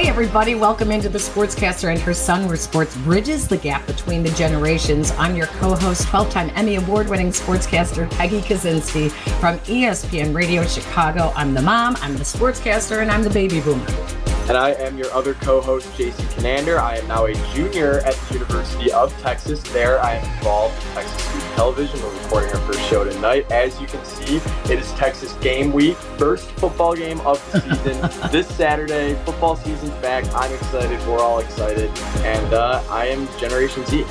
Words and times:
Hey, 0.00 0.08
everybody, 0.08 0.54
welcome 0.54 0.90
into 0.90 1.10
the 1.10 1.18
Sportscaster 1.18 1.92
and 1.92 2.00
her 2.00 2.14
son, 2.14 2.46
where 2.46 2.56
sports 2.56 2.96
bridges 2.96 3.46
the 3.46 3.58
gap 3.58 3.86
between 3.86 4.22
the 4.22 4.30
generations. 4.30 5.10
I'm 5.18 5.36
your 5.36 5.48
co 5.48 5.74
host, 5.74 6.08
12 6.08 6.30
time 6.30 6.50
Emmy 6.54 6.76
Award 6.76 7.10
winning 7.10 7.28
sportscaster 7.32 8.10
Peggy 8.12 8.40
Kusinski 8.40 9.10
from 9.40 9.58
ESPN 9.58 10.34
Radio 10.34 10.64
Chicago. 10.64 11.34
I'm 11.36 11.52
the 11.52 11.60
mom, 11.60 11.96
I'm 12.00 12.14
the 12.14 12.24
sportscaster, 12.24 13.02
and 13.02 13.10
I'm 13.10 13.22
the 13.22 13.28
baby 13.28 13.60
boomer. 13.60 14.19
And 14.50 14.58
I 14.58 14.70
am 14.70 14.98
your 14.98 15.08
other 15.12 15.34
co 15.34 15.60
host, 15.60 15.96
Jason 15.96 16.26
Kinander. 16.26 16.76
I 16.80 16.96
am 16.96 17.06
now 17.06 17.26
a 17.26 17.34
junior 17.54 18.00
at 18.00 18.16
the 18.16 18.34
University 18.34 18.90
of 18.90 19.16
Texas. 19.20 19.62
There, 19.62 20.02
I 20.02 20.14
am 20.14 20.38
involved 20.38 20.74
in 20.74 20.94
Texas 20.94 21.22
Student 21.22 21.52
Television. 21.52 22.02
We're 22.02 22.22
recording 22.22 22.50
our 22.50 22.60
first 22.62 22.80
show 22.90 23.04
tonight. 23.04 23.48
As 23.52 23.80
you 23.80 23.86
can 23.86 24.04
see, 24.04 24.38
it 24.64 24.80
is 24.80 24.90
Texas 24.94 25.34
game 25.34 25.72
week, 25.72 25.96
first 26.18 26.50
football 26.50 26.96
game 26.96 27.20
of 27.20 27.40
the 27.52 27.60
season. 27.60 28.30
this 28.32 28.48
Saturday, 28.48 29.14
football 29.24 29.54
season's 29.54 29.94
back. 30.02 30.24
I'm 30.34 30.52
excited. 30.52 30.98
We're 31.06 31.20
all 31.20 31.38
excited. 31.38 31.88
And 32.24 32.52
uh, 32.52 32.82
I 32.90 33.06
am 33.06 33.28
Generation 33.38 33.86
Z. 33.86 34.04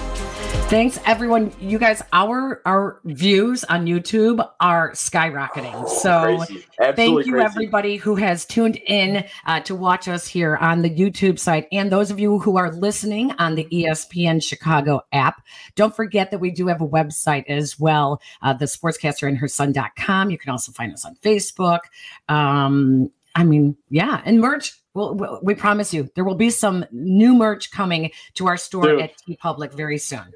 Thanks, 0.69 0.99
everyone. 1.03 1.51
You 1.59 1.79
guys, 1.79 2.03
our 2.13 2.61
our 2.63 3.01
views 3.03 3.63
on 3.63 3.87
YouTube 3.87 4.47
are 4.59 4.91
skyrocketing. 4.91 5.89
So 5.89 6.45
thank 6.93 7.25
you, 7.25 7.31
crazy. 7.31 7.43
everybody 7.43 7.95
who 7.95 8.13
has 8.17 8.45
tuned 8.45 8.75
in 8.85 9.25
uh, 9.47 9.61
to 9.61 9.73
watch 9.73 10.07
us 10.07 10.27
here 10.27 10.57
on 10.57 10.83
the 10.83 10.89
YouTube 10.91 11.39
site, 11.39 11.67
and 11.71 11.91
those 11.91 12.11
of 12.11 12.19
you 12.19 12.37
who 12.37 12.57
are 12.57 12.71
listening 12.71 13.31
on 13.39 13.55
the 13.55 13.65
ESPN 13.71 14.43
Chicago 14.43 15.01
app. 15.11 15.41
Don't 15.73 15.95
forget 15.95 16.29
that 16.29 16.37
we 16.37 16.51
do 16.51 16.67
have 16.67 16.81
a 16.81 16.87
website 16.87 17.45
as 17.47 17.79
well, 17.79 18.21
uh, 18.43 18.53
the 18.53 18.65
Sportscaster 18.65 19.27
and 19.27 19.39
Her 19.39 19.47
Son.com. 19.47 20.29
You 20.29 20.37
can 20.37 20.51
also 20.51 20.71
find 20.71 20.93
us 20.93 21.03
on 21.03 21.15
Facebook. 21.15 21.79
Um, 22.27 23.09
I 23.33 23.43
mean, 23.43 23.75
yeah, 23.89 24.21
and 24.23 24.39
merch. 24.39 24.75
We'll, 24.93 25.15
we'll, 25.15 25.39
we 25.41 25.55
promise 25.55 25.95
you 25.95 26.11
there 26.13 26.23
will 26.23 26.35
be 26.35 26.51
some 26.51 26.85
new 26.91 27.33
merch 27.33 27.71
coming 27.71 28.11
to 28.35 28.45
our 28.45 28.57
store 28.57 28.83
Dude. 28.83 29.01
at 29.01 29.13
TeePublic 29.27 29.73
very 29.73 29.97
soon. 29.97 30.31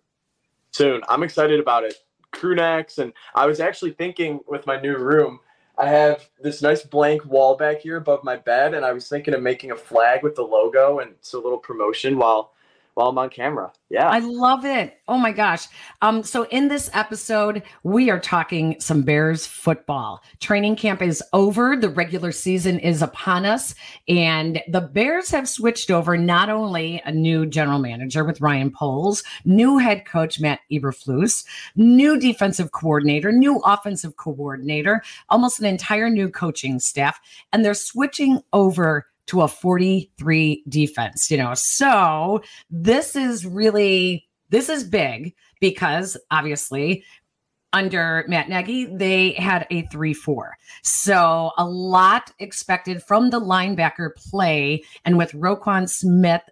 Soon. 0.73 1.01
I'm 1.07 1.23
excited 1.23 1.59
about 1.59 1.83
it. 1.83 1.95
Crew 2.31 2.55
necks, 2.55 2.97
and 2.97 3.13
I 3.35 3.45
was 3.45 3.59
actually 3.59 3.91
thinking 3.91 4.39
with 4.47 4.65
my 4.65 4.79
new 4.79 4.97
room, 4.97 5.39
I 5.77 5.87
have 5.87 6.29
this 6.41 6.61
nice 6.61 6.83
blank 6.83 7.25
wall 7.25 7.55
back 7.55 7.79
here 7.81 7.97
above 7.97 8.23
my 8.23 8.35
bed, 8.35 8.73
and 8.73 8.85
I 8.85 8.91
was 8.91 9.07
thinking 9.07 9.33
of 9.33 9.41
making 9.41 9.71
a 9.71 9.75
flag 9.75 10.21
with 10.23 10.35
the 10.35 10.43
logo 10.43 10.99
and 10.99 11.11
it's 11.11 11.33
a 11.33 11.39
little 11.39 11.57
promotion 11.57 12.17
while 12.17 12.52
while 12.95 13.09
I'm 13.09 13.17
on 13.17 13.29
camera. 13.29 13.71
Yeah. 13.89 14.09
I 14.09 14.19
love 14.19 14.65
it. 14.65 14.97
Oh 15.07 15.17
my 15.17 15.31
gosh. 15.31 15.67
Um, 16.01 16.23
so 16.23 16.43
in 16.45 16.67
this 16.67 16.89
episode, 16.93 17.63
we 17.83 18.09
are 18.09 18.19
talking 18.19 18.75
some 18.79 19.03
Bears 19.03 19.45
football. 19.45 20.23
Training 20.39 20.75
camp 20.75 21.01
is 21.01 21.21
over, 21.33 21.75
the 21.75 21.89
regular 21.89 22.31
season 22.31 22.79
is 22.79 23.01
upon 23.01 23.45
us, 23.45 23.75
and 24.07 24.61
the 24.67 24.81
Bears 24.81 25.29
have 25.29 25.47
switched 25.47 25.91
over 25.91 26.17
not 26.17 26.49
only 26.49 27.01
a 27.05 27.11
new 27.11 27.45
general 27.45 27.79
manager 27.79 28.23
with 28.23 28.41
Ryan 28.41 28.71
Poles, 28.71 29.23
new 29.45 29.77
head 29.77 30.05
coach 30.05 30.39
Matt 30.39 30.61
Eberflus, 30.71 31.45
new 31.75 32.19
defensive 32.19 32.71
coordinator, 32.71 33.31
new 33.31 33.57
offensive 33.65 34.17
coordinator, 34.17 35.03
almost 35.29 35.59
an 35.59 35.65
entire 35.65 36.09
new 36.09 36.29
coaching 36.29 36.79
staff, 36.79 37.19
and 37.51 37.63
they're 37.63 37.73
switching 37.73 38.41
over 38.53 39.07
to 39.27 39.41
a 39.41 39.47
43 39.47 40.63
defense, 40.67 41.29
you 41.31 41.37
know. 41.37 41.53
So 41.55 42.41
this 42.69 43.15
is 43.15 43.45
really 43.45 44.27
this 44.49 44.69
is 44.69 44.83
big 44.83 45.33
because 45.59 46.15
obviously 46.29 47.03
under 47.73 48.23
Matt 48.27 48.49
Nagy, 48.49 48.85
they 48.85 49.31
had 49.33 49.65
a 49.71 49.81
3 49.87 50.13
4. 50.13 50.55
So 50.83 51.51
a 51.57 51.65
lot 51.65 52.31
expected 52.39 53.01
from 53.01 53.31
the 53.31 53.41
linebacker 53.41 54.15
play. 54.15 54.83
And 55.05 55.17
with 55.17 55.31
Roquan 55.31 55.89
Smith 55.89 56.43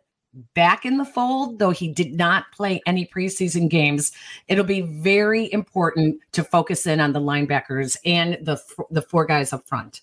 back 0.55 0.85
in 0.85 0.97
the 0.97 1.05
fold, 1.05 1.59
though 1.59 1.71
he 1.71 1.87
did 1.87 2.15
not 2.15 2.51
play 2.51 2.81
any 2.85 3.05
preseason 3.05 3.69
games, 3.69 4.11
it'll 4.47 4.63
be 4.63 4.81
very 4.81 5.51
important 5.53 6.19
to 6.31 6.43
focus 6.43 6.87
in 6.87 6.99
on 6.99 7.13
the 7.13 7.19
linebackers 7.19 7.97
and 8.03 8.37
the, 8.41 8.59
the 8.89 9.01
four 9.01 9.25
guys 9.25 9.53
up 9.53 9.67
front. 9.67 10.01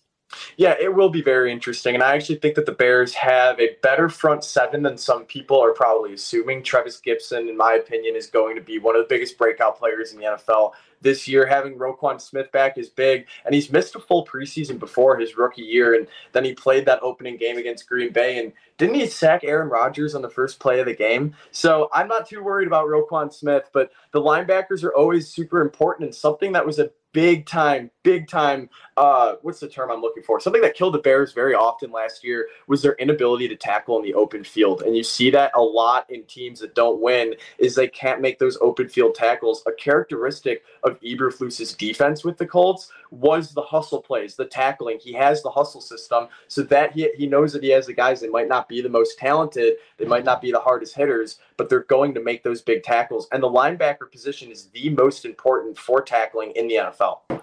Yeah, 0.56 0.74
it 0.78 0.94
will 0.94 1.08
be 1.08 1.22
very 1.22 1.50
interesting. 1.50 1.94
And 1.94 2.02
I 2.02 2.14
actually 2.14 2.36
think 2.36 2.54
that 2.56 2.66
the 2.66 2.72
Bears 2.72 3.14
have 3.14 3.58
a 3.60 3.76
better 3.82 4.08
front 4.08 4.44
seven 4.44 4.82
than 4.82 4.98
some 4.98 5.24
people 5.24 5.62
are 5.62 5.72
probably 5.72 6.12
assuming. 6.14 6.62
Trevis 6.62 7.00
Gipson, 7.00 7.48
in 7.48 7.56
my 7.56 7.74
opinion, 7.74 8.14
is 8.14 8.26
going 8.26 8.54
to 8.56 8.60
be 8.60 8.78
one 8.78 8.94
of 8.94 9.02
the 9.02 9.08
biggest 9.08 9.38
breakout 9.38 9.78
players 9.78 10.12
in 10.12 10.18
the 10.18 10.24
NFL 10.24 10.72
this 11.00 11.28
year. 11.28 11.46
Having 11.46 11.78
Roquan 11.78 12.20
Smith 12.20 12.50
back 12.52 12.78
is 12.78 12.88
big. 12.88 13.26
And 13.44 13.54
he's 13.54 13.70
missed 13.70 13.94
a 13.96 14.00
full 14.00 14.26
preseason 14.26 14.78
before 14.78 15.18
his 15.18 15.36
rookie 15.36 15.62
year. 15.62 15.94
And 15.94 16.06
then 16.32 16.44
he 16.44 16.54
played 16.54 16.86
that 16.86 17.02
opening 17.02 17.36
game 17.36 17.58
against 17.58 17.88
Green 17.88 18.12
Bay. 18.12 18.38
And 18.38 18.52
didn't 18.76 18.96
he 18.96 19.06
sack 19.06 19.42
Aaron 19.44 19.68
Rodgers 19.68 20.14
on 20.14 20.22
the 20.22 20.30
first 20.30 20.60
play 20.60 20.80
of 20.80 20.86
the 20.86 20.94
game? 20.94 21.34
So 21.50 21.88
I'm 21.92 22.08
not 22.08 22.28
too 22.28 22.42
worried 22.42 22.68
about 22.68 22.86
Roquan 22.86 23.32
Smith, 23.32 23.70
but 23.72 23.90
the 24.12 24.20
linebackers 24.20 24.84
are 24.84 24.94
always 24.94 25.28
super 25.28 25.60
important 25.60 26.06
and 26.06 26.14
something 26.14 26.52
that 26.52 26.64
was 26.64 26.78
a 26.78 26.90
big 27.12 27.46
time, 27.46 27.90
big 28.02 28.28
time. 28.28 28.68
Uh, 28.96 29.34
what's 29.42 29.60
the 29.60 29.68
term 29.68 29.90
I'm 29.90 30.00
looking 30.00 30.22
for? 30.22 30.40
Something 30.40 30.62
that 30.62 30.74
killed 30.74 30.94
the 30.94 30.98
Bears 30.98 31.32
very 31.32 31.54
often 31.54 31.90
last 31.90 32.22
year 32.22 32.48
was 32.66 32.82
their 32.82 32.94
inability 32.94 33.48
to 33.48 33.56
tackle 33.56 33.96
in 33.96 34.04
the 34.04 34.14
open 34.14 34.44
field, 34.44 34.82
and 34.82 34.96
you 34.96 35.02
see 35.02 35.30
that 35.30 35.52
a 35.54 35.60
lot 35.60 36.08
in 36.10 36.24
teams 36.24 36.60
that 36.60 36.74
don't 36.74 37.00
win. 37.00 37.34
Is 37.58 37.74
they 37.74 37.88
can't 37.88 38.20
make 38.20 38.38
those 38.38 38.58
open 38.60 38.88
field 38.88 39.14
tackles. 39.14 39.62
A 39.66 39.72
characteristic 39.72 40.62
of 40.88 41.00
Eberflus's 41.00 41.74
defense 41.74 42.24
with 42.24 42.38
the 42.38 42.46
Colts 42.46 42.90
was 43.10 43.52
the 43.52 43.62
hustle 43.62 44.02
plays, 44.02 44.34
the 44.34 44.44
tackling. 44.44 44.98
He 45.00 45.12
has 45.12 45.42
the 45.42 45.50
hustle 45.50 45.80
system, 45.80 46.28
so 46.48 46.62
that 46.62 46.92
he 46.92 47.08
he 47.16 47.26
knows 47.26 47.52
that 47.52 47.62
he 47.62 47.70
has 47.70 47.86
the 47.86 47.92
guys. 47.92 48.20
that 48.20 48.32
might 48.32 48.48
not 48.48 48.68
be 48.68 48.80
the 48.80 48.88
most 48.88 49.18
talented, 49.18 49.74
they 49.98 50.04
might 50.04 50.24
not 50.24 50.42
be 50.42 50.50
the 50.50 50.58
hardest 50.58 50.94
hitters, 50.94 51.38
but 51.56 51.68
they're 51.68 51.84
going 51.84 52.14
to 52.14 52.22
make 52.22 52.42
those 52.42 52.62
big 52.62 52.82
tackles. 52.82 53.28
And 53.32 53.42
the 53.42 53.48
linebacker 53.48 54.10
position 54.10 54.50
is 54.50 54.66
the 54.72 54.90
most 54.90 55.24
important 55.24 55.78
for 55.78 56.02
tackling 56.02 56.52
in 56.56 56.68
the 56.68 56.74
NFL. 56.74 57.42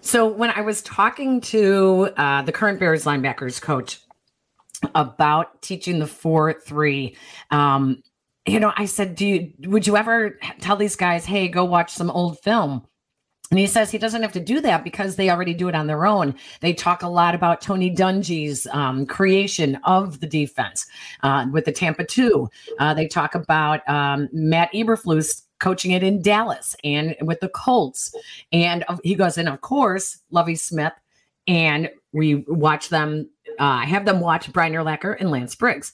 So 0.00 0.28
when 0.28 0.50
I 0.50 0.60
was 0.60 0.82
talking 0.82 1.40
to 1.42 2.10
uh, 2.16 2.42
the 2.42 2.52
current 2.52 2.78
Bears 2.78 3.04
linebackers 3.04 3.60
coach 3.60 4.00
about 4.94 5.62
teaching 5.62 5.98
the 5.98 6.06
four 6.06 6.52
three, 6.52 7.16
um, 7.50 8.02
you 8.46 8.60
know, 8.60 8.72
I 8.76 8.84
said, 8.84 9.14
"Do 9.14 9.26
you 9.26 9.52
would 9.68 9.86
you 9.86 9.96
ever 9.96 10.38
tell 10.60 10.76
these 10.76 10.96
guys, 10.96 11.24
hey, 11.24 11.48
go 11.48 11.64
watch 11.64 11.90
some 11.92 12.10
old 12.10 12.38
film?" 12.40 12.86
And 13.50 13.58
he 13.60 13.66
says 13.66 13.90
he 13.90 13.98
doesn't 13.98 14.22
have 14.22 14.32
to 14.32 14.40
do 14.40 14.60
that 14.62 14.84
because 14.84 15.16
they 15.16 15.30
already 15.30 15.54
do 15.54 15.68
it 15.68 15.74
on 15.74 15.86
their 15.86 16.06
own. 16.06 16.34
They 16.60 16.72
talk 16.72 17.02
a 17.02 17.08
lot 17.08 17.34
about 17.34 17.60
Tony 17.60 17.94
Dungy's 17.94 18.66
um, 18.72 19.06
creation 19.06 19.78
of 19.84 20.20
the 20.20 20.26
defense 20.26 20.86
uh, 21.22 21.46
with 21.52 21.64
the 21.64 21.72
Tampa 21.72 22.04
2. 22.04 22.48
Uh, 22.80 22.94
they 22.94 23.06
talk 23.06 23.34
about 23.34 23.88
um, 23.88 24.28
Matt 24.32 24.72
Eberflus 24.72 25.42
coaching 25.60 25.92
it 25.92 26.02
in 26.02 26.20
Dallas 26.20 26.74
and 26.82 27.14
with 27.20 27.40
the 27.40 27.48
Colts. 27.50 28.14
And 28.50 28.84
he 29.04 29.14
goes, 29.14 29.38
and 29.38 29.48
of 29.48 29.60
course, 29.60 30.18
Lovie 30.30 30.56
Smith. 30.56 30.94
And 31.46 31.90
we 32.12 32.36
watch 32.48 32.88
them, 32.88 33.28
uh, 33.58 33.80
have 33.80 34.04
them 34.06 34.20
watch 34.20 34.52
Brian 34.52 34.72
Urlacher 34.72 35.16
and 35.20 35.30
Lance 35.30 35.54
Briggs. 35.54 35.92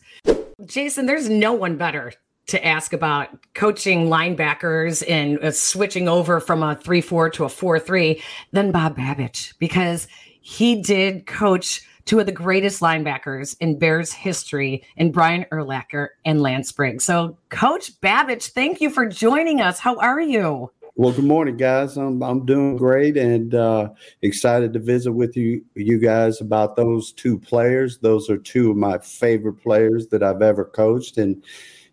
Jason, 0.65 1.06
there's 1.06 1.28
no 1.28 1.53
one 1.53 1.77
better 1.77 2.12
to 2.50 2.65
ask 2.65 2.93
about 2.93 3.28
coaching 3.55 4.06
linebackers 4.06 5.03
and 5.09 5.38
uh, 5.41 5.50
switching 5.50 6.09
over 6.09 6.41
from 6.41 6.62
a 6.62 6.77
3-4 6.77 7.33
to 7.33 7.44
a 7.44 7.49
4-3 7.49 8.21
than 8.53 8.72
Bob 8.72 8.97
Babich 8.97 9.55
because 9.59 10.06
he 10.41 10.81
did 10.81 11.27
coach 11.27 11.83
two 12.05 12.19
of 12.19 12.27
the 12.27 12.33
greatest 12.33 12.81
linebackers 12.81 13.56
in 13.60 13.78
Bears 13.78 14.12
history 14.12 14.83
in 14.97 15.12
Brian 15.12 15.47
Urlacher 15.53 16.09
and 16.25 16.43
Lance 16.43 16.72
Briggs. 16.72 17.05
So 17.05 17.37
Coach 17.50 18.00
Babich, 18.00 18.50
thank 18.50 18.81
you 18.81 18.91
for 18.91 19.06
joining 19.06 19.60
us. 19.60 19.78
How 19.78 19.97
are 19.97 20.21
you? 20.21 20.71
Well, 20.97 21.12
good 21.12 21.25
morning, 21.25 21.56
guys. 21.56 21.97
I'm 21.97 22.22
I'm 22.22 22.44
doing 22.44 22.77
great 22.77 23.16
and 23.16 23.55
uh, 23.55 23.91
excited 24.22 24.72
to 24.72 24.80
visit 24.80 25.13
with 25.13 25.36
you 25.36 25.65
you 25.74 25.98
guys 25.98 26.41
about 26.41 26.77
those 26.77 27.13
two 27.13 27.39
players. 27.39 27.98
Those 27.98 28.28
are 28.28 28.36
two 28.36 28.72
of 28.72 28.77
my 28.77 28.98
favorite 28.98 29.63
players 29.63 30.09
that 30.09 30.22
I've 30.22 30.42
ever 30.42 30.65
coached, 30.65 31.16
and 31.16 31.42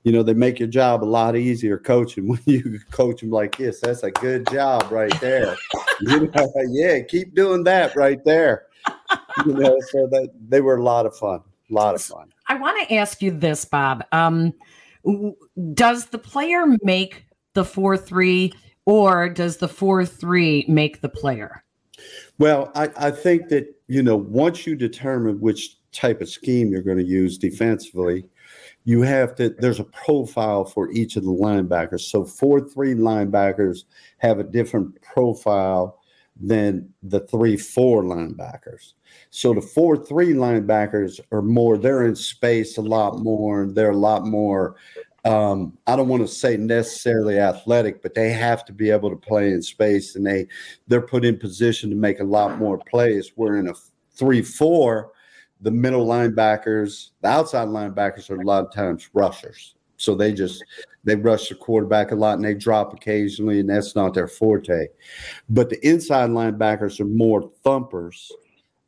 you 0.07 0.13
know 0.13 0.23
they 0.23 0.33
make 0.33 0.57
your 0.57 0.69
job 0.69 1.03
a 1.03 1.05
lot 1.05 1.35
easier 1.35 1.77
coaching 1.77 2.27
when 2.29 2.39
you 2.45 2.79
coach 2.91 3.19
them 3.19 3.29
like 3.29 3.57
this. 3.57 3.81
That's 3.81 4.03
a 4.03 4.11
good 4.11 4.47
job 4.49 4.89
right 4.89 5.13
there. 5.19 5.57
you 5.99 6.31
know, 6.33 6.53
yeah, 6.69 7.01
keep 7.01 7.35
doing 7.35 7.65
that 7.65 7.93
right 7.97 8.23
there. 8.23 8.67
You 9.45 9.53
know, 9.53 9.77
so 9.89 10.07
that 10.07 10.29
they 10.47 10.61
were 10.61 10.77
a 10.77 10.83
lot 10.83 11.05
of 11.05 11.13
fun. 11.17 11.41
A 11.69 11.73
lot 11.73 11.93
of 11.93 12.01
fun. 12.01 12.31
I 12.47 12.55
want 12.55 12.87
to 12.87 12.95
ask 12.95 13.21
you 13.21 13.31
this, 13.31 13.65
Bob. 13.65 14.05
Um, 14.13 14.53
does 15.73 16.05
the 16.05 16.17
player 16.17 16.63
make 16.83 17.25
the 17.53 17.65
four 17.65 17.97
three, 17.97 18.53
or 18.85 19.27
does 19.27 19.57
the 19.57 19.67
four 19.67 20.05
three 20.05 20.63
make 20.69 21.01
the 21.01 21.09
player? 21.09 21.65
Well, 22.39 22.71
I, 22.75 22.89
I 22.95 23.11
think 23.11 23.49
that, 23.49 23.75
you 23.87 24.03
know, 24.03 24.15
once 24.15 24.65
you 24.65 24.77
determine 24.77 25.41
which 25.41 25.75
type 25.91 26.21
of 26.21 26.29
scheme 26.29 26.71
you're 26.71 26.81
going 26.81 26.97
to 26.97 27.03
use 27.03 27.37
defensively, 27.37 28.23
you 28.87 29.01
have 29.01 29.35
to, 29.35 29.49
there's 29.59 29.81
a 29.81 29.83
profile 29.83 30.63
for 30.63 30.89
each 30.91 31.17
of 31.17 31.25
the 31.25 31.29
linebackers. 31.29 32.01
So, 32.01 32.23
4 32.23 32.61
3 32.61 32.95
linebackers 32.95 33.83
have 34.19 34.39
a 34.39 34.43
different 34.43 35.01
profile 35.01 35.99
than 36.39 36.87
the 37.03 37.21
three 37.21 37.57
four 37.57 38.03
linebackers. 38.03 38.93
So 39.29 39.53
the 39.53 39.61
four 39.61 39.97
three 39.97 40.33
linebackers 40.33 41.19
are 41.31 41.41
more. 41.41 41.77
They're 41.77 42.05
in 42.05 42.15
space 42.15 42.77
a 42.77 42.81
lot 42.81 43.19
more. 43.19 43.67
They're 43.67 43.91
a 43.91 43.97
lot 43.97 44.25
more. 44.25 44.75
Um, 45.25 45.77
I 45.87 45.95
don't 45.95 46.07
want 46.07 46.21
to 46.21 46.27
say 46.27 46.55
necessarily 46.55 47.39
athletic, 47.39 48.01
but 48.01 48.13
they 48.13 48.29
have 48.31 48.63
to 48.65 48.73
be 48.73 48.91
able 48.91 49.09
to 49.09 49.15
play 49.15 49.51
in 49.51 49.61
space, 49.61 50.15
and 50.15 50.25
they 50.25 50.47
they're 50.87 51.01
put 51.01 51.25
in 51.25 51.37
position 51.37 51.89
to 51.89 51.95
make 51.95 52.19
a 52.19 52.23
lot 52.23 52.59
more 52.59 52.77
plays. 52.77 53.31
We're 53.35 53.57
in 53.57 53.67
a 53.67 53.73
three 54.11 54.41
four. 54.41 55.11
The 55.61 55.71
middle 55.71 56.05
linebackers, 56.05 57.11
the 57.21 57.29
outside 57.29 57.67
linebackers 57.67 58.29
are 58.29 58.39
a 58.39 58.45
lot 58.45 58.65
of 58.65 58.71
times 58.71 59.09
rushers. 59.13 59.75
So 59.97 60.13
they 60.13 60.31
just 60.31 60.63
they 61.03 61.15
rush 61.15 61.49
the 61.49 61.55
quarterback 61.55 62.11
a 62.11 62.15
lot 62.15 62.35
and 62.35 62.45
they 62.45 62.53
drop 62.53 62.93
occasionally, 62.93 63.59
and 63.59 63.69
that's 63.69 63.95
not 63.95 64.13
their 64.13 64.27
forte. 64.27 64.87
But 65.49 65.69
the 65.69 65.87
inside 65.87 66.29
linebackers 66.29 66.99
are 66.99 67.05
more 67.05 67.49
thumpers 67.63 68.31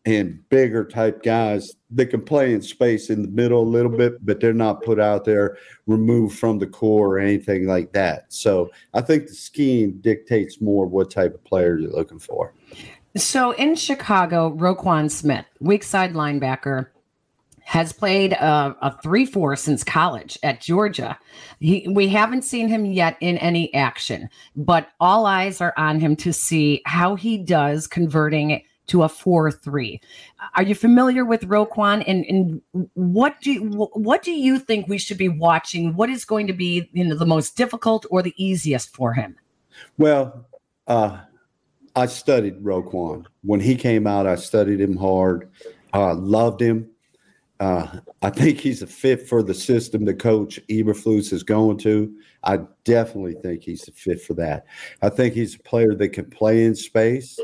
and 0.06 0.48
bigger 0.50 0.86
type 0.86 1.24
guys 1.24 1.74
that 1.92 2.08
can 2.08 2.22
play 2.22 2.54
in 2.54 2.62
space 2.62 3.10
in 3.10 3.22
the 3.22 3.28
middle 3.28 3.62
a 3.62 3.64
little 3.64 3.92
bit, 3.92 4.26
but 4.26 4.40
they're 4.40 4.54
not 4.54 4.84
put 4.84 5.00
out 5.00 5.26
there 5.26 5.58
removed 5.88 6.38
from 6.38 6.58
the 6.58 6.68
core 6.68 7.16
or 7.16 7.20
anything 7.20 7.68
like 7.68 7.92
that. 7.92 8.32
So 8.32 8.70
I 8.94 9.02
think 9.02 9.28
the 9.28 9.34
scheme 9.34 10.00
dictates 10.02 10.62
more 10.62 10.86
what 10.86 11.12
type 11.12 11.34
of 11.34 11.44
player 11.44 11.78
you're 11.78 11.92
looking 11.92 12.20
for. 12.20 12.54
So 13.18 13.52
in 13.52 13.76
Chicago, 13.76 14.52
Roquan 14.56 15.10
Smith, 15.10 15.46
weak 15.60 15.84
side 15.84 16.14
linebacker, 16.14 16.88
has 17.70 17.94
played 17.94 18.34
a, 18.34 18.76
a 18.82 18.98
3-4 19.04 19.56
since 19.56 19.84
college 19.84 20.40
at 20.42 20.60
Georgia. 20.60 21.18
He, 21.60 21.88
we 21.88 22.08
haven't 22.08 22.44
seen 22.44 22.68
him 22.68 22.84
yet 22.84 23.16
in 23.20 23.38
any 23.38 23.72
action, 23.76 24.28
but 24.56 24.90
all 25.00 25.28
eyes 25.28 25.62
are 25.62 25.76
on 25.78 26.00
him 26.00 26.16
to 26.16 26.34
see 26.34 26.82
how 26.86 27.14
he 27.14 27.38
does 27.38 27.86
converting 27.86 28.50
it 28.50 28.64
to 28.88 29.04
a 29.04 29.08
4-3. 29.08 30.00
Are 30.56 30.64
you 30.64 30.74
familiar 30.74 31.24
with 31.26 31.48
Roquan 31.48 32.04
and, 32.08 32.26
and 32.26 32.90
what 32.96 33.40
do 33.40 33.52
you, 33.52 33.62
what 33.94 34.24
do 34.24 34.32
you 34.32 34.58
think 34.58 34.88
we 34.88 34.98
should 34.98 35.20
be 35.20 35.30
watching? 35.30 35.94
What 35.94 36.10
is 36.10 36.26
going 36.26 36.48
to 36.48 36.54
be 36.54 36.90
you 36.94 37.06
know, 37.06 37.16
the 37.16 37.26
most 37.28 37.56
difficult 37.56 38.04
or 38.10 38.24
the 38.24 38.34
easiest 38.44 38.96
for 38.96 39.14
him? 39.14 39.36
Well, 40.00 40.48
uh, 40.88 41.20
I 41.96 42.06
studied 42.06 42.64
Roquan. 42.64 43.26
When 43.44 43.60
he 43.60 43.76
came 43.76 44.08
out, 44.08 44.28
I 44.28 44.36
studied 44.36 44.82
him 44.82 44.96
hard. 44.96 45.50
Uh, 45.94 46.16
loved 46.16 46.62
him. 46.62 46.90
Uh, 47.60 48.00
I 48.22 48.30
think 48.30 48.60
he's 48.60 48.82
a 48.82 48.88
fit 48.88 49.28
for 49.28 49.44
the 49.44 49.54
system 49.54 50.06
that 50.06 50.20
Coach 50.20 50.60
Eberflus 50.70 51.34
is 51.34 51.44
going 51.44 51.78
to. 51.80 52.14
I 52.44 52.60
definitely 52.86 53.34
think 53.34 53.64
he's 53.64 53.86
a 53.88 53.92
fit 53.92 54.22
for 54.22 54.34
that. 54.36 54.66
I 55.02 55.10
think 55.10 55.34
he's 55.34 55.56
a 55.56 55.60
player 55.60 55.94
that 55.96 56.10
can 56.10 56.30
play 56.30 56.64
in 56.64 56.74
space. 56.76 57.38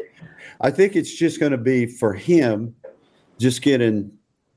I 0.61 0.71
think 0.71 0.95
it's 0.95 1.13
just 1.13 1.39
going 1.39 1.51
to 1.51 1.57
be 1.57 1.85
for 1.85 2.13
him 2.13 2.75
just 3.39 3.61
getting 3.61 4.11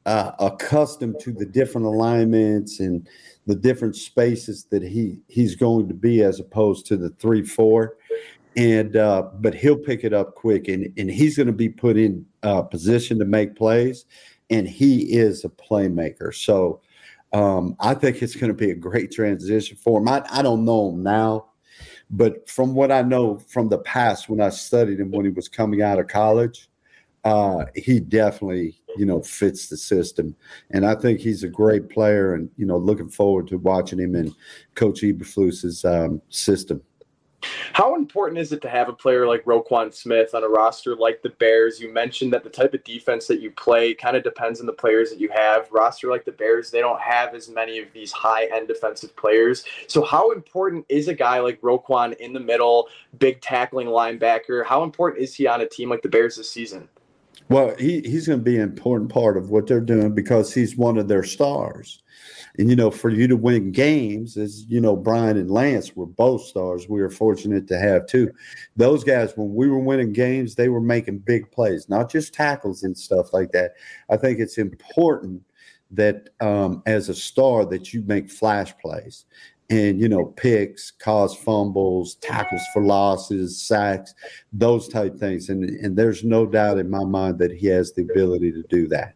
uh, 0.07 0.33
accustomed 0.39 1.19
to 1.21 1.33
the 1.33 1.45
different 1.45 1.87
alignments 1.87 2.79
and 2.79 3.09
the 3.47 3.57
different 3.57 3.97
spaces 3.97 4.65
that 4.71 4.83
he 4.83 5.19
he's 5.27 5.57
going 5.57 5.89
to 5.89 5.95
be 5.95 6.23
as 6.23 6.39
opposed 6.39 6.87
to 6.87 6.97
the 6.97 7.11
three 7.11 7.45
four 7.45 7.97
and 8.59 8.97
uh, 8.97 9.23
but 9.35 9.55
he'll 9.55 9.79
pick 9.79 10.03
it 10.03 10.13
up 10.13 10.35
quick 10.35 10.67
and 10.67 10.93
and 10.99 11.11
he's 11.11 11.37
going 11.37 11.47
to 11.47 11.53
be 11.53 11.69
put 11.69 11.97
in 11.97 12.27
uh, 12.43 12.61
position 12.61 13.19
to 13.21 13.25
make 13.25 13.55
plays 13.55 14.05
and 14.51 14.69
he 14.69 15.13
is 15.17 15.45
a 15.45 15.49
playmaker. 15.49 16.35
So 16.35 16.81
um, 17.33 17.77
I 17.79 17.95
think 17.95 18.21
it's 18.21 18.35
going 18.35 18.49
to 18.49 18.55
be 18.55 18.71
a 18.71 18.75
great 18.75 19.13
transition 19.13 19.77
for 19.77 20.01
him. 20.01 20.09
I, 20.09 20.25
I 20.31 20.43
don't 20.43 20.65
know 20.65 20.91
him 20.91 21.03
now, 21.03 21.47
but 22.11 22.49
from 22.49 22.75
what 22.75 22.91
I 22.91 23.03
know 23.03 23.39
from 23.39 23.69
the 23.69 23.79
past 23.79 24.29
when 24.29 24.41
I 24.41 24.49
studied 24.49 24.99
him 24.99 25.13
when 25.13 25.25
he 25.25 25.31
was 25.31 25.49
coming 25.49 25.83
out 25.83 26.01
of 26.01 26.09
college, 26.09 26.69
uh, 27.25 27.67
he 27.77 28.01
definitely 28.01 28.77
you 28.97 29.05
know 29.05 29.21
fits 29.21 29.69
the 29.69 29.77
system, 29.77 30.35
and 30.71 30.87
I 30.87 30.95
think 30.95 31.21
he's 31.21 31.45
a 31.45 31.49
great 31.49 31.91
player. 31.91 32.35
And 32.35 32.49
you 32.57 32.65
know, 32.65 32.79
looking 32.79 33.11
forward 33.11 33.47
to 33.49 33.59
watching 33.59 34.01
him 34.01 34.17
in 34.17 34.35
Coach 34.75 35.03
Eberflus's 35.03 35.85
um, 35.85 36.23
system. 36.31 36.81
How 37.73 37.95
important 37.95 38.39
is 38.39 38.53
it 38.53 38.63
to 38.63 38.69
have 38.69 38.89
a 38.89 38.93
player 38.93 39.27
like 39.27 39.45
Roquan 39.45 39.93
Smith 39.93 40.35
on 40.35 40.45
a 40.45 40.49
roster 40.49 40.97
like 40.97 41.23
the 41.23 41.31
Bears? 41.31 41.81
You 41.81 41.93
mentioned 41.93 42.33
that 42.33 42.45
the 42.45 42.51
type 42.51 42.75
of 42.75 42.85
defense 42.85 43.27
that 43.27 43.41
you 43.41 43.51
play 43.51 43.95
kind 43.95 44.17
of 44.17 44.23
depends 44.23 44.61
on 44.61 44.67
the 44.67 44.73
players 44.73 45.11
that 45.11 45.21
you 45.21 45.29
have. 45.35 45.71
Roster 45.71 46.09
like 46.09 46.25
the 46.25 46.33
Bears, 46.33 46.71
they 46.71 46.81
don't 46.81 47.01
have 47.01 47.35
as 47.35 47.49
many 47.49 47.79
of 47.79 47.89
these 47.93 48.13
high 48.13 48.47
end 48.47 48.69
defensive 48.69 49.15
players. 49.17 49.65
So, 49.87 50.03
how 50.03 50.33
important 50.33 50.87
is 50.89 51.09
a 51.09 51.15
guy 51.15 51.41
like 51.41 51.61
Roquan 51.61 52.17
in 52.17 52.33
the 52.33 52.41
middle, 52.41 52.89
big 53.19 53.41
tackling 53.41 53.89
linebacker? 53.89 54.65
How 54.65 54.83
important 54.83 55.23
is 55.23 55.35
he 55.35 55.47
on 55.47 55.61
a 55.61 55.69
team 55.69 55.91
like 55.91 56.03
the 56.03 56.09
Bears 56.09 56.37
this 56.37 56.51
season? 56.51 56.89
Well, 57.49 57.75
he, 57.79 58.01
he's 58.03 58.27
going 58.27 58.41
to 58.41 58.45
be 58.45 58.57
an 58.57 58.63
important 58.63 59.11
part 59.11 59.37
of 59.37 59.51
what 59.51 59.67
they're 59.67 59.81
doing 59.81 60.15
because 60.15 60.53
he's 60.53 60.77
one 60.77 60.99
of 60.99 61.09
their 61.09 61.23
stars. 61.23 62.03
And 62.59 62.69
you 62.69 62.75
know, 62.75 62.91
for 62.91 63.09
you 63.09 63.29
to 63.29 63.37
win 63.37 63.71
games, 63.71 64.37
as 64.37 64.65
you 64.65 64.81
know, 64.81 64.97
Brian 64.97 65.37
and 65.37 65.51
Lance 65.51 65.95
were 65.95 66.07
both 66.07 66.43
stars. 66.43 66.89
We 66.89 67.01
were 67.01 67.11
fortunate 67.11 67.69
to 67.69 67.79
have 67.79 68.07
too. 68.07 68.33
Those 68.77 69.05
guys, 69.05 69.33
when 69.37 69.55
we 69.55 69.69
were 69.69 69.79
winning 69.79 70.13
games, 70.13 70.57
they 70.57 70.69
were 70.69 70.81
making 70.81 71.19
big 71.21 71.51
plays, 71.53 71.89
not 71.89 72.11
just 72.11 72.35
tackles 72.35 72.83
and 72.83 72.99
stuff 72.99 73.33
like 73.33 73.53
that. 73.53 73.75
I 74.11 74.17
think 74.17 74.41
it's 74.41 74.59
important 74.59 75.43
that 75.93 76.31
um, 76.41 76.83
as 76.87 77.09
a 77.09 77.15
star 77.15 77.65
that 77.67 77.95
you 77.95 78.03
make 78.03 78.31
flash 78.31 78.77
plays 78.79 79.25
and 79.71 80.01
you 80.01 80.09
know 80.09 80.25
picks 80.25 80.91
cause 80.91 81.35
fumbles 81.35 82.15
tackles 82.17 82.63
for 82.73 82.83
losses 82.83 83.61
sacks 83.61 84.15
those 84.53 84.89
type 84.89 85.17
things 85.17 85.51
and 85.51 85.65
and 85.65 85.97
there's 85.97 86.25
no 86.25 86.47
doubt 86.47 86.79
in 86.79 86.89
my 86.89 87.05
mind 87.05 87.39
that 87.39 87.53
he 87.53 87.67
has 87.67 87.93
the 87.93 88.03
ability 88.03 88.51
to 88.51 88.63
do 88.65 88.89
that 88.89 89.15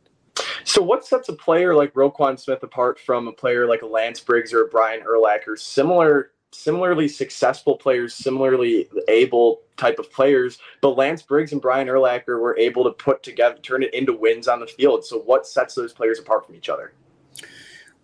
so, 0.73 0.81
what 0.81 1.05
sets 1.05 1.29
a 1.29 1.35
player 1.35 1.75
like 1.75 1.93
Roquan 1.93 2.41
Smith 2.41 2.63
apart 2.63 2.99
from 2.99 3.29
a 3.29 3.33
player 3.33 3.67
like 3.67 3.83
Lance 3.83 4.21
Briggs 4.21 4.55
or 4.55 4.69
Brian 4.69 5.03
Urlacher? 5.03 5.59
Similar, 5.59 6.31
similarly 6.51 7.09
successful 7.09 7.77
players, 7.77 8.15
similarly 8.15 8.89
able 9.07 9.61
type 9.77 9.99
of 9.99 10.11
players, 10.11 10.59
but 10.81 10.97
Lance 10.97 11.21
Briggs 11.21 11.53
and 11.53 11.61
Brian 11.61 11.89
Urlacher 11.89 12.41
were 12.41 12.57
able 12.57 12.85
to 12.85 12.91
put 12.91 13.23
together, 13.23 13.59
turn 13.59 13.83
it 13.83 13.93
into 13.93 14.15
wins 14.15 14.49
on 14.49 14.61
the 14.61 14.67
field. 14.67 15.05
So, 15.05 15.19
what 15.19 15.47
sets 15.47 15.75
those 15.75 15.93
players 15.93 16.19
apart 16.19 16.47
from 16.47 16.55
each 16.55 16.71
other? 16.71 16.95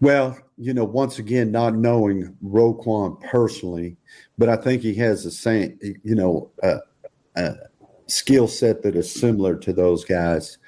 Well, 0.00 0.38
you 0.58 0.74
know, 0.74 0.84
once 0.84 1.18
again, 1.18 1.50
not 1.50 1.74
knowing 1.74 2.36
Roquan 2.44 3.18
personally, 3.30 3.96
but 4.36 4.50
I 4.50 4.56
think 4.56 4.82
he 4.82 4.94
has 4.96 5.24
the 5.24 5.30
same, 5.30 5.78
you 6.04 6.14
know, 6.14 6.50
uh, 6.62 6.80
uh, 7.34 7.54
skill 8.08 8.46
set 8.46 8.82
that 8.82 8.94
is 8.94 9.10
similar 9.10 9.56
to 9.56 9.72
those 9.72 10.04
guys 10.04 10.58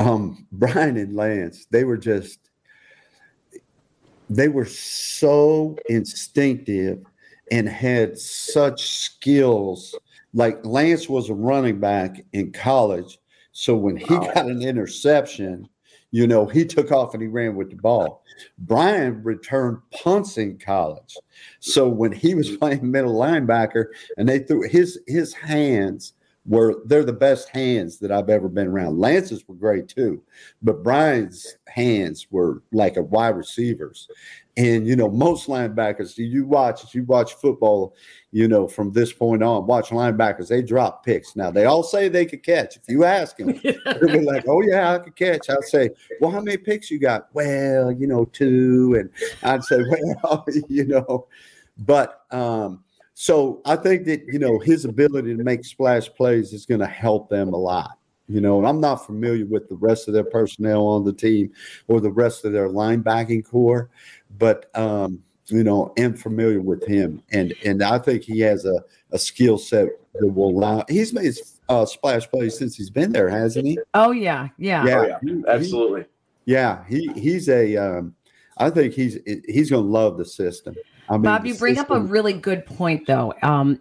um, 0.00 0.46
Brian 0.50 0.96
and 0.96 1.14
Lance, 1.14 1.66
they 1.70 1.84
were 1.84 1.98
just, 1.98 2.38
they 4.30 4.48
were 4.48 4.64
so 4.64 5.76
instinctive 5.88 7.04
and 7.50 7.68
had 7.68 8.18
such 8.18 8.88
skills. 8.88 9.94
Like 10.32 10.64
Lance 10.64 11.08
was 11.08 11.28
a 11.28 11.34
running 11.34 11.80
back 11.80 12.24
in 12.32 12.52
college. 12.52 13.18
So 13.52 13.76
when 13.76 13.96
he 13.96 14.06
got 14.06 14.46
an 14.46 14.62
interception, 14.62 15.68
you 16.12 16.26
know, 16.26 16.46
he 16.46 16.64
took 16.64 16.90
off 16.90 17.12
and 17.12 17.22
he 17.22 17.28
ran 17.28 17.54
with 17.54 17.70
the 17.70 17.76
ball. 17.76 18.24
Brian 18.58 19.22
returned 19.22 19.78
punts 19.90 20.38
in 20.38 20.58
college. 20.58 21.16
So 21.58 21.88
when 21.88 22.12
he 22.12 22.34
was 22.34 22.56
playing 22.56 22.90
middle 22.90 23.14
linebacker 23.14 23.86
and 24.16 24.26
they 24.26 24.38
threw 24.38 24.62
his 24.62 24.98
his 25.06 25.34
hands 25.34 26.14
were 26.46 26.82
they're 26.86 27.04
the 27.04 27.12
best 27.12 27.48
hands 27.50 27.98
that 27.98 28.10
I've 28.10 28.30
ever 28.30 28.48
been 28.48 28.68
around. 28.68 28.98
Lance's 28.98 29.46
were 29.46 29.54
great 29.54 29.88
too, 29.88 30.22
but 30.62 30.82
Brian's 30.82 31.56
hands 31.68 32.26
were 32.30 32.62
like 32.72 32.96
a 32.96 33.02
wide 33.02 33.36
receivers. 33.36 34.08
And 34.56 34.86
you 34.86 34.96
know, 34.96 35.10
most 35.10 35.48
linebackers, 35.48 36.14
do 36.14 36.24
you 36.24 36.46
watch 36.46 36.82
if 36.82 36.94
you 36.94 37.04
watch 37.04 37.34
football, 37.34 37.94
you 38.32 38.48
know, 38.48 38.66
from 38.66 38.90
this 38.92 39.12
point 39.12 39.42
on, 39.42 39.66
watch 39.66 39.90
linebackers, 39.90 40.48
they 40.48 40.62
drop 40.62 41.04
picks. 41.04 41.36
Now 41.36 41.50
they 41.50 41.66
all 41.66 41.82
say 41.82 42.08
they 42.08 42.26
could 42.26 42.42
catch. 42.42 42.76
If 42.76 42.82
you 42.88 43.04
ask 43.04 43.36
them, 43.36 43.60
they'll 43.62 44.06
be 44.06 44.20
like, 44.20 44.44
Oh 44.48 44.62
yeah, 44.62 44.94
I 44.94 44.98
could 44.98 45.16
catch. 45.16 45.50
I'll 45.50 45.62
say, 45.62 45.90
Well, 46.20 46.30
how 46.30 46.40
many 46.40 46.56
picks 46.56 46.90
you 46.90 46.98
got? 46.98 47.28
Well, 47.34 47.92
you 47.92 48.06
know, 48.06 48.24
two. 48.24 48.96
And 48.98 49.10
I'd 49.42 49.64
say, 49.64 49.78
Well, 50.22 50.44
you 50.68 50.86
know, 50.86 51.26
but 51.78 52.24
um 52.30 52.82
so 53.20 53.60
I 53.66 53.76
think 53.76 54.06
that 54.06 54.24
you 54.28 54.38
know 54.38 54.58
his 54.58 54.86
ability 54.86 55.36
to 55.36 55.44
make 55.44 55.62
splash 55.66 56.08
plays 56.08 56.54
is 56.54 56.64
going 56.64 56.80
to 56.80 56.86
help 56.86 57.28
them 57.28 57.52
a 57.52 57.56
lot. 57.56 57.98
You 58.28 58.40
know, 58.40 58.56
and 58.56 58.66
I'm 58.66 58.80
not 58.80 59.04
familiar 59.04 59.44
with 59.44 59.68
the 59.68 59.76
rest 59.76 60.08
of 60.08 60.14
their 60.14 60.24
personnel 60.24 60.86
on 60.86 61.04
the 61.04 61.12
team 61.12 61.52
or 61.86 62.00
the 62.00 62.10
rest 62.10 62.46
of 62.46 62.52
their 62.52 62.70
linebacking 62.70 63.44
core, 63.44 63.90
but 64.38 64.74
um, 64.74 65.22
you 65.48 65.62
know, 65.62 65.92
am 65.98 66.14
familiar 66.14 66.62
with 66.62 66.82
him, 66.86 67.22
and 67.30 67.52
and 67.62 67.82
I 67.82 67.98
think 67.98 68.22
he 68.22 68.40
has 68.40 68.64
a, 68.64 68.82
a 69.10 69.18
skill 69.18 69.58
set 69.58 69.88
that 70.14 70.26
will 70.26 70.48
allow. 70.48 70.86
He's 70.88 71.12
made 71.12 71.34
uh, 71.68 71.84
splash 71.84 72.26
plays 72.26 72.56
since 72.56 72.74
he's 72.74 72.88
been 72.88 73.12
there, 73.12 73.28
hasn't 73.28 73.66
he? 73.66 73.78
Oh 73.92 74.12
yeah, 74.12 74.48
yeah, 74.56 74.86
yeah, 74.86 74.98
oh, 74.98 75.06
yeah. 75.06 75.18
He, 75.22 75.44
absolutely. 75.46 76.06
He, 76.46 76.52
yeah, 76.52 76.84
he 76.88 77.12
he's 77.16 77.50
a. 77.50 77.76
Um, 77.76 78.14
I 78.56 78.70
think 78.70 78.94
he's 78.94 79.18
he's 79.46 79.68
going 79.68 79.84
to 79.84 79.90
love 79.90 80.16
the 80.16 80.24
system. 80.24 80.74
I 81.10 81.14
mean, 81.14 81.22
Bob, 81.22 81.44
you 81.44 81.54
bring 81.56 81.74
system. 81.74 81.96
up 81.96 82.02
a 82.02 82.04
really 82.04 82.32
good 82.32 82.64
point, 82.64 83.06
though. 83.06 83.34
Um, 83.42 83.80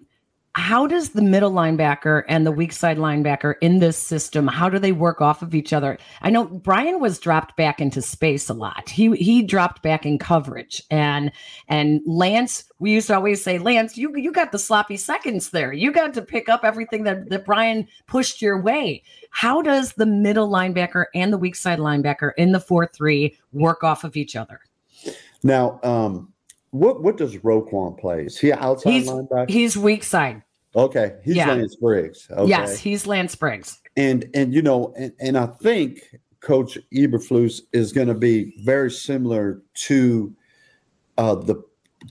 how 0.56 0.88
does 0.88 1.10
the 1.10 1.22
middle 1.22 1.52
linebacker 1.52 2.24
and 2.28 2.46
the 2.46 2.52
weak 2.52 2.72
side 2.74 2.98
linebacker 2.98 3.54
in 3.62 3.80
this 3.80 3.98
system 3.98 4.48
how 4.48 4.68
do 4.68 4.80
they 4.80 4.92
work 4.92 5.22
off 5.22 5.42
of 5.42 5.54
each 5.54 5.74
other? 5.74 5.98
I 6.22 6.30
know 6.32 6.46
brian 6.46 7.00
was 7.00 7.20
dropped 7.20 7.56
back 7.56 7.80
into 7.80 8.02
space 8.02 8.50
a 8.50 8.54
lot. 8.54 8.90
He 8.90 9.16
he 9.16 9.44
dropped 9.44 9.84
back 9.84 10.06
in 10.06 10.18
coverage. 10.18 10.82
And 10.90 11.32
and 11.68 12.02
lance 12.06 12.70
we 12.80 12.92
used 12.92 13.08
to 13.08 13.16
always 13.16 13.44
say 13.44 13.60
lance 13.60 13.96
you 13.96 14.16
you 14.18 14.32
got 14.32 14.52
the 14.52 14.60
sloppy 14.60 14.98
seconds 14.98 15.52
there. 15.52 15.72
You 15.72 15.92
got 15.92 16.14
to 16.16 16.22
pick 16.22 16.50
up 16.50 16.64
everything 16.64 17.04
that, 17.04 17.30
that 17.30 17.46
brian 17.46 17.88
pushed 18.08 18.42
your 18.42 18.60
way. 18.60 19.04
How 19.30 19.62
does 19.62 19.94
the 19.94 20.08
middle 20.08 20.50
linebacker 20.50 21.06
and 21.14 21.32
the 21.32 21.38
weak 21.38 21.56
side 21.56 21.80
linebacker 21.80 22.32
in 22.38 22.52
the 22.52 22.60
4-3 22.60 23.36
work 23.54 23.84
off 23.84 24.04
of 24.04 24.18
each 24.18 24.36
other? 24.36 24.60
Now 25.44 25.80
um 25.84 26.34
what 26.72 27.02
what 27.04 27.18
does 27.18 27.36
Roquan 27.38 27.98
play? 27.98 28.26
Is 28.26 28.38
he 28.38 28.52
outside 28.52 28.92
he's, 28.92 29.08
linebacker? 29.08 29.50
He's 29.50 29.78
weak 29.78 30.04
side. 30.04 30.44
Okay, 30.76 31.16
he's 31.24 31.36
Yeah. 31.36 31.48
Lance 31.48 31.76
Briggs. 31.76 32.28
Okay. 32.30 32.50
Yes, 32.50 32.78
he's 32.78 33.08
Lance 33.08 33.36
Briggs. 33.36 33.80
and 33.98 34.30
and 34.34 34.54
you 34.54 34.62
know, 34.62 34.94
and, 34.98 35.14
and 35.20 35.38
I 35.38 35.48
think 35.48 36.04
Coach 36.42 36.78
Eberflus 36.94 37.62
is 37.74 37.92
going 37.92 38.08
to 38.08 38.14
be 38.14 38.54
very 38.64 38.92
similar 38.92 39.62
to 39.74 40.34
uh, 41.18 41.36
the 41.36 41.62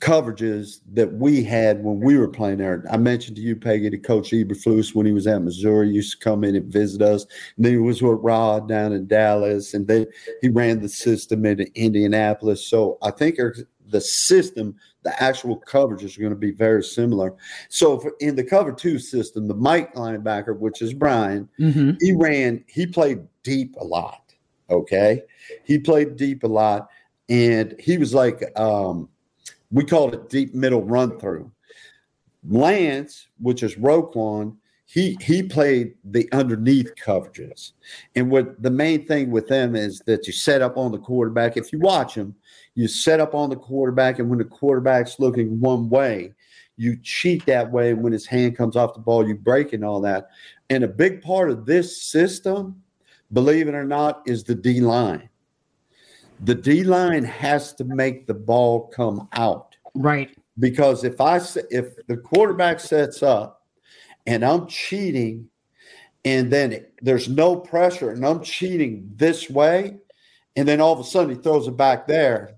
coverages 0.00 0.80
that 0.92 1.14
we 1.14 1.42
had 1.42 1.82
when 1.82 2.00
we 2.00 2.18
were 2.18 2.28
playing 2.28 2.58
there. 2.58 2.84
I 2.90 2.98
mentioned 2.98 3.36
to 3.36 3.42
you, 3.42 3.56
Peggy, 3.56 3.88
to 3.88 3.98
Coach 3.98 4.30
Eberflus 4.30 4.94
when 4.94 5.06
he 5.06 5.12
was 5.12 5.26
at 5.26 5.42
Missouri 5.42 5.88
used 5.88 6.18
to 6.18 6.24
come 6.24 6.44
in 6.44 6.54
and 6.54 6.70
visit 6.70 7.00
us. 7.00 7.24
And 7.56 7.64
then 7.64 7.72
he 7.72 7.78
was 7.78 8.02
with 8.02 8.18
Rod 8.20 8.68
down 8.68 8.92
in 8.92 9.06
Dallas, 9.06 9.72
and 9.72 9.88
then 9.88 10.06
he 10.42 10.50
ran 10.50 10.80
the 10.80 10.88
system 10.88 11.46
in 11.46 11.60
Indianapolis. 11.74 12.66
So 12.66 12.98
I 13.02 13.10
think 13.10 13.38
the 13.88 14.00
system, 14.00 14.76
the 15.02 15.22
actual 15.22 15.56
coverage 15.56 16.04
is 16.04 16.16
going 16.16 16.30
to 16.30 16.36
be 16.36 16.50
very 16.50 16.82
similar. 16.82 17.34
So 17.68 17.98
for, 17.98 18.12
in 18.20 18.36
the 18.36 18.44
cover 18.44 18.72
two 18.72 18.98
system, 18.98 19.48
the 19.48 19.54
Mike 19.54 19.94
linebacker, 19.94 20.56
which 20.58 20.82
is 20.82 20.92
Brian, 20.92 21.48
hmm 21.56 21.92
he 22.00 22.12
ran, 22.12 22.64
he 22.68 22.86
played 22.86 23.26
deep 23.42 23.74
a 23.76 23.84
lot. 23.84 24.34
Okay. 24.70 25.22
He 25.64 25.78
played 25.78 26.16
deep 26.16 26.44
a 26.44 26.48
lot. 26.48 26.90
And 27.30 27.74
he 27.78 27.98
was 27.98 28.12
like, 28.14 28.42
um, 28.58 29.08
we 29.70 29.84
called 29.84 30.14
it 30.14 30.28
deep 30.28 30.54
middle 30.54 30.82
run 30.82 31.18
through. 31.18 31.50
Lance, 32.46 33.28
which 33.40 33.62
is 33.62 33.76
Roquan, 33.76 34.56
he 34.90 35.18
he 35.20 35.42
played 35.42 35.94
the 36.02 36.26
underneath 36.32 36.94
coverages. 36.96 37.72
And 38.16 38.30
what 38.30 38.60
the 38.62 38.70
main 38.70 39.04
thing 39.06 39.30
with 39.30 39.46
them 39.46 39.76
is 39.76 40.00
that 40.06 40.26
you 40.26 40.32
set 40.32 40.62
up 40.62 40.78
on 40.78 40.92
the 40.92 40.98
quarterback. 40.98 41.58
If 41.58 41.74
you 41.74 41.78
watch 41.78 42.14
them, 42.14 42.34
you 42.74 42.88
set 42.88 43.20
up 43.20 43.34
on 43.34 43.50
the 43.50 43.56
quarterback, 43.56 44.18
and 44.18 44.30
when 44.30 44.38
the 44.38 44.46
quarterback's 44.46 45.18
looking 45.20 45.60
one 45.60 45.90
way, 45.90 46.32
you 46.78 46.96
cheat 47.02 47.44
that 47.44 47.70
way. 47.70 47.92
When 47.92 48.14
his 48.14 48.24
hand 48.24 48.56
comes 48.56 48.76
off 48.76 48.94
the 48.94 49.00
ball, 49.00 49.28
you 49.28 49.34
break 49.34 49.74
and 49.74 49.84
all 49.84 50.00
that. 50.00 50.30
And 50.70 50.82
a 50.82 50.88
big 50.88 51.20
part 51.20 51.50
of 51.50 51.66
this 51.66 52.02
system, 52.02 52.82
believe 53.34 53.68
it 53.68 53.74
or 53.74 53.84
not, 53.84 54.22
is 54.24 54.42
the 54.42 54.54
D 54.54 54.80
line. 54.80 55.28
The 56.44 56.54
D 56.54 56.82
line 56.82 57.24
has 57.24 57.74
to 57.74 57.84
make 57.84 58.26
the 58.26 58.32
ball 58.34 58.88
come 58.88 59.28
out 59.34 59.76
Right. 59.94 60.30
because 60.58 61.04
if 61.04 61.20
I 61.20 61.36
if 61.70 61.94
the 62.06 62.16
quarterback 62.16 62.80
sets 62.80 63.22
up 63.22 63.57
and 64.28 64.44
I'm 64.44 64.66
cheating, 64.66 65.48
and 66.24 66.52
then 66.52 66.84
there's 67.00 67.28
no 67.28 67.56
pressure 67.56 68.10
and 68.10 68.24
I'm 68.24 68.42
cheating 68.42 69.10
this 69.16 69.48
way, 69.48 69.96
and 70.54 70.68
then 70.68 70.80
all 70.80 70.92
of 70.92 71.00
a 71.00 71.04
sudden 71.04 71.34
he 71.34 71.42
throws 71.42 71.66
it 71.66 71.76
back 71.76 72.06
there, 72.06 72.56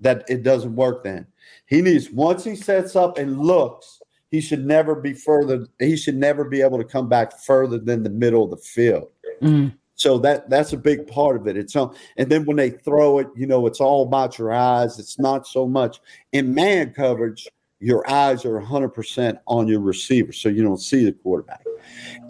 that 0.00 0.24
it 0.28 0.42
doesn't 0.42 0.74
work. 0.74 1.04
Then 1.04 1.26
he 1.66 1.82
needs 1.82 2.10
once 2.10 2.42
he 2.42 2.56
sets 2.56 2.96
up 2.96 3.18
and 3.18 3.38
looks, 3.38 4.00
he 4.30 4.40
should 4.40 4.64
never 4.64 4.94
be 4.94 5.12
further. 5.12 5.66
He 5.78 5.96
should 5.96 6.16
never 6.16 6.44
be 6.44 6.62
able 6.62 6.78
to 6.78 6.84
come 6.84 7.08
back 7.08 7.38
further 7.38 7.78
than 7.78 8.02
the 8.02 8.10
middle 8.10 8.42
of 8.44 8.50
the 8.50 8.56
field. 8.56 9.08
Mm. 9.42 9.74
So 9.96 10.18
that 10.18 10.50
that's 10.50 10.72
a 10.72 10.76
big 10.76 11.06
part 11.06 11.36
of 11.36 11.46
it. 11.46 11.56
It's 11.56 11.76
all, 11.76 11.94
and 12.16 12.28
then 12.28 12.44
when 12.44 12.56
they 12.56 12.70
throw 12.70 13.20
it, 13.20 13.28
you 13.36 13.46
know, 13.46 13.66
it's 13.66 13.80
all 13.80 14.02
about 14.02 14.38
your 14.38 14.52
eyes. 14.52 14.98
It's 14.98 15.18
not 15.18 15.46
so 15.46 15.68
much 15.68 16.00
in 16.32 16.52
man 16.54 16.92
coverage. 16.94 17.46
Your 17.84 18.10
eyes 18.10 18.46
are 18.46 18.58
100% 18.58 19.40
on 19.46 19.68
your 19.68 19.80
receiver, 19.80 20.32
so 20.32 20.48
you 20.48 20.62
don't 20.62 20.80
see 20.80 21.04
the 21.04 21.12
quarterback. 21.12 21.62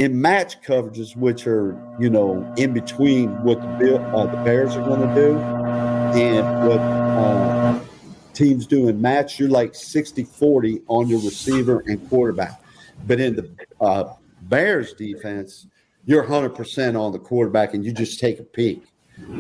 In 0.01 0.21
match 0.21 0.61
coverages, 0.63 1.15
which 1.15 1.47
are 1.47 1.81
you 2.01 2.11
know 2.11 2.53
in 2.57 2.73
between 2.73 3.31
what 3.45 3.61
the 3.79 4.01
uh, 4.01 4.27
the 4.27 4.43
Bears 4.43 4.75
are 4.75 4.85
going 4.85 5.09
to 5.09 5.15
do 5.15 5.39
and 6.19 6.69
what 6.69 6.81
uh, 6.81 7.79
teams 8.33 8.67
do 8.67 8.89
in 8.89 9.01
match, 9.01 9.39
you're 9.39 9.49
like 9.49 9.75
60-40 9.75 10.83
on 10.89 11.07
your 11.07 11.21
receiver 11.21 11.85
and 11.87 12.09
quarterback. 12.09 12.61
But 13.07 13.21
in 13.21 13.37
the 13.37 13.49
uh, 13.81 14.13
Bears 14.43 14.93
defense, 14.95 15.69
you're 16.05 16.25
100% 16.25 17.01
on 17.01 17.13
the 17.13 17.19
quarterback 17.21 17.75
and 17.75 17.85
you 17.85 17.93
just 17.93 18.19
take 18.19 18.41
a 18.41 18.45
peek 18.45 18.83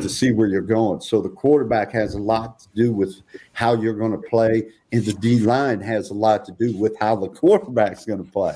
to 0.00 0.08
see 0.08 0.32
where 0.32 0.46
you're 0.48 0.60
going. 0.60 1.00
So 1.00 1.20
the 1.20 1.28
quarterback 1.28 1.92
has 1.92 2.14
a 2.14 2.18
lot 2.18 2.58
to 2.60 2.68
do 2.74 2.92
with 2.92 3.20
how 3.52 3.74
you're 3.74 3.94
going 3.94 4.12
to 4.12 4.28
play, 4.28 4.68
and 4.92 5.04
the 5.04 5.12
D 5.14 5.40
line 5.40 5.80
has 5.80 6.10
a 6.10 6.14
lot 6.14 6.44
to 6.46 6.52
do 6.52 6.76
with 6.76 6.96
how 7.00 7.16
the 7.16 7.28
quarterback's 7.40 8.04
going 8.04 8.24
to 8.24 8.30
play. 8.30 8.54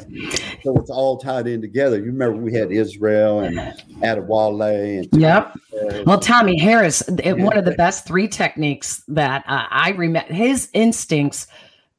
So 0.63 0.77
it's 0.77 0.91
all 0.91 1.19
tied 1.19 1.47
in 1.47 1.61
together. 1.61 1.97
You 1.99 2.05
remember 2.07 2.37
we 2.41 2.53
had 2.55 2.71
Israel 2.73 3.41
and 3.41 3.59
Adewale 4.03 4.99
and 5.01 5.09
Yep. 5.21 5.55
uh, 5.75 6.03
Well, 6.07 6.19
Tommie 6.21 6.59
Harris, 6.59 7.03
it, 7.23 7.35
one 7.39 7.57
of 7.57 7.65
the 7.65 7.73
best 7.75 8.07
three 8.07 8.29
techniques 8.29 9.03
that 9.09 9.45
uh, 9.47 9.65
I 9.71 9.91
remember. 9.91 10.33
His 10.33 10.69
instincts, 10.73 11.47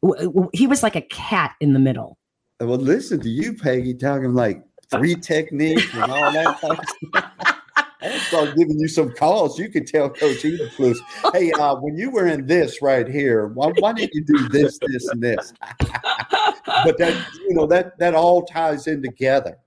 w- 0.01 0.25
w- 0.27 0.49
he 0.53 0.67
was 0.67 0.83
like 0.83 0.95
a 0.95 1.01
cat 1.01 1.55
in 1.59 1.73
the 1.73 1.79
middle. 1.79 2.17
well, 2.59 2.77
listen 2.77 3.19
to 3.21 3.29
you, 3.29 3.53
Peggy, 3.53 3.93
talking 3.93 4.33
like 4.33 4.63
three 4.89 5.15
techniques 5.15 5.93
and 5.93 6.11
all 6.11 6.31
that. 6.31 6.59
type 6.59 6.79
of 6.79 6.85
stuff. 6.87 7.55
I'll 8.01 8.19
start 8.19 8.55
giving 8.55 8.79
you 8.79 8.87
some 8.87 9.11
calls. 9.11 9.59
You 9.59 9.69
could 9.69 9.87
tell 9.87 10.09
Coach 10.09 10.43
Eberflus, 10.43 10.97
hey, 11.33 11.51
uh, 11.51 11.75
when 11.75 11.97
you 11.97 12.11
were 12.11 12.27
in 12.27 12.45
this 12.47 12.81
right 12.81 13.07
here, 13.07 13.47
why, 13.47 13.71
why 13.79 13.93
didn't 13.93 14.13
you 14.13 14.23
do 14.23 14.47
this, 14.49 14.79
this, 14.87 15.07
and 15.09 15.21
this? 15.21 15.53
but 15.79 16.97
that 16.97 17.27
you 17.47 17.53
know 17.53 17.65
that 17.67 17.97
that 17.99 18.15
all 18.15 18.45
ties 18.45 18.87
in 18.87 19.01
together. 19.01 19.57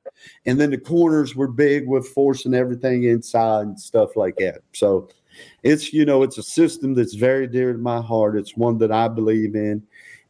And 0.46 0.60
then 0.60 0.70
the 0.70 0.78
corners 0.78 1.34
were 1.34 1.48
big 1.48 1.88
with 1.88 2.08
forcing 2.08 2.54
everything 2.54 3.04
inside 3.04 3.62
and 3.62 3.80
stuff 3.80 4.16
like 4.16 4.36
that. 4.36 4.60
So 4.72 5.08
it's 5.62 5.92
you 5.92 6.04
know 6.04 6.22
it's 6.22 6.38
a 6.38 6.42
system 6.42 6.94
that's 6.94 7.14
very 7.14 7.46
dear 7.46 7.72
to 7.72 7.78
my 7.78 8.00
heart. 8.00 8.36
It's 8.36 8.56
one 8.56 8.78
that 8.78 8.92
I 8.92 9.08
believe 9.08 9.54
in 9.54 9.82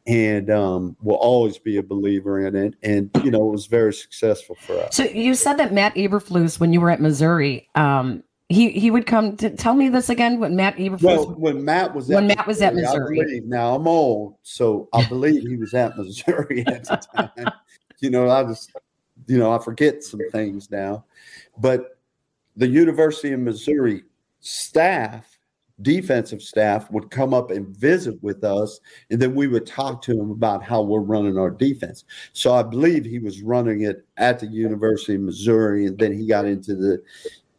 and 0.06 0.50
um, 0.50 0.96
will 1.02 1.16
always 1.16 1.58
be 1.58 1.76
a 1.76 1.82
believer 1.82 2.46
in 2.46 2.56
it. 2.56 2.74
And 2.82 3.10
you 3.24 3.30
know, 3.30 3.48
it 3.48 3.52
was 3.52 3.66
very 3.66 3.94
successful 3.94 4.56
for 4.60 4.78
us. 4.78 4.96
So 4.96 5.04
you 5.04 5.34
said 5.34 5.54
that 5.58 5.72
Matt 5.72 5.94
Eberflus, 5.94 6.58
when 6.58 6.72
you 6.72 6.80
were 6.80 6.90
at 6.90 7.00
Missouri, 7.00 7.68
um, 7.74 8.22
he 8.48 8.70
he 8.70 8.90
would 8.90 9.06
come 9.06 9.36
to 9.38 9.50
tell 9.50 9.74
me 9.74 9.88
this 9.88 10.08
again. 10.10 10.38
When 10.40 10.56
Matt 10.56 10.76
Eberflus, 10.76 11.02
Well, 11.02 11.26
when 11.34 11.64
Matt 11.64 11.94
was 11.94 12.08
When 12.08 12.26
Matt 12.26 12.46
was 12.46 12.60
at 12.60 12.74
Missouri. 12.74 13.20
believe- 13.22 13.44
now 13.46 13.74
I'm 13.76 13.86
old, 13.88 14.36
so 14.42 14.88
I 14.92 15.04
believe 15.08 15.42
he 15.48 15.56
was 15.56 15.72
at 15.74 15.96
Missouri 15.96 16.64
at 16.66 16.84
the 16.84 16.96
time. 17.14 17.52
you 18.00 18.10
know, 18.10 18.28
I 18.28 18.42
just, 18.44 18.72
you 19.26 19.38
know, 19.38 19.52
I 19.52 19.58
forget 19.62 20.02
some 20.02 20.20
things 20.32 20.70
now, 20.70 21.04
but 21.58 21.98
the 22.56 22.66
University 22.66 23.32
of 23.32 23.40
Missouri 23.40 24.02
staff, 24.40 25.31
defensive 25.82 26.42
staff, 26.42 26.90
would 26.90 27.10
come 27.10 27.34
up 27.34 27.50
and 27.50 27.66
visit 27.76 28.22
with 28.22 28.44
us, 28.44 28.80
and 29.10 29.20
then 29.20 29.34
we 29.34 29.46
would 29.48 29.66
talk 29.66 30.02
to 30.02 30.12
him 30.12 30.30
about 30.30 30.62
how 30.62 30.82
we're 30.82 31.00
running 31.00 31.38
our 31.38 31.50
defense. 31.50 32.04
So 32.32 32.54
I 32.54 32.62
believe 32.62 33.04
he 33.04 33.18
was 33.18 33.42
running 33.42 33.82
it 33.82 34.04
at 34.16 34.38
the 34.38 34.46
University 34.46 35.14
of 35.16 35.22
Missouri, 35.22 35.86
and 35.86 35.98
then 35.98 36.12
he 36.12 36.26
got 36.26 36.44
into 36.46 36.74
the 36.74 37.02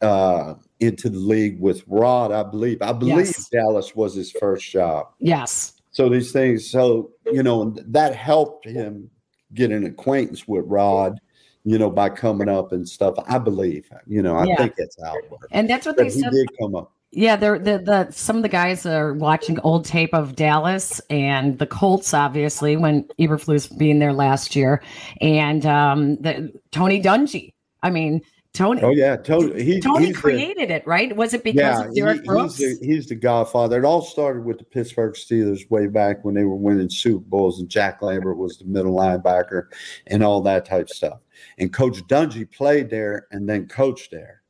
uh, 0.05 0.55
into 0.81 1.09
the 1.09 1.17
league 1.19 1.59
with 1.61 1.83
Rod. 1.87 2.31
I 2.31 2.43
believe. 2.43 2.81
I 2.81 2.91
believe 2.91 3.15
Yes. 3.27 3.49
Dallas 3.49 3.95
was 3.95 4.13
his 4.15 4.31
first 4.31 4.69
job. 4.69 5.07
yes, 5.19 5.73
So 5.91 6.09
these 6.09 6.31
things, 6.31 6.69
so 6.69 7.11
you 7.31 7.41
know, 7.43 7.73
that 7.87 8.15
helped 8.15 8.65
him 8.65 9.09
get 9.53 9.71
an 9.71 9.85
acquaintance 9.85 10.47
with 10.47 10.65
Rod. 10.67 11.19
You 11.65 11.77
know, 11.77 11.89
by 11.89 12.09
coming 12.09 12.49
up 12.49 12.73
and 12.73 12.85
stuff. 12.85 13.15
I 13.25 13.37
believe. 13.37 13.89
You 14.05 14.21
know, 14.21 14.35
I 14.35 14.43
Yeah. 14.47 14.57
think 14.57 14.73
that's 14.77 14.97
how 15.01 15.15
it 15.15 15.31
worked. 15.31 15.45
and 15.51 15.69
that's 15.69 15.85
what 15.85 15.95
they 15.95 16.03
But 16.03 16.11
he 16.13 16.19
said. 16.19 16.31
did 16.33 16.49
come 16.59 16.75
up. 16.75 16.91
Yeah, 17.15 17.35
they're 17.35 17.59
the 17.59 17.77
the 17.77 18.09
some 18.11 18.37
of 18.37 18.41
the 18.41 18.49
guys 18.49 18.87
are 18.87 19.13
watching 19.13 19.59
old 19.59 19.85
tape 19.85 20.13
of 20.15 20.35
Dallas 20.35 20.99
and 21.11 21.59
the 21.59 21.67
Colts, 21.67 22.11
obviously, 22.11 22.75
when 22.75 23.03
Eberflus 23.19 23.77
being 23.77 23.99
there 23.99 24.13
last 24.13 24.55
year, 24.55 24.81
and 25.21 25.63
um, 25.65 26.15
the 26.17 26.51
Tony 26.71 26.99
Dungy. 26.99 27.53
I 27.83 27.91
mean, 27.91 28.21
Tony. 28.53 28.81
Oh 28.81 28.89
yeah, 28.89 29.15
Tony. 29.15 29.61
He, 29.61 29.79
Tony 29.79 30.07
he's 30.07 30.15
the- 30.15 30.21
created 30.21 30.71
it, 30.71 30.87
right? 30.87 31.15
Was 31.15 31.35
it 31.35 31.43
because 31.43 31.79
yeah, 31.79 31.85
of 31.85 31.95
Derek 31.95 32.21
he- 32.21 32.27
Brooks? 32.27 32.57
he's, 32.57 32.79
the, 32.79 32.85
he's 32.85 33.07
the 33.07 33.15
godfather. 33.15 33.77
It 33.77 33.85
all 33.85 34.01
started 34.01 34.43
with 34.43 34.57
the 34.57 34.63
Pittsburgh 34.63 35.13
Steelers 35.13 35.69
way 35.69 35.85
back 35.85 36.25
when 36.25 36.33
they 36.33 36.45
were 36.45 36.55
winning 36.55 36.89
Super 36.89 37.23
Bowls, 37.25 37.59
and 37.59 37.69
Jack 37.69 38.01
Lambert 38.01 38.37
was 38.37 38.57
the 38.57 38.65
middle 38.65 38.95
linebacker 38.95 39.65
and 40.07 40.23
all 40.23 40.41
that 40.41 40.65
type 40.65 40.83
of 40.83 40.89
stuff. 40.89 41.19
And 41.59 41.71
Coach 41.71 42.01
Dungy 42.07 42.49
played 42.51 42.89
there 42.89 43.27
and 43.31 43.47
then 43.47 43.67
coached 43.67 44.09
there. 44.09 44.42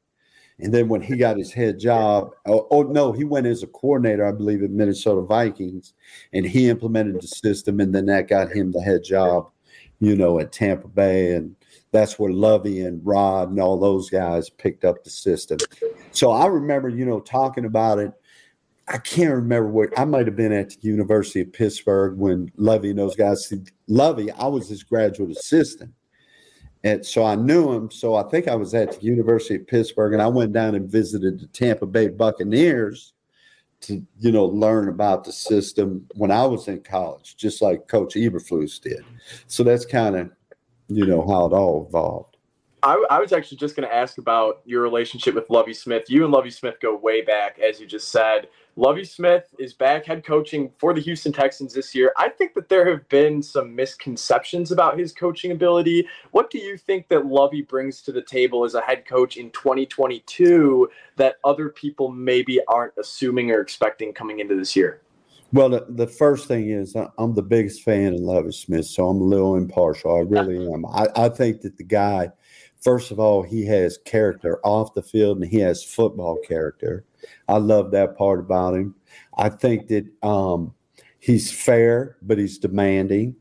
And 0.63 0.74
then 0.74 0.88
when 0.88 1.01
he 1.01 1.17
got 1.17 1.38
his 1.38 1.51
head 1.51 1.77
job, 1.77 2.32
oh, 2.46 2.67
oh 2.72 2.84
no, 2.84 3.12
he 3.12 3.25
went 3.25 3.48
as 3.48 3.63
a 3.63 3.67
coordinator, 3.67 4.25
I 4.25 4.32
believe, 4.32 4.63
at 4.63 4.72
Minnesota 4.72 5.22
Vikings, 5.22 5.93
and 6.32 6.46
he 6.46 6.70
implemented 6.70 7.22
the 7.22 7.27
system, 7.27 7.82
and 7.82 7.93
then 7.93 8.05
that 8.05 8.29
got 8.29 8.50
him 8.50 8.72
the 8.72 8.82
head 8.82 9.03
job, 9.03 9.50
you 10.00 10.15
know, 10.15 10.39
at 10.39 10.53
Tampa 10.53 10.88
Bay. 10.88 11.34
And 11.34 11.53
that's 11.91 12.17
where 12.17 12.32
Lovie 12.32 12.79
and 12.79 13.05
Rod 13.05 13.50
and 13.50 13.60
all 13.60 13.77
those 13.77 14.10
guys 14.10 14.50
picked 14.50 14.86
up 14.86 15.03
the 15.03 15.10
system. 15.10 15.58
So 16.13 16.32
I 16.32 16.46
remember, 16.46 16.88
you 16.88 17.05
know, 17.05 17.20
talking 17.20 17.65
about 17.65 18.00
it. 18.00 18.13
I 18.88 19.00
can't 19.00 19.34
remember 19.34 19.67
where 19.67 19.89
I 19.98 20.05
might 20.05 20.27
have 20.27 20.38
been 20.38 20.53
at 20.53 20.70
the 20.70 20.77
University 20.82 21.41
of 21.41 21.51
Pittsburgh 21.51 22.17
when 22.17 22.50
Lovie 22.55 22.91
and 22.91 23.00
those 23.00 23.17
guys. 23.17 23.51
Lovie, 23.88 24.32
I 24.32 24.48
was 24.48 24.70
his 24.70 24.84
graduate 24.84 25.32
assistant. 25.32 25.93
And 26.83 27.05
so 27.05 27.23
I 27.23 27.35
knew 27.35 27.71
him. 27.71 27.89
So 27.91 28.15
I 28.15 28.23
think 28.23 28.47
I 28.47 28.55
was 28.55 28.73
at 28.73 28.99
the 28.99 29.05
University 29.05 29.55
of 29.55 29.67
Pittsburgh 29.67 30.13
and 30.13 30.21
I 30.21 30.27
went 30.27 30.51
down 30.51 30.75
and 30.75 30.89
visited 30.89 31.39
the 31.39 31.47
Tampa 31.47 31.85
Bay 31.85 32.09
Buccaneers 32.09 33.13
to, 33.81 34.05
you 34.19 34.31
know, 34.31 34.45
learn 34.45 34.89
about 34.89 35.23
the 35.23 35.31
system 35.31 36.05
when 36.15 36.31
I 36.31 36.45
was 36.45 36.67
in 36.67 36.81
college, 36.81 37.35
just 37.37 37.61
like 37.61 37.87
Coach 37.87 38.15
Eberflus 38.15 38.81
did. 38.81 39.03
So 39.47 39.63
that's 39.63 39.85
kind 39.85 40.15
of, 40.15 40.31
you 40.87 41.05
know, 41.05 41.25
how 41.25 41.45
it 41.45 41.53
all 41.53 41.85
evolved. 41.87 42.37
I, 42.81 43.01
I 43.09 43.19
was 43.19 43.31
actually 43.31 43.57
just 43.57 43.77
going 43.77 43.87
to 43.87 43.95
ask 43.95 44.17
about 44.17 44.61
your 44.65 44.81
relationship 44.81 45.35
with 45.35 45.49
Lovie 45.49 45.73
Smith. 45.73 46.09
You 46.09 46.25
and 46.25 46.33
Lovie 46.33 46.51
Smith 46.51 46.75
go 46.81 46.95
way 46.97 47.21
back, 47.21 47.59
as 47.59 47.79
you 47.79 47.87
just 47.87 48.09
said. 48.09 48.49
Lovie 48.75 49.05
Smith 49.05 49.53
is 49.59 49.73
back 49.73 50.05
head 50.05 50.25
coaching 50.25 50.71
for 50.79 50.95
the 50.95 51.01
Houston 51.01 51.31
Texans 51.31 51.73
this 51.73 51.93
year. 51.93 52.11
I 52.17 52.29
think 52.29 52.55
that 52.55 52.69
there 52.69 52.89
have 52.89 53.07
been 53.07 53.43
some 53.43 53.75
misconceptions 53.75 54.71
about 54.71 54.97
his 54.97 55.11
coaching 55.13 55.51
ability. 55.51 56.07
What 56.31 56.49
do 56.49 56.57
you 56.57 56.77
think 56.77 57.07
that 57.09 57.27
Lovie 57.27 57.61
brings 57.61 58.01
to 58.01 58.11
the 58.11 58.23
table 58.23 58.65
as 58.65 58.73
a 58.73 58.81
head 58.81 59.05
coach 59.05 59.37
in 59.37 59.51
2022 59.51 60.89
that 61.17 61.35
other 61.43 61.69
people 61.69 62.09
maybe 62.09 62.59
aren't 62.67 62.93
assuming 62.99 63.51
or 63.51 63.61
expecting 63.61 64.11
coming 64.11 64.39
into 64.39 64.55
this 64.55 64.75
year? 64.75 65.01
Well, 65.51 65.69
the, 65.69 65.85
the 65.87 66.07
first 66.07 66.47
thing 66.47 66.71
is 66.71 66.95
uh, 66.95 67.09
I'm 67.19 67.35
the 67.35 67.43
biggest 67.43 67.83
fan 67.83 68.15
of 68.15 68.21
Lovie 68.21 68.51
Smith, 68.51 68.87
so 68.87 69.07
I'm 69.07 69.21
a 69.21 69.23
little 69.23 69.55
impartial. 69.55 70.15
I 70.15 70.21
really 70.21 70.67
am. 70.73 70.83
I, 70.87 71.07
I 71.15 71.29
think 71.29 71.61
that 71.61 71.77
the 71.77 71.83
guy, 71.83 72.31
first 72.83 73.11
of 73.11 73.19
all, 73.19 73.41
he 73.41 73.65
has 73.65 73.97
character 73.99 74.59
off 74.63 74.93
the 74.93 75.01
field 75.01 75.41
and 75.41 75.49
he 75.49 75.59
has 75.59 75.83
football 75.83 76.37
character. 76.47 77.05
I 77.47 77.57
love 77.57 77.91
that 77.91 78.17
part 78.17 78.39
about 78.39 78.75
him. 78.75 78.95
I 79.37 79.49
think 79.49 79.87
that 79.87 80.05
um, 80.21 80.73
he's 81.19 81.51
fair, 81.51 82.17
but 82.21 82.37
he's 82.37 82.57
demanding. 82.57 83.35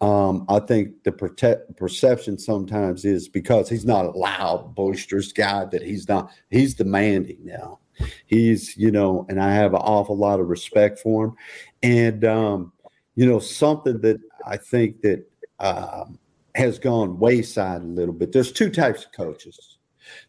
Um, 0.00 0.46
I 0.48 0.58
think 0.58 1.04
the 1.04 1.12
perception 1.12 2.38
sometimes 2.38 3.04
is 3.04 3.28
because 3.28 3.68
he's 3.68 3.84
not 3.84 4.06
a 4.06 4.10
loud, 4.10 4.74
boisterous 4.74 5.32
guy 5.32 5.64
that 5.66 5.82
he's 5.82 6.08
not. 6.08 6.32
He's 6.50 6.74
demanding 6.74 7.38
now. 7.44 7.78
He's, 8.26 8.76
you 8.76 8.90
know, 8.90 9.26
and 9.28 9.40
I 9.40 9.54
have 9.54 9.74
an 9.74 9.80
awful 9.80 10.16
lot 10.16 10.40
of 10.40 10.48
respect 10.48 10.98
for 10.98 11.26
him. 11.26 11.36
And 11.84 12.24
um, 12.24 12.72
you 13.14 13.26
know, 13.26 13.38
something 13.38 14.00
that 14.00 14.18
I 14.44 14.56
think 14.56 15.02
that 15.02 15.24
um, 15.60 16.18
has 16.54 16.78
gone 16.78 17.18
wayside 17.18 17.82
a 17.82 17.86
little 17.86 18.14
bit. 18.14 18.32
There's 18.32 18.52
two 18.52 18.70
types 18.70 19.04
of 19.04 19.12
coaches. 19.12 19.78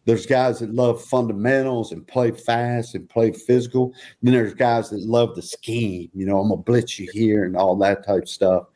There's 0.04 0.26
guys 0.26 0.60
that 0.60 0.72
love 0.72 1.02
fundamentals 1.02 1.92
and 1.92 2.06
play 2.06 2.30
fast 2.30 2.94
and 2.94 3.08
play 3.08 3.32
physical. 3.32 3.92
Then 4.22 4.34
there's 4.34 4.54
guys 4.54 4.90
that 4.90 5.00
love 5.00 5.34
the 5.34 5.42
scheme. 5.42 6.10
You 6.14 6.26
know, 6.26 6.38
I'm 6.38 6.48
gonna 6.48 6.62
blitz 6.62 6.98
you 6.98 7.08
here 7.12 7.44
and 7.44 7.56
all 7.56 7.76
that 7.76 8.06
type 8.06 8.28
stuff. 8.28 8.66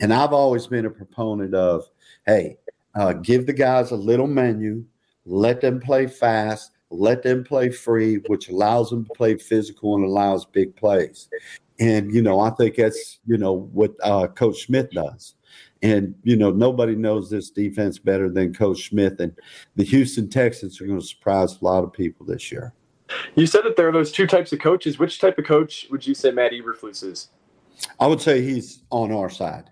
And 0.00 0.12
I've 0.12 0.32
always 0.32 0.66
been 0.66 0.86
a 0.86 0.90
proponent 0.90 1.54
of, 1.54 1.84
hey, 2.26 2.58
uh, 2.94 3.14
give 3.14 3.46
the 3.46 3.52
guys 3.52 3.90
a 3.90 3.96
little 3.96 4.26
menu, 4.26 4.84
let 5.24 5.60
them 5.60 5.80
play 5.80 6.06
fast, 6.06 6.72
let 6.90 7.22
them 7.22 7.44
play 7.44 7.70
free, 7.70 8.16
which 8.26 8.48
allows 8.48 8.90
them 8.90 9.04
to 9.04 9.12
play 9.14 9.36
physical 9.36 9.94
and 9.94 10.04
allows 10.04 10.44
big 10.44 10.74
plays. 10.76 11.28
And 11.78 12.12
you 12.12 12.20
know, 12.20 12.40
I 12.40 12.50
think 12.50 12.76
that's 12.76 13.20
you 13.26 13.38
know 13.38 13.52
what 13.52 13.94
uh, 14.02 14.26
Coach 14.28 14.66
Smith 14.66 14.90
does. 14.90 15.34
And, 15.82 16.14
you 16.24 16.36
know, 16.36 16.50
nobody 16.50 16.94
knows 16.94 17.30
this 17.30 17.50
defense 17.50 17.98
better 17.98 18.28
than 18.28 18.52
Coach 18.52 18.88
Smith. 18.88 19.18
And 19.20 19.32
the 19.76 19.84
Houston 19.84 20.28
Texans 20.28 20.80
are 20.80 20.86
going 20.86 21.00
to 21.00 21.06
surprise 21.06 21.58
a 21.60 21.64
lot 21.64 21.84
of 21.84 21.92
people 21.92 22.26
this 22.26 22.52
year. 22.52 22.74
You 23.34 23.46
said 23.46 23.62
that 23.64 23.76
there 23.76 23.88
are 23.88 23.92
those 23.92 24.12
two 24.12 24.26
types 24.26 24.52
of 24.52 24.60
coaches. 24.60 24.98
Which 24.98 25.18
type 25.18 25.38
of 25.38 25.46
coach 25.46 25.86
would 25.90 26.06
you 26.06 26.14
say 26.14 26.30
Matt 26.30 26.52
Eberflus 26.52 27.02
is? 27.02 27.28
I 27.98 28.06
would 28.06 28.20
say 28.20 28.42
he's 28.42 28.82
on 28.90 29.10
our 29.10 29.30
side. 29.30 29.70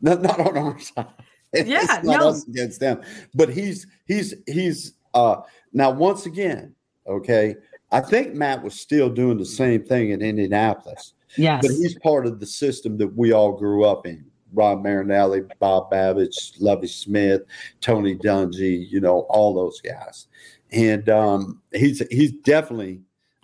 Not, 0.00 0.22
not 0.22 0.40
on 0.40 0.56
our 0.56 0.78
side. 0.78 1.06
Yeah, 1.54 1.80
it's 1.80 2.04
not 2.04 2.20
no. 2.20 2.28
us 2.28 2.46
against 2.46 2.78
them. 2.78 3.00
But 3.34 3.48
he's 3.48 3.86
he's 4.06 4.34
he's 4.46 4.92
uh 5.14 5.36
now 5.72 5.90
once 5.90 6.26
again, 6.26 6.74
okay. 7.06 7.56
I 7.90 8.00
think 8.00 8.34
Matt 8.34 8.62
was 8.62 8.78
still 8.78 9.08
doing 9.08 9.38
the 9.38 9.46
same 9.46 9.82
thing 9.82 10.10
in 10.10 10.20
Indianapolis. 10.20 11.14
Yes. 11.38 11.62
But 11.62 11.70
he's 11.70 11.98
part 12.00 12.26
of 12.26 12.38
the 12.38 12.46
system 12.46 12.98
that 12.98 13.16
we 13.16 13.32
all 13.32 13.52
grew 13.52 13.86
up 13.86 14.06
in. 14.06 14.26
Rod 14.52 14.82
Marinelli, 14.82 15.42
Bob 15.58 15.90
Babich, 15.90 16.54
Lovie 16.60 16.88
Smith, 16.88 17.42
Tony 17.80 18.16
Dungy, 18.16 18.88
you 18.90 19.00
know, 19.00 19.20
all 19.28 19.54
those 19.54 19.80
guys. 19.80 20.26
And 20.70 21.08
um, 21.08 21.62
he's 21.72 22.02
he's 22.10 22.32
definitely 22.32 23.00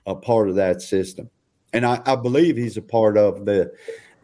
a 0.06 0.14
part 0.14 0.48
of 0.48 0.56
that 0.56 0.82
system. 0.82 1.30
And 1.72 1.84
I, 1.84 2.00
I 2.06 2.16
believe 2.16 2.56
he's 2.56 2.76
a 2.76 2.82
part 2.82 3.16
of 3.16 3.46
the 3.46 3.72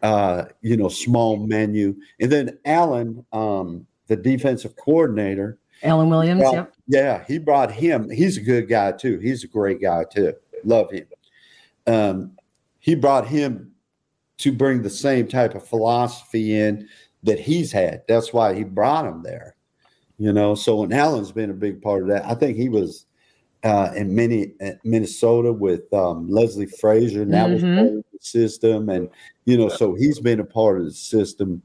uh, 0.01 0.45
you 0.61 0.77
know, 0.77 0.89
small 0.89 1.37
menu. 1.37 1.95
And 2.19 2.31
then 2.31 2.57
Alan, 2.65 3.25
um, 3.31 3.85
the 4.07 4.15
defensive 4.15 4.75
coordinator. 4.75 5.59
Alan 5.83 6.09
Williams, 6.09 6.41
well, 6.41 6.53
yep. 6.53 6.73
Yeah, 6.87 7.23
he 7.27 7.39
brought 7.39 7.71
him. 7.71 8.09
He's 8.09 8.37
a 8.37 8.41
good 8.41 8.67
guy 8.67 8.91
too. 8.91 9.19
He's 9.19 9.43
a 9.43 9.47
great 9.47 9.81
guy 9.81 10.05
too. 10.11 10.33
Love 10.63 10.91
him. 10.91 11.07
Um, 11.87 12.31
he 12.79 12.95
brought 12.95 13.27
him 13.27 13.70
to 14.41 14.51
bring 14.51 14.81
the 14.81 14.89
same 14.89 15.27
type 15.27 15.53
of 15.53 15.67
philosophy 15.67 16.57
in 16.59 16.87
that 17.23 17.39
he's 17.39 17.71
had. 17.71 18.01
That's 18.07 18.33
why 18.33 18.55
he 18.55 18.63
brought 18.63 19.05
him 19.05 19.21
there. 19.23 19.55
You 20.17 20.33
know, 20.33 20.55
so 20.55 20.83
and 20.83 20.93
Alan's 20.93 21.31
been 21.31 21.51
a 21.51 21.53
big 21.53 21.81
part 21.81 22.01
of 22.03 22.09
that. 22.09 22.25
I 22.25 22.33
think 22.35 22.57
he 22.57 22.67
was 22.69 23.05
uh, 23.63 23.91
in 23.95 24.13
many 24.15 24.53
Minnesota 24.83 25.53
with 25.53 25.91
um, 25.93 26.27
Leslie 26.27 26.65
Frazier, 26.65 27.21
and 27.21 27.33
that 27.33 27.47
Mhm. 27.47 27.53
was 27.53 27.63
part 27.63 27.87
of 27.97 28.03
the 28.11 28.19
system. 28.19 28.89
And 28.89 29.09
you 29.45 29.57
know, 29.57 29.69
so 29.69 29.93
he's 29.93 30.19
been 30.19 30.39
a 30.39 30.45
part 30.45 30.79
of 30.79 30.85
the 30.85 30.91
system 30.91 31.61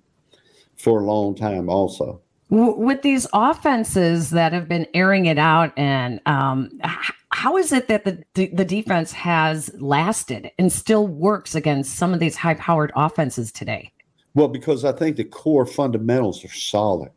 for 0.77 1.01
a 1.01 1.05
long 1.05 1.35
time, 1.35 1.71
also. 1.71 2.21
W- 2.51 2.77
with 2.79 3.03
these 3.03 3.27
offenses 3.33 4.31
that 4.31 4.53
have 4.53 4.69
been 4.69 4.87
airing 4.95 5.27
it 5.27 5.39
out 5.39 5.73
and 5.77 6.21
um, 6.27 6.71
h- 6.85 7.13
how 7.33 7.57
is 7.57 7.73
it 7.73 7.89
that 7.89 8.05
the, 8.05 8.23
the 8.35 8.47
the 8.55 8.65
defense 8.65 9.13
has 9.13 9.71
lasted 9.81 10.51
and 10.59 10.73
still 10.73 11.09
works 11.09 11.55
against 11.55 11.97
some 11.97 12.15
of 12.15 12.21
these 12.21 12.37
high 12.37 12.55
powered 12.55 12.93
offenses 12.95 13.51
today 13.51 13.93
Well, 14.35 14.49
because 14.49 14.85
I 14.85 14.93
think 14.93 15.17
the 15.17 15.25
core 15.25 15.67
fundamentals 15.67 16.45
are 16.45 16.49
solid. 16.55 17.11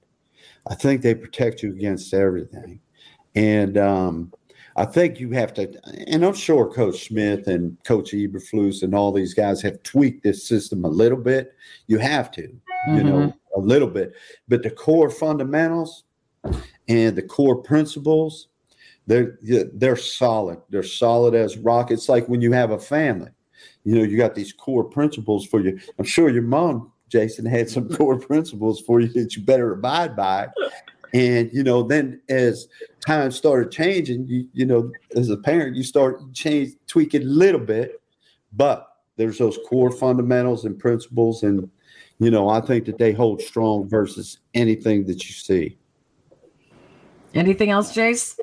I 0.69 0.75
think 0.75 1.01
they 1.01 1.15
protect 1.15 1.63
you 1.63 1.71
against 1.71 2.13
everything. 2.13 2.79
And 3.35 3.77
um, 3.77 4.33
I 4.75 4.85
think 4.85 5.19
you 5.19 5.31
have 5.31 5.53
to, 5.55 5.71
and 6.07 6.23
I'm 6.25 6.33
sure 6.33 6.71
Coach 6.71 7.07
Smith 7.07 7.47
and 7.47 7.77
Coach 7.83 8.11
Eberflus 8.11 8.81
and 8.83 8.93
all 8.95 9.11
these 9.11 9.33
guys 9.33 9.61
have 9.61 9.81
tweaked 9.83 10.23
this 10.23 10.47
system 10.47 10.85
a 10.85 10.89
little 10.89 11.17
bit. 11.17 11.53
You 11.87 11.97
have 11.99 12.31
to, 12.31 12.49
you 12.89 13.03
know, 13.03 13.33
a 13.55 13.59
little 13.59 13.87
bit. 13.87 14.13
But 14.47 14.63
the 14.63 14.69
core 14.69 15.09
fundamentals 15.09 16.03
and 16.87 17.15
the 17.15 17.21
core 17.21 17.55
principles, 17.55 18.47
they're 19.07 19.37
they're 19.73 19.95
solid. 19.95 20.59
They're 20.69 20.83
solid 20.83 21.33
as 21.33 21.57
rock. 21.57 21.91
It's 21.91 22.09
like 22.09 22.27
when 22.27 22.41
you 22.41 22.51
have 22.51 22.71
a 22.71 22.79
family. 22.79 23.31
You 23.83 23.95
know, 23.95 24.03
you 24.03 24.17
got 24.17 24.35
these 24.35 24.53
core 24.53 24.83
principles 24.83 25.45
for 25.45 25.61
you. 25.61 25.79
I'm 25.97 26.05
sure 26.05 26.29
your 26.29 26.43
mom, 26.43 26.91
Jason, 27.09 27.45
had 27.45 27.69
some 27.69 27.89
core 27.95 28.19
principles 28.19 28.81
for 28.81 28.99
you 28.99 29.07
that 29.13 29.35
you 29.35 29.43
better 29.43 29.71
abide 29.73 30.15
by. 30.15 30.47
And 31.13 31.49
you 31.51 31.63
know, 31.63 31.81
then 31.81 32.21
as 32.29 32.67
time 33.05 33.31
started 33.31 33.71
changing, 33.71 34.27
you 34.27 34.47
you 34.53 34.65
know, 34.65 34.91
as 35.15 35.29
a 35.29 35.37
parent, 35.37 35.75
you 35.75 35.83
start 35.83 36.33
change 36.33 36.73
tweak 36.87 37.15
it 37.15 37.23
a 37.23 37.25
little 37.25 37.61
bit, 37.61 38.01
but 38.53 38.89
there's 39.15 39.37
those 39.37 39.57
core 39.67 39.91
fundamentals 39.91 40.65
and 40.65 40.77
principles, 40.77 41.43
and 41.43 41.69
you 42.19 42.31
know, 42.31 42.49
I 42.49 42.61
think 42.61 42.85
that 42.85 42.97
they 42.97 43.13
hold 43.13 43.41
strong 43.41 43.87
versus 43.89 44.39
anything 44.53 45.05
that 45.07 45.27
you 45.27 45.33
see. 45.33 45.77
anything 47.33 47.69
else 47.71 47.93
jace 47.95 48.35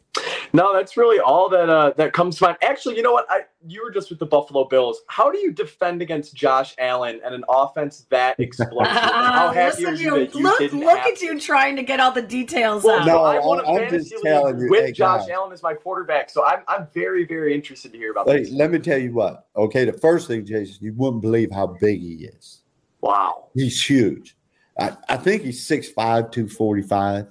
No, 0.52 0.72
that's 0.74 0.96
really 0.96 1.20
all 1.20 1.48
that 1.50 1.68
uh, 1.68 1.92
that 1.96 2.12
comes 2.12 2.38
to 2.38 2.44
mind. 2.44 2.56
Actually, 2.62 2.96
you 2.96 3.02
know 3.02 3.12
what? 3.12 3.26
I 3.30 3.42
you 3.66 3.82
were 3.84 3.90
just 3.90 4.10
with 4.10 4.18
the 4.18 4.26
Buffalo 4.26 4.64
Bills. 4.66 5.00
How 5.08 5.30
do 5.30 5.38
you 5.38 5.52
defend 5.52 6.02
against 6.02 6.34
Josh 6.34 6.74
Allen 6.78 7.20
and 7.24 7.34
an 7.34 7.44
offense 7.48 8.06
that 8.10 8.36
explosive? 8.40 8.92
And 8.96 9.00
How 9.02 9.52
happy 9.52 9.86
are 9.86 9.90
Listen 9.92 9.96
to 9.96 10.02
you 10.02 10.10
that 10.20 10.34
you 10.34 10.42
look, 10.44 10.58
didn't 10.58 10.80
look 10.80 10.98
at 11.00 11.20
you 11.22 11.38
trying 11.40 11.76
to 11.76 11.82
get 11.82 12.00
all 12.00 12.12
the 12.12 12.22
details 12.22 12.84
Well, 12.84 13.00
out 13.00 13.06
no, 13.06 13.18
I 13.24 13.38
won 13.40 13.60
a 13.60 13.68
I'm 13.68 13.76
fantasy 13.78 14.10
just 14.10 14.24
league 14.24 14.24
telling 14.24 14.58
you, 14.60 14.70
with 14.70 14.86
hey, 14.86 14.92
Josh 14.92 15.22
guys. 15.22 15.30
Allen 15.30 15.52
as 15.52 15.62
my 15.62 15.74
quarterback, 15.74 16.30
so 16.30 16.44
I'm 16.44 16.60
I'm 16.68 16.86
very 16.94 17.26
very 17.26 17.54
interested 17.54 17.92
to 17.92 17.98
hear 17.98 18.12
about 18.12 18.28
Hey, 18.28 18.40
this. 18.40 18.52
let 18.52 18.70
me 18.70 18.78
tell 18.78 18.98
you 18.98 19.12
what. 19.12 19.48
Okay, 19.56 19.84
the 19.84 19.92
first 19.94 20.28
thing, 20.28 20.46
Jason, 20.46 20.78
you 20.80 20.94
wouldn't 20.96 21.22
believe 21.22 21.50
how 21.50 21.66
big 21.66 22.00
he 22.00 22.26
is. 22.36 22.62
Wow. 23.00 23.48
He's 23.54 23.82
huge. 23.82 24.36
I, 24.78 24.96
I 25.08 25.16
think 25.16 25.42
he's 25.42 25.66
6'5, 25.66 25.94
245. 25.94 27.26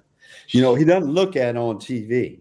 You 0.49 0.61
know, 0.61 0.75
he 0.75 0.85
doesn't 0.85 1.11
look 1.11 1.35
at 1.35 1.55
on 1.57 1.77
TV, 1.77 2.39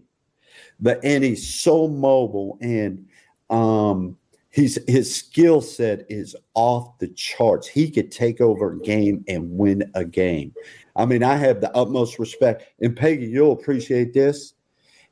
but 0.79 0.99
and 1.03 1.23
he's 1.23 1.47
so 1.47 1.87
mobile 1.87 2.57
and 2.61 3.07
um 3.49 4.17
he's 4.51 4.79
his 4.89 5.13
skill 5.13 5.61
set 5.61 6.05
is 6.09 6.35
off 6.53 6.97
the 6.99 7.07
charts. 7.09 7.67
He 7.67 7.91
could 7.91 8.11
take 8.11 8.41
over 8.41 8.71
a 8.71 8.79
game 8.79 9.23
and 9.27 9.57
win 9.57 9.89
a 9.93 10.05
game. 10.05 10.53
I 10.95 11.05
mean, 11.05 11.23
I 11.23 11.35
have 11.35 11.61
the 11.61 11.75
utmost 11.75 12.19
respect. 12.19 12.63
And 12.79 12.95
Peggy, 12.95 13.25
you'll 13.25 13.51
appreciate 13.51 14.13
this. 14.13 14.53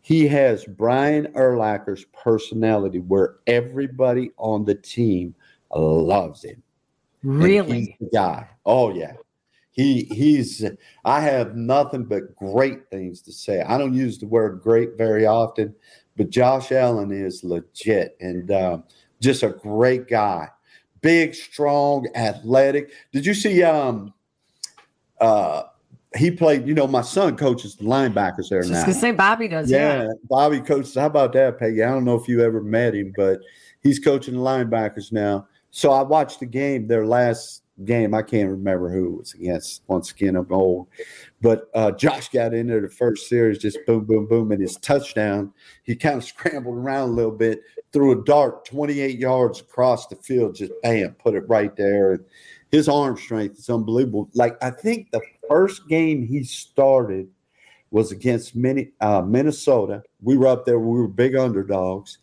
He 0.02 0.28
has 0.28 0.66
Brian 0.66 1.28
Urlacher's 1.36 2.06
personality 2.06 3.00
where 3.00 3.36
everybody 3.48 4.32
on 4.38 4.66
the 4.66 4.76
team 4.76 5.36
loves 5.74 6.44
him. 6.44 6.62
Really? 7.24 7.98
the 8.00 8.10
guy. 8.14 8.48
Oh 8.66 8.94
yeah. 8.94 9.14
He 9.72 10.04
he's 10.04 10.64
I 11.04 11.22
have 11.22 11.56
nothing 11.56 12.04
but 12.04 12.36
great 12.36 12.90
things 12.92 13.22
to 13.24 13.32
say. 13.32 13.62
I 13.62 13.78
don't 13.78 13.94
use 13.94 14.20
the 14.20 14.28
word 14.28 14.62
great 14.62 14.98
very 14.98 15.26
often, 15.26 15.74
but 16.16 16.30
Josh 16.30 16.72
Allen 16.72 17.12
is 17.12 17.44
legit 17.44 18.16
and 18.20 18.52
um, 18.52 18.84
just 19.20 19.42
a 19.42 19.50
great 19.50 20.08
guy. 20.08 20.50
Big, 21.02 21.34
strong, 21.34 22.08
athletic. 22.16 22.92
Did 23.12 23.26
you 23.26 23.34
see 23.34 23.64
um 23.64 24.14
uh 25.20 25.64
he 26.16 26.30
played, 26.30 26.68
you 26.68 26.76
know, 26.76 26.86
my 26.86 27.02
son 27.02 27.36
coaches 27.36 27.76
the 27.76 27.86
linebackers 27.86 28.50
there 28.50 28.64
now. 28.64 28.82
gonna 28.82 28.94
say 28.94 29.12
Bobby 29.12 29.48
does. 29.48 29.72
Yeah. 29.72 30.04
Yeah, 30.04 30.10
Bobby 30.30 30.60
coaches. 30.60 30.94
How 30.96 31.08
about 31.08 31.34
that, 31.34 31.58
Peggy? 31.58 31.84
I 31.84 31.90
don't 31.90 32.06
know 32.06 32.16
if 32.16 32.28
you 32.28 32.42
ever 32.42 32.62
met 32.62 32.94
him, 32.94 33.14
but 33.16 33.40
he's 33.82 34.00
coaching 34.00 34.36
the 34.36 34.40
linebackers 34.40 35.12
now. 35.12 35.48
So 35.76 35.92
I 35.92 36.04
watched 36.04 36.40
the 36.40 36.46
game, 36.46 36.86
their 36.86 37.08
last 37.08 37.64
game. 37.84 38.14
I 38.14 38.22
can't 38.22 38.52
remember 38.52 38.92
who 38.92 39.08
it 39.08 39.18
was 39.18 39.34
against. 39.34 39.82
Once 39.88 40.12
again, 40.12 40.36
I'm 40.36 40.46
old. 40.54 40.88
But 41.42 41.68
uh, 41.74 41.92
Josh 41.94 42.30
got 42.30 42.54
in 42.54 42.68
there 42.68 42.80
the 42.80 42.90
first 42.90 43.28
series, 43.28 43.58
just 43.58 43.80
boom, 43.88 44.06
boom, 44.06 44.28
boom, 44.28 44.52
and 44.52 44.62
his 44.62 44.78
touchdown. 44.78 45.52
He 45.82 45.96
kind 45.96 46.18
of 46.18 46.24
scrambled 46.24 46.78
around 46.78 47.10
a 47.10 47.14
little 47.14 47.32
bit, 47.32 47.62
threw 47.92 48.12
a 48.12 48.24
dart 48.24 48.66
28 48.66 49.18
yards 49.18 49.62
across 49.62 50.06
the 50.06 50.16
field, 50.18 50.54
just 50.54 50.72
bam, 50.84 51.14
put 51.14 51.34
it 51.34 51.50
right 51.50 51.76
there. 51.76 52.12
And 52.14 52.26
his 52.72 52.88
arm 52.88 53.18
strength 53.18 53.58
is 53.58 53.68
unbelievable. 53.68 54.30
Like 54.36 54.64
I 54.64 54.70
think 54.70 55.10
the 55.10 55.22
first 55.50 55.88
game 55.88 56.24
he 56.24 56.44
started 56.44 57.28
was 57.90 58.12
against 58.12 58.56
Min- 58.56 58.92
uh, 59.02 59.24
Minnesota. 59.24 60.04
We 60.22 60.38
were 60.38 60.48
up 60.48 60.66
there, 60.66 60.78
we 60.78 61.00
were 61.00 61.08
big 61.08 61.36
underdogs, 61.36 62.20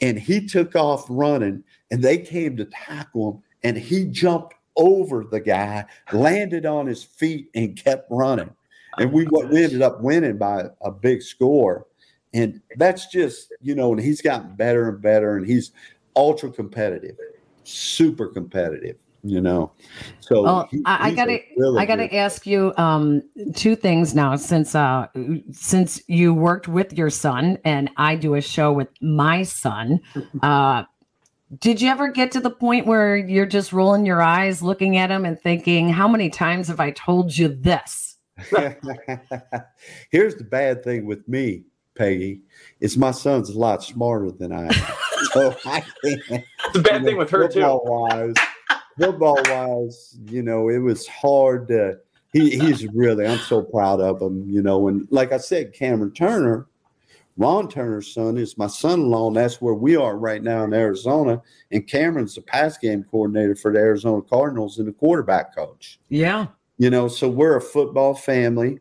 and 0.00 0.20
he 0.20 0.46
took 0.46 0.76
off 0.76 1.04
running, 1.08 1.64
and 1.92 2.02
they 2.02 2.18
came 2.18 2.56
to 2.56 2.64
tackle 2.64 3.30
him, 3.34 3.42
and 3.62 3.76
he 3.76 4.06
jumped 4.06 4.54
over 4.76 5.22
the 5.30 5.38
guy, 5.38 5.84
landed 6.12 6.66
on 6.66 6.86
his 6.86 7.04
feet, 7.04 7.50
and 7.54 7.76
kept 7.76 8.10
running. 8.10 8.50
And 8.98 9.12
we, 9.12 9.26
we 9.26 9.62
ended 9.64 9.82
up 9.82 10.00
winning 10.00 10.38
by 10.38 10.64
a 10.80 10.90
big 10.90 11.22
score. 11.22 11.86
And 12.34 12.60
that's 12.76 13.06
just, 13.08 13.52
you 13.60 13.74
know, 13.74 13.92
and 13.92 14.00
he's 14.00 14.22
gotten 14.22 14.56
better 14.56 14.88
and 14.88 15.00
better, 15.02 15.36
and 15.36 15.46
he's 15.46 15.72
ultra 16.16 16.50
competitive, 16.50 17.16
super 17.64 18.26
competitive, 18.28 18.96
you 19.22 19.40
know. 19.42 19.72
So 20.20 20.42
Well, 20.42 20.68
he- 20.70 20.82
I, 20.86 20.96
I 20.96 21.10
he's 21.10 21.12
a 21.12 21.16
gotta, 21.16 21.38
really 21.58 21.82
I 21.82 21.86
gotta 21.86 22.08
good- 22.08 22.16
ask 22.16 22.46
you 22.46 22.72
um, 22.78 23.22
two 23.54 23.76
things 23.76 24.14
now. 24.14 24.36
Since 24.36 24.74
uh, 24.74 25.08
since 25.52 26.00
you 26.08 26.32
worked 26.32 26.68
with 26.68 26.94
your 26.94 27.10
son, 27.10 27.58
and 27.66 27.90
I 27.98 28.14
do 28.16 28.34
a 28.34 28.40
show 28.40 28.72
with 28.72 28.88
my 29.02 29.42
son, 29.42 30.00
uh, 30.42 30.84
did 31.58 31.82
you 31.82 31.90
ever 31.90 32.08
get 32.08 32.32
to 32.32 32.40
the 32.40 32.50
point 32.50 32.86
where 32.86 33.16
you're 33.16 33.46
just 33.46 33.72
rolling 33.72 34.06
your 34.06 34.22
eyes, 34.22 34.62
looking 34.62 34.96
at 34.96 35.10
him, 35.10 35.24
and 35.24 35.40
thinking, 35.40 35.88
"How 35.88 36.08
many 36.08 36.30
times 36.30 36.68
have 36.68 36.80
I 36.80 36.92
told 36.92 37.36
you 37.36 37.48
this?" 37.48 38.16
Here's 40.10 40.36
the 40.36 40.46
bad 40.48 40.82
thing 40.82 41.04
with 41.06 41.26
me, 41.28 41.64
Peggy, 41.94 42.40
is 42.80 42.96
my 42.96 43.10
son's 43.10 43.50
a 43.50 43.58
lot 43.58 43.82
smarter 43.82 44.30
than 44.30 44.52
I 44.52 44.66
am. 44.66 44.72
so 45.32 45.54
I 45.66 45.80
can't. 46.04 46.22
It's 46.30 46.76
a 46.76 46.80
bad 46.80 47.04
thing 47.04 47.16
with 47.16 47.30
her 47.30 47.48
too. 47.48 47.60
Football 47.60 47.84
wise, 47.84 48.34
football 48.98 49.38
wise, 49.46 50.18
you 50.26 50.42
know, 50.42 50.68
it 50.68 50.78
was 50.78 51.06
hard 51.06 51.68
to. 51.68 51.98
He, 52.32 52.58
he's 52.58 52.86
really, 52.94 53.26
I'm 53.26 53.36
so 53.40 53.60
proud 53.60 54.00
of 54.00 54.22
him, 54.22 54.48
you 54.48 54.62
know. 54.62 54.88
And 54.88 55.06
like 55.10 55.32
I 55.32 55.36
said, 55.36 55.74
Cameron 55.74 56.12
Turner, 56.12 56.66
Ron 57.36 57.68
Turner's 57.68 58.12
son 58.12 58.36
is 58.36 58.58
my 58.58 58.66
son 58.66 59.00
in 59.00 59.10
law, 59.10 59.28
and 59.28 59.36
that's 59.36 59.60
where 59.60 59.74
we 59.74 59.96
are 59.96 60.16
right 60.18 60.42
now 60.42 60.64
in 60.64 60.74
Arizona. 60.74 61.40
And 61.70 61.86
Cameron's 61.86 62.34
the 62.34 62.42
pass 62.42 62.76
game 62.78 63.04
coordinator 63.10 63.54
for 63.56 63.72
the 63.72 63.78
Arizona 63.78 64.20
Cardinals 64.22 64.78
and 64.78 64.86
the 64.88 64.92
quarterback 64.92 65.54
coach 65.56 65.98
Yeah. 66.08 66.46
you 66.78 66.90
know 66.90 67.08
so 67.08 67.28
we're 67.28 67.56
a 67.56 67.60
football 67.60 68.14
family 68.14 68.78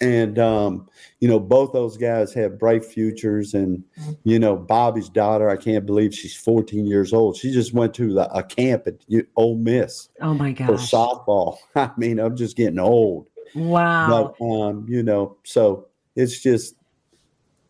and 0.00 0.38
um, 0.38 0.88
you 1.18 1.26
know 1.28 1.40
both 1.40 1.72
those 1.72 1.96
guys 1.96 2.32
have 2.34 2.56
bright 2.58 2.84
futures 2.84 3.54
and 3.54 3.82
you 4.22 4.38
know 4.38 4.54
bobby's 4.54 5.08
daughter 5.08 5.48
i 5.50 5.56
can't 5.56 5.86
believe 5.86 6.14
she's 6.14 6.36
14 6.36 6.86
years 6.86 7.12
old 7.12 7.36
she 7.36 7.50
just 7.52 7.72
went 7.74 7.92
to 7.94 8.12
the, 8.14 8.30
a 8.32 8.42
camp 8.44 8.86
at 8.86 8.94
Ole 9.36 9.56
miss 9.56 10.08
Oh 10.20 10.34
my 10.34 10.52
god. 10.52 10.66
for 10.66 10.74
softball 10.74 11.56
i 11.74 11.90
mean 11.96 12.20
i'm 12.20 12.36
just 12.36 12.56
getting 12.56 12.78
old 12.78 13.26
Wow. 13.56 14.34
but 14.38 14.44
um, 14.44 14.86
you 14.88 15.02
know 15.02 15.36
so 15.44 15.86
it's 16.14 16.40
just 16.40 16.74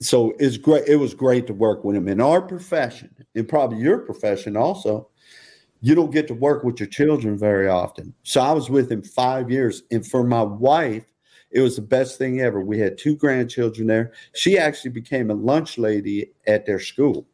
so 0.00 0.34
it's 0.38 0.56
great 0.56 0.87
it 0.87 0.96
was 0.96 1.14
great 1.14 1.46
to 1.46 1.54
work 1.54 1.84
with 1.84 1.96
him. 1.96 2.08
In 2.08 2.20
our 2.20 2.40
profession 2.40 3.14
and 3.34 3.48
probably 3.48 3.78
your 3.78 3.98
profession 3.98 4.56
also 4.56 5.08
you 5.80 5.94
don't 5.94 6.11
get 6.11 6.26
to 6.26 6.34
work 6.34 6.64
with 6.64 6.80
your 6.80 6.88
children 6.88 7.38
very 7.38 7.68
often. 7.68 8.14
So 8.22 8.40
i 8.40 8.52
was 8.52 8.70
with 8.70 8.90
him 8.90 9.02
five 9.02 9.50
years 9.50 9.82
and 9.90 10.06
for 10.06 10.24
my 10.24 10.42
wife 10.42 11.04
it 11.50 11.61
was 11.62 11.76
the 11.76 11.82
best 11.82 12.18
thing 12.18 12.40
ever. 12.40 12.61
We 12.61 12.78
had 12.78 12.98
two 12.98 13.16
grandchildren 13.16 13.87
there. 13.87 14.12
She 14.34 14.58
actually 14.58 14.90
became 14.90 15.30
a 15.30 15.34
lunch 15.34 15.78
lady 15.78 16.32
at 16.46 16.66
their 16.66 16.80
school. 16.80 17.26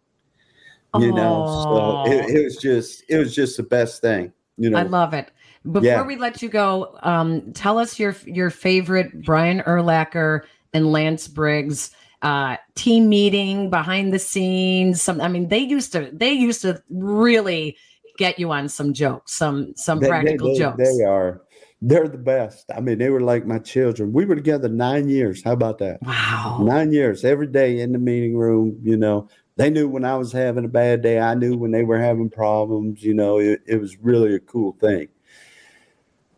You 0.96 1.12
know 1.12 1.44
so 1.64 2.05
it, 2.07 2.37
it 2.37 2.44
was 2.44 2.57
just 2.57 3.03
it 3.09 3.18
was 3.18 3.35
just 3.35 3.57
the 3.57 3.64
best 3.64 4.00
thing 4.00 4.33
you 4.57 4.70
know. 4.70 4.79
I 4.79 4.83
love 4.83 5.14
it. 5.14 5.31
Before 5.64 5.83
Yeah. 5.83 6.03
we 6.03 6.16
let 6.16 6.42
you 6.42 6.48
go, 6.48 6.96
um, 7.03 7.53
tell 7.53 7.79
us 7.79 7.98
your 7.98 8.14
your 8.27 8.50
favorite 8.50 9.24
Brian 9.24 9.61
Urlacher 9.62 10.42
and 10.72 10.92
Lance 10.92 11.27
Briggs 11.29 11.90
uh, 12.25 12.57
team 12.75 13.09
meeting 13.09 13.71
behind 13.71 14.13
the 14.13 14.19
scenes. 14.19 15.01
Some, 15.01 15.21
I 15.21 15.29
mean, 15.29 15.49
they 15.49 15.59
used 15.59 15.93
to 15.93 16.11
they 16.13 16.33
used 16.33 16.63
to 16.63 16.83
really 16.91 17.77
get 18.19 18.39
you 18.39 18.51
on 18.51 18.69
some 18.69 18.93
jokes, 18.93 19.35
some 19.35 19.75
some 19.77 20.01
They- 20.01 20.07
they- 20.07 20.11
practical 20.11 20.53
they, 20.55 20.59
jokes. 20.59 20.79
They 20.79 21.05
are. 21.05 21.43
They're 21.83 22.09
the 22.09 22.17
best. 22.17 22.71
I 22.75 22.81
mean, 22.81 22.97
they 22.97 23.11
were 23.11 23.21
like 23.21 23.45
my 23.47 23.59
children. 23.59 24.11
We 24.13 24.25
were 24.25 24.37
together 24.37 24.71
nine 24.71 25.11
years. 25.11 25.45
How 25.45 25.53
about 25.53 25.77
that? 25.79 26.01
wow. 26.01 26.61
Nine 26.63 26.93
years, 26.93 27.25
every 27.27 27.47
day 27.47 27.81
in 27.81 27.93
the 27.93 27.99
meeting 27.99 28.37
room. 28.39 28.79
You 28.83 28.97
know, 28.97 29.29
they 29.57 29.69
knew 29.69 29.87
when 29.87 30.05
I 30.05 30.17
was 30.17 30.33
having 30.33 30.65
a 30.65 30.69
bad 30.69 31.03
day. 31.03 31.19
I 31.21 31.35
knew 31.35 31.59
when 31.59 31.73
they 31.73 31.85
were 31.85 31.99
having 32.01 32.31
problems. 32.31 33.03
You 33.03 33.13
know, 33.13 33.39
it, 33.39 33.61
it 33.67 33.79
was 33.79 33.99
really 33.99 34.35
a 34.35 34.41
cool 34.41 34.73
thing. 34.81 35.09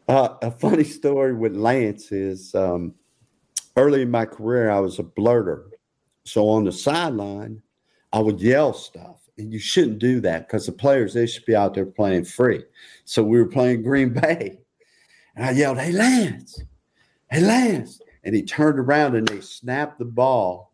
Uh, 0.09 0.35
a 0.42 0.51
funny 0.51 0.85
story 0.85 1.33
with 1.35 1.55
Lance 1.55 2.11
is 2.11 2.53
um, 2.55 2.94
early 3.77 4.03
in 4.03 4.11
my 4.11 4.25
career, 4.25 4.70
I 4.70 4.81
was 4.81 4.99
a 4.99 5.05
blurter. 5.05 5.64
So 6.26 6.48
on 6.48 6.64
the 6.64 6.72
sideline, 6.72 7.62
I 8.12 8.18
would 8.18 8.40
yell 8.40 8.72
stuff. 8.72 9.20
And 9.38 9.52
you 9.52 9.58
shouldn't 9.58 9.98
do 9.98 10.20
that 10.20 10.48
because 10.48 10.66
the 10.66 10.72
players, 10.72 11.12
they 11.12 11.26
should 11.26 11.44
be 11.44 11.54
out 11.54 11.74
there 11.74 11.86
playing 11.86 12.24
free. 12.24 12.64
So 13.04 13.22
we 13.22 13.38
were 13.38 13.48
playing 13.48 13.82
Green 13.82 14.12
Bay. 14.12 14.58
And 15.34 15.44
I 15.44 15.50
yelled, 15.50 15.78
Hey, 15.78 15.92
Lance, 15.92 16.62
hey, 17.30 17.40
Lance. 17.40 18.00
And 18.24 18.34
he 18.34 18.42
turned 18.42 18.78
around 18.78 19.14
and 19.14 19.28
they 19.28 19.40
snapped 19.40 19.98
the 19.98 20.06
ball. 20.06 20.72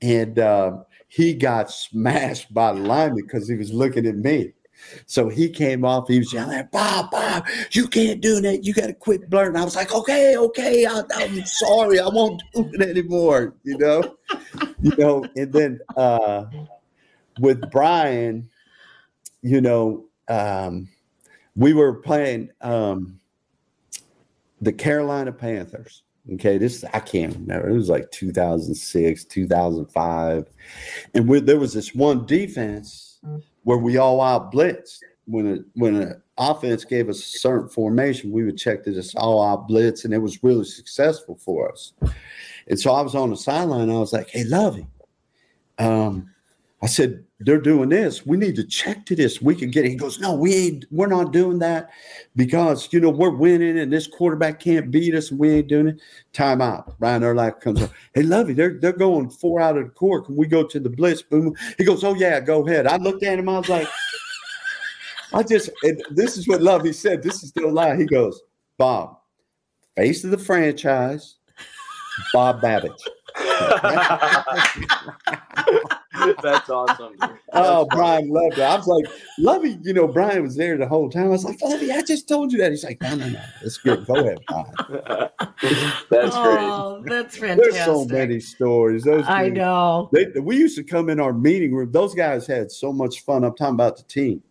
And 0.00 0.38
uh, 0.38 0.78
he 1.08 1.34
got 1.34 1.70
smashed 1.70 2.52
by 2.52 2.72
the 2.72 2.80
lineman 2.80 3.24
because 3.24 3.48
he 3.48 3.56
was 3.56 3.72
looking 3.72 4.06
at 4.06 4.16
me. 4.16 4.52
So 5.06 5.28
he 5.28 5.48
came 5.48 5.84
off, 5.84 6.08
he 6.08 6.18
was 6.18 6.32
yelling, 6.32 6.68
Bob, 6.72 7.10
Bob, 7.10 7.46
you 7.72 7.88
can't 7.88 8.20
do 8.20 8.40
that. 8.40 8.64
You 8.64 8.72
got 8.72 8.86
to 8.86 8.94
quit 8.94 9.28
blurting. 9.28 9.56
I 9.56 9.64
was 9.64 9.76
like, 9.76 9.94
okay, 9.94 10.36
okay, 10.36 10.86
I, 10.86 11.02
I'm 11.14 11.44
sorry. 11.44 12.00
I 12.00 12.08
won't 12.08 12.42
do 12.54 12.70
it 12.72 12.82
anymore, 12.82 13.54
you 13.64 13.78
know? 13.78 14.16
you 14.80 14.92
know, 14.96 15.24
and 15.36 15.52
then 15.52 15.80
uh, 15.96 16.44
with 17.40 17.70
Brian, 17.70 18.48
you 19.42 19.60
know, 19.60 20.06
um, 20.28 20.88
we 21.56 21.72
were 21.72 21.94
playing 21.94 22.50
um, 22.60 23.18
the 24.60 24.72
Carolina 24.72 25.32
Panthers. 25.32 26.02
Okay, 26.34 26.58
this 26.58 26.84
I 26.92 27.00
can't 27.00 27.34
remember. 27.34 27.70
It 27.70 27.72
was 27.72 27.88
like 27.88 28.10
2006, 28.10 29.24
2005, 29.24 30.46
and 31.14 31.26
we, 31.26 31.40
there 31.40 31.58
was 31.58 31.72
this 31.72 31.94
one 31.94 32.26
defense 32.26 33.18
where 33.64 33.78
we 33.78 33.96
all 33.96 34.20
out 34.20 34.52
blitzed. 34.52 34.98
When 35.26 35.46
a, 35.46 35.58
when 35.74 35.94
an 35.96 36.22
offense 36.38 36.84
gave 36.84 37.10
us 37.10 37.18
a 37.18 37.38
certain 37.38 37.68
formation, 37.68 38.32
we 38.32 38.44
would 38.44 38.56
check 38.56 38.84
that 38.84 38.96
it's 38.96 39.14
all 39.14 39.44
out 39.44 39.68
blitz, 39.68 40.04
and 40.04 40.14
it 40.14 40.18
was 40.18 40.42
really 40.42 40.64
successful 40.64 41.36
for 41.36 41.70
us. 41.70 41.92
And 42.66 42.80
so 42.80 42.92
I 42.92 43.02
was 43.02 43.14
on 43.14 43.30
the 43.30 43.36
sideline. 43.36 43.90
I 43.90 43.98
was 43.98 44.14
like, 44.14 44.30
"Hey, 44.30 44.44
Lovie, 44.44 44.86
um, 45.78 46.30
I 46.80 46.86
said 46.86 47.24
they're 47.40 47.60
doing 47.60 47.88
this. 47.88 48.24
We 48.24 48.36
need 48.36 48.54
to 48.56 48.64
check 48.64 49.04
to 49.06 49.16
this. 49.16 49.42
We 49.42 49.54
can 49.54 49.70
get 49.70 49.84
it." 49.84 49.90
He 49.90 49.96
goes, 49.96 50.20
"No, 50.20 50.34
we 50.34 50.54
ain't. 50.54 50.84
We're 50.90 51.08
not 51.08 51.32
doing 51.32 51.58
that 51.58 51.90
because 52.36 52.88
you 52.92 53.00
know 53.00 53.10
we're 53.10 53.34
winning, 53.34 53.78
and 53.78 53.92
this 53.92 54.06
quarterback 54.06 54.60
can't 54.60 54.90
beat 54.90 55.14
us, 55.14 55.30
and 55.30 55.40
we 55.40 55.50
ain't 55.50 55.68
doing 55.68 55.88
it." 55.88 56.00
Timeout. 56.32 56.94
Brian 56.98 57.22
Urlacher 57.22 57.60
comes 57.60 57.82
up. 57.82 57.90
Hey, 58.14 58.22
Lovie, 58.22 58.54
they're 58.54 58.78
they're 58.78 58.92
going 58.92 59.28
four 59.30 59.60
out 59.60 59.76
of 59.76 59.84
the 59.84 59.90
court. 59.90 60.26
Can 60.26 60.36
we 60.36 60.46
go 60.46 60.62
to 60.64 60.78
the 60.78 60.90
blitz? 60.90 61.22
Boom. 61.22 61.54
He 61.78 61.84
goes, 61.84 62.04
"Oh 62.04 62.14
yeah, 62.14 62.38
go 62.40 62.66
ahead." 62.66 62.86
I 62.86 62.96
looked 62.96 63.24
at 63.24 63.38
him. 63.38 63.48
I 63.48 63.58
was 63.58 63.68
like. 63.68 63.88
I 65.30 65.42
just, 65.42 65.68
this 66.10 66.38
is 66.38 66.48
what 66.48 66.62
Lovie 66.62 66.94
said. 66.94 67.22
This 67.22 67.42
is 67.42 67.50
still 67.50 67.70
lie. 67.70 67.96
He 67.96 68.06
goes, 68.06 68.40
Bob, 68.78 69.18
face 69.94 70.24
of 70.24 70.30
the 70.30 70.38
franchise, 70.38 71.36
Bob 72.32 72.62
Babich. 72.62 72.98
That's 76.42 76.68
awesome. 76.70 77.16
oh, 77.52 77.86
Brian 77.90 78.28
loved 78.28 78.58
it. 78.58 78.62
I 78.62 78.76
was 78.76 78.86
like, 78.86 79.04
Lovie, 79.38 79.78
you 79.82 79.92
know, 79.92 80.08
Brian 80.08 80.42
was 80.42 80.56
there 80.56 80.76
the 80.76 80.86
whole 80.86 81.10
time. 81.10 81.26
I 81.26 81.28
was 81.28 81.44
like, 81.44 81.60
Lovie, 81.62 81.92
I 81.92 82.02
just 82.02 82.28
told 82.28 82.52
you 82.52 82.58
that. 82.58 82.70
He's 82.70 82.84
like, 82.84 83.00
no, 83.02 83.14
no, 83.14 83.28
no. 83.28 83.42
It's 83.62 83.78
good. 83.78 84.06
Go 84.06 84.16
ahead, 84.16 84.38
Brian. 84.46 84.72
that's 86.10 86.36
oh, 86.36 87.00
great. 87.02 87.10
That's 87.10 87.36
fantastic. 87.36 87.72
There's 87.72 87.84
so 87.84 88.04
many 88.04 88.40
stories. 88.40 89.04
Those 89.04 89.24
I 89.26 89.44
dudes, 89.44 89.56
know. 89.58 90.10
They, 90.12 90.26
we 90.40 90.56
used 90.56 90.76
to 90.76 90.84
come 90.84 91.08
in 91.08 91.20
our 91.20 91.32
meeting 91.32 91.74
room. 91.74 91.90
Those 91.92 92.14
guys 92.14 92.46
had 92.46 92.70
so 92.70 92.92
much 92.92 93.24
fun. 93.24 93.44
I'm 93.44 93.54
talking 93.54 93.74
about 93.74 93.96
the 93.96 94.04
team. 94.04 94.42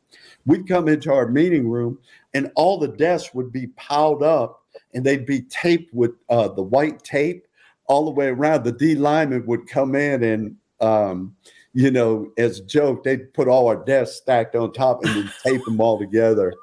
We'd 0.46 0.68
come 0.68 0.88
into 0.88 1.14
our 1.14 1.28
meeting 1.28 1.68
room, 1.68 2.00
and 2.34 2.52
all 2.56 2.80
the 2.80 2.88
desks 2.88 3.34
would 3.34 3.52
be 3.52 3.68
piled 3.68 4.24
up, 4.24 4.64
and 4.94 5.06
they'd 5.06 5.26
be 5.26 5.42
taped 5.42 5.94
with 5.94 6.12
uh, 6.30 6.48
the 6.48 6.64
white 6.64 7.04
tape 7.04 7.46
all 7.88 8.06
the 8.06 8.12
way 8.12 8.28
around. 8.28 8.64
The 8.64 8.72
D 8.72 8.96
lineman 8.96 9.46
would 9.46 9.68
come 9.68 9.96
in 9.96 10.24
and 10.24 10.56
um, 10.80 11.36
you 11.74 11.92
know, 11.92 12.32
as 12.38 12.60
a 12.60 12.64
joke, 12.64 13.04
they'd 13.04 13.34
put 13.34 13.48
all 13.48 13.68
our 13.68 13.84
desks 13.84 14.18
stacked 14.18 14.56
on 14.56 14.74
top 14.74 15.04
and 15.04 15.16
then 15.16 15.32
tape 15.44 15.64
them 15.66 15.80
all 15.80 16.00
together. 16.00 16.54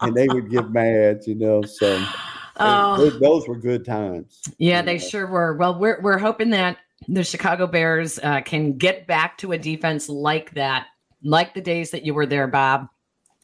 and 0.00 0.14
they 0.14 0.28
would 0.28 0.50
get 0.50 0.70
mad, 0.70 1.22
you 1.26 1.34
know. 1.34 1.62
So 1.62 2.04
oh. 2.58 2.96
those, 2.96 3.20
those, 3.20 3.48
were 3.48 3.56
good 3.56 3.84
times. 3.84 4.42
Yeah, 4.58 4.82
they 4.82 4.98
know. 4.98 5.04
sure 5.04 5.26
were. 5.26 5.56
Well, 5.56 5.78
we're 5.78 6.00
we're 6.02 6.18
hoping 6.18 6.50
that 6.50 6.78
the 7.08 7.24
Chicago 7.24 7.66
Bears 7.66 8.18
uh, 8.22 8.42
can 8.42 8.76
get 8.76 9.06
back 9.06 9.38
to 9.38 9.52
a 9.52 9.58
defense 9.58 10.08
like 10.08 10.54
that, 10.54 10.88
like 11.22 11.54
the 11.54 11.60
days 11.60 11.90
that 11.92 12.04
you 12.04 12.12
were 12.14 12.26
there, 12.26 12.46
Bob 12.46 12.88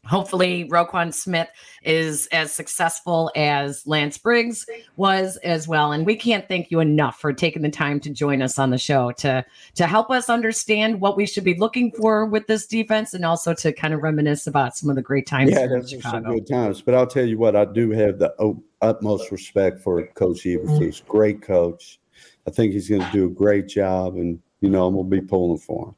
hopefully 0.07 0.69
Roquan 0.69 1.13
Smith 1.13 1.49
is 1.83 2.27
as 2.29 2.53
successful 2.53 3.31
as 3.37 3.87
Lance 3.87 4.19
Briggs 4.19 4.67
was 4.97 5.37
as 5.39 5.69
well. 5.69 5.93
And 5.93 6.07
we 6.07 6.17
can't 6.17 6.47
thank 6.49 6.71
you 6.71 6.81
enough 6.81 7.21
for 7.21 7.33
taking 7.33 7.63
the 7.63 7.71
time 7.71 8.01
to 8.01 8.11
join 8.11 8.43
us 8.43 8.59
on 8.59 8.71
the 8.71 8.79
show 8.79 9.13
to 9.13 9.45
to 9.75 9.87
help 9.87 10.11
us 10.11 10.31
understand 10.31 11.01
what 11.01 11.17
we 11.17 11.27
should 11.27 11.45
be 11.45 11.55
looking 11.55 11.93
for 11.93 12.27
with 12.27 12.47
this 12.47 12.67
defense 12.67 13.15
and 13.15 13.25
also 13.25 13.55
to 13.55 13.73
kind 13.73 13.95
of 13.95 14.03
reminisce 14.03 14.47
about 14.47 14.77
some 14.77 14.91
of 14.91 14.97
the 14.97 15.03
great 15.03 15.27
times. 15.27 15.51
Yeah, 15.51 15.67
that's 15.67 16.03
some 16.03 16.23
good 16.23 16.47
times. 16.47 16.81
But 16.83 16.95
I'll 16.95 17.07
tell 17.07 17.27
you 17.27 17.39
what, 17.39 17.57
I 17.57 17.65
do 17.65 17.91
have 17.91 18.19
the 18.19 18.35
utmost 18.81 19.31
respect 19.31 19.81
for 19.81 20.07
Coach 20.09 20.45
Eberflus. 20.45 20.67
Mm-hmm. 20.67 20.85
He's 20.85 21.01
great 21.01 21.43
coach. 21.43 21.99
I 22.47 22.51
think 22.51 22.73
he's 22.73 22.89
going 22.89 23.03
to 23.03 23.13
do 23.13 23.27
a 23.27 23.31
great 23.31 23.67
job, 23.67 24.15
and 24.15 24.41
you 24.61 24.71
know 24.71 24.87
I'm 24.87 24.95
going 24.95 25.11
to 25.11 25.21
be 25.21 25.27
pulling 25.27 25.59
for 25.59 25.89
him. 25.89 25.95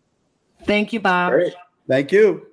Thank 0.64 0.92
you, 0.92 1.00
Bob. 1.00 1.32
Great. 1.32 1.54
Thank 1.86 2.12
you. 2.12 2.46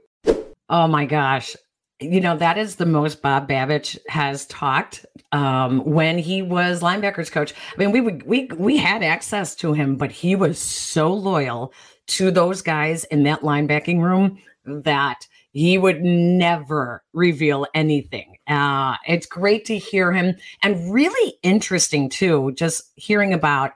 Oh 0.70 0.88
my 0.88 1.06
gosh. 1.06 1.56
You 2.02 2.20
know, 2.20 2.36
that 2.38 2.58
is 2.58 2.76
the 2.76 2.86
most 2.86 3.22
Bob 3.22 3.48
Babich 3.48 3.98
has 4.10 4.46
talked 4.48 5.06
um, 5.32 5.80
when 5.86 6.18
he 6.18 6.42
was 6.42 6.82
linebackers 6.82 7.32
coach. 7.32 7.54
I 7.74 7.78
mean, 7.78 7.92
we 7.92 8.02
would 8.02 8.24
we 8.24 8.48
we 8.58 8.78
had 8.78 9.02
access 9.02 9.56
to 9.56 9.74
him, 9.74 9.96
but 9.96 10.12
he 10.12 10.36
was 10.36 10.60
so 10.60 11.14
loyal 11.14 11.74
to 12.08 12.32
those 12.32 12.62
guys 12.62 13.06
in 13.06 13.24
that 13.24 13.42
linebacking 13.42 14.02
room 14.02 14.38
that 14.66 15.26
he 15.52 15.78
would 15.78 16.02
never 16.02 17.02
reveal 17.14 17.66
anything. 17.74 18.36
Uh, 18.48 18.96
it's 19.08 19.26
great 19.26 19.64
to 19.66 19.78
hear 19.78 20.12
him 20.12 20.36
and 20.64 20.94
really 20.94 21.36
interesting 21.44 22.10
too, 22.10 22.52
just 22.58 22.92
hearing 22.96 23.34
about 23.34 23.72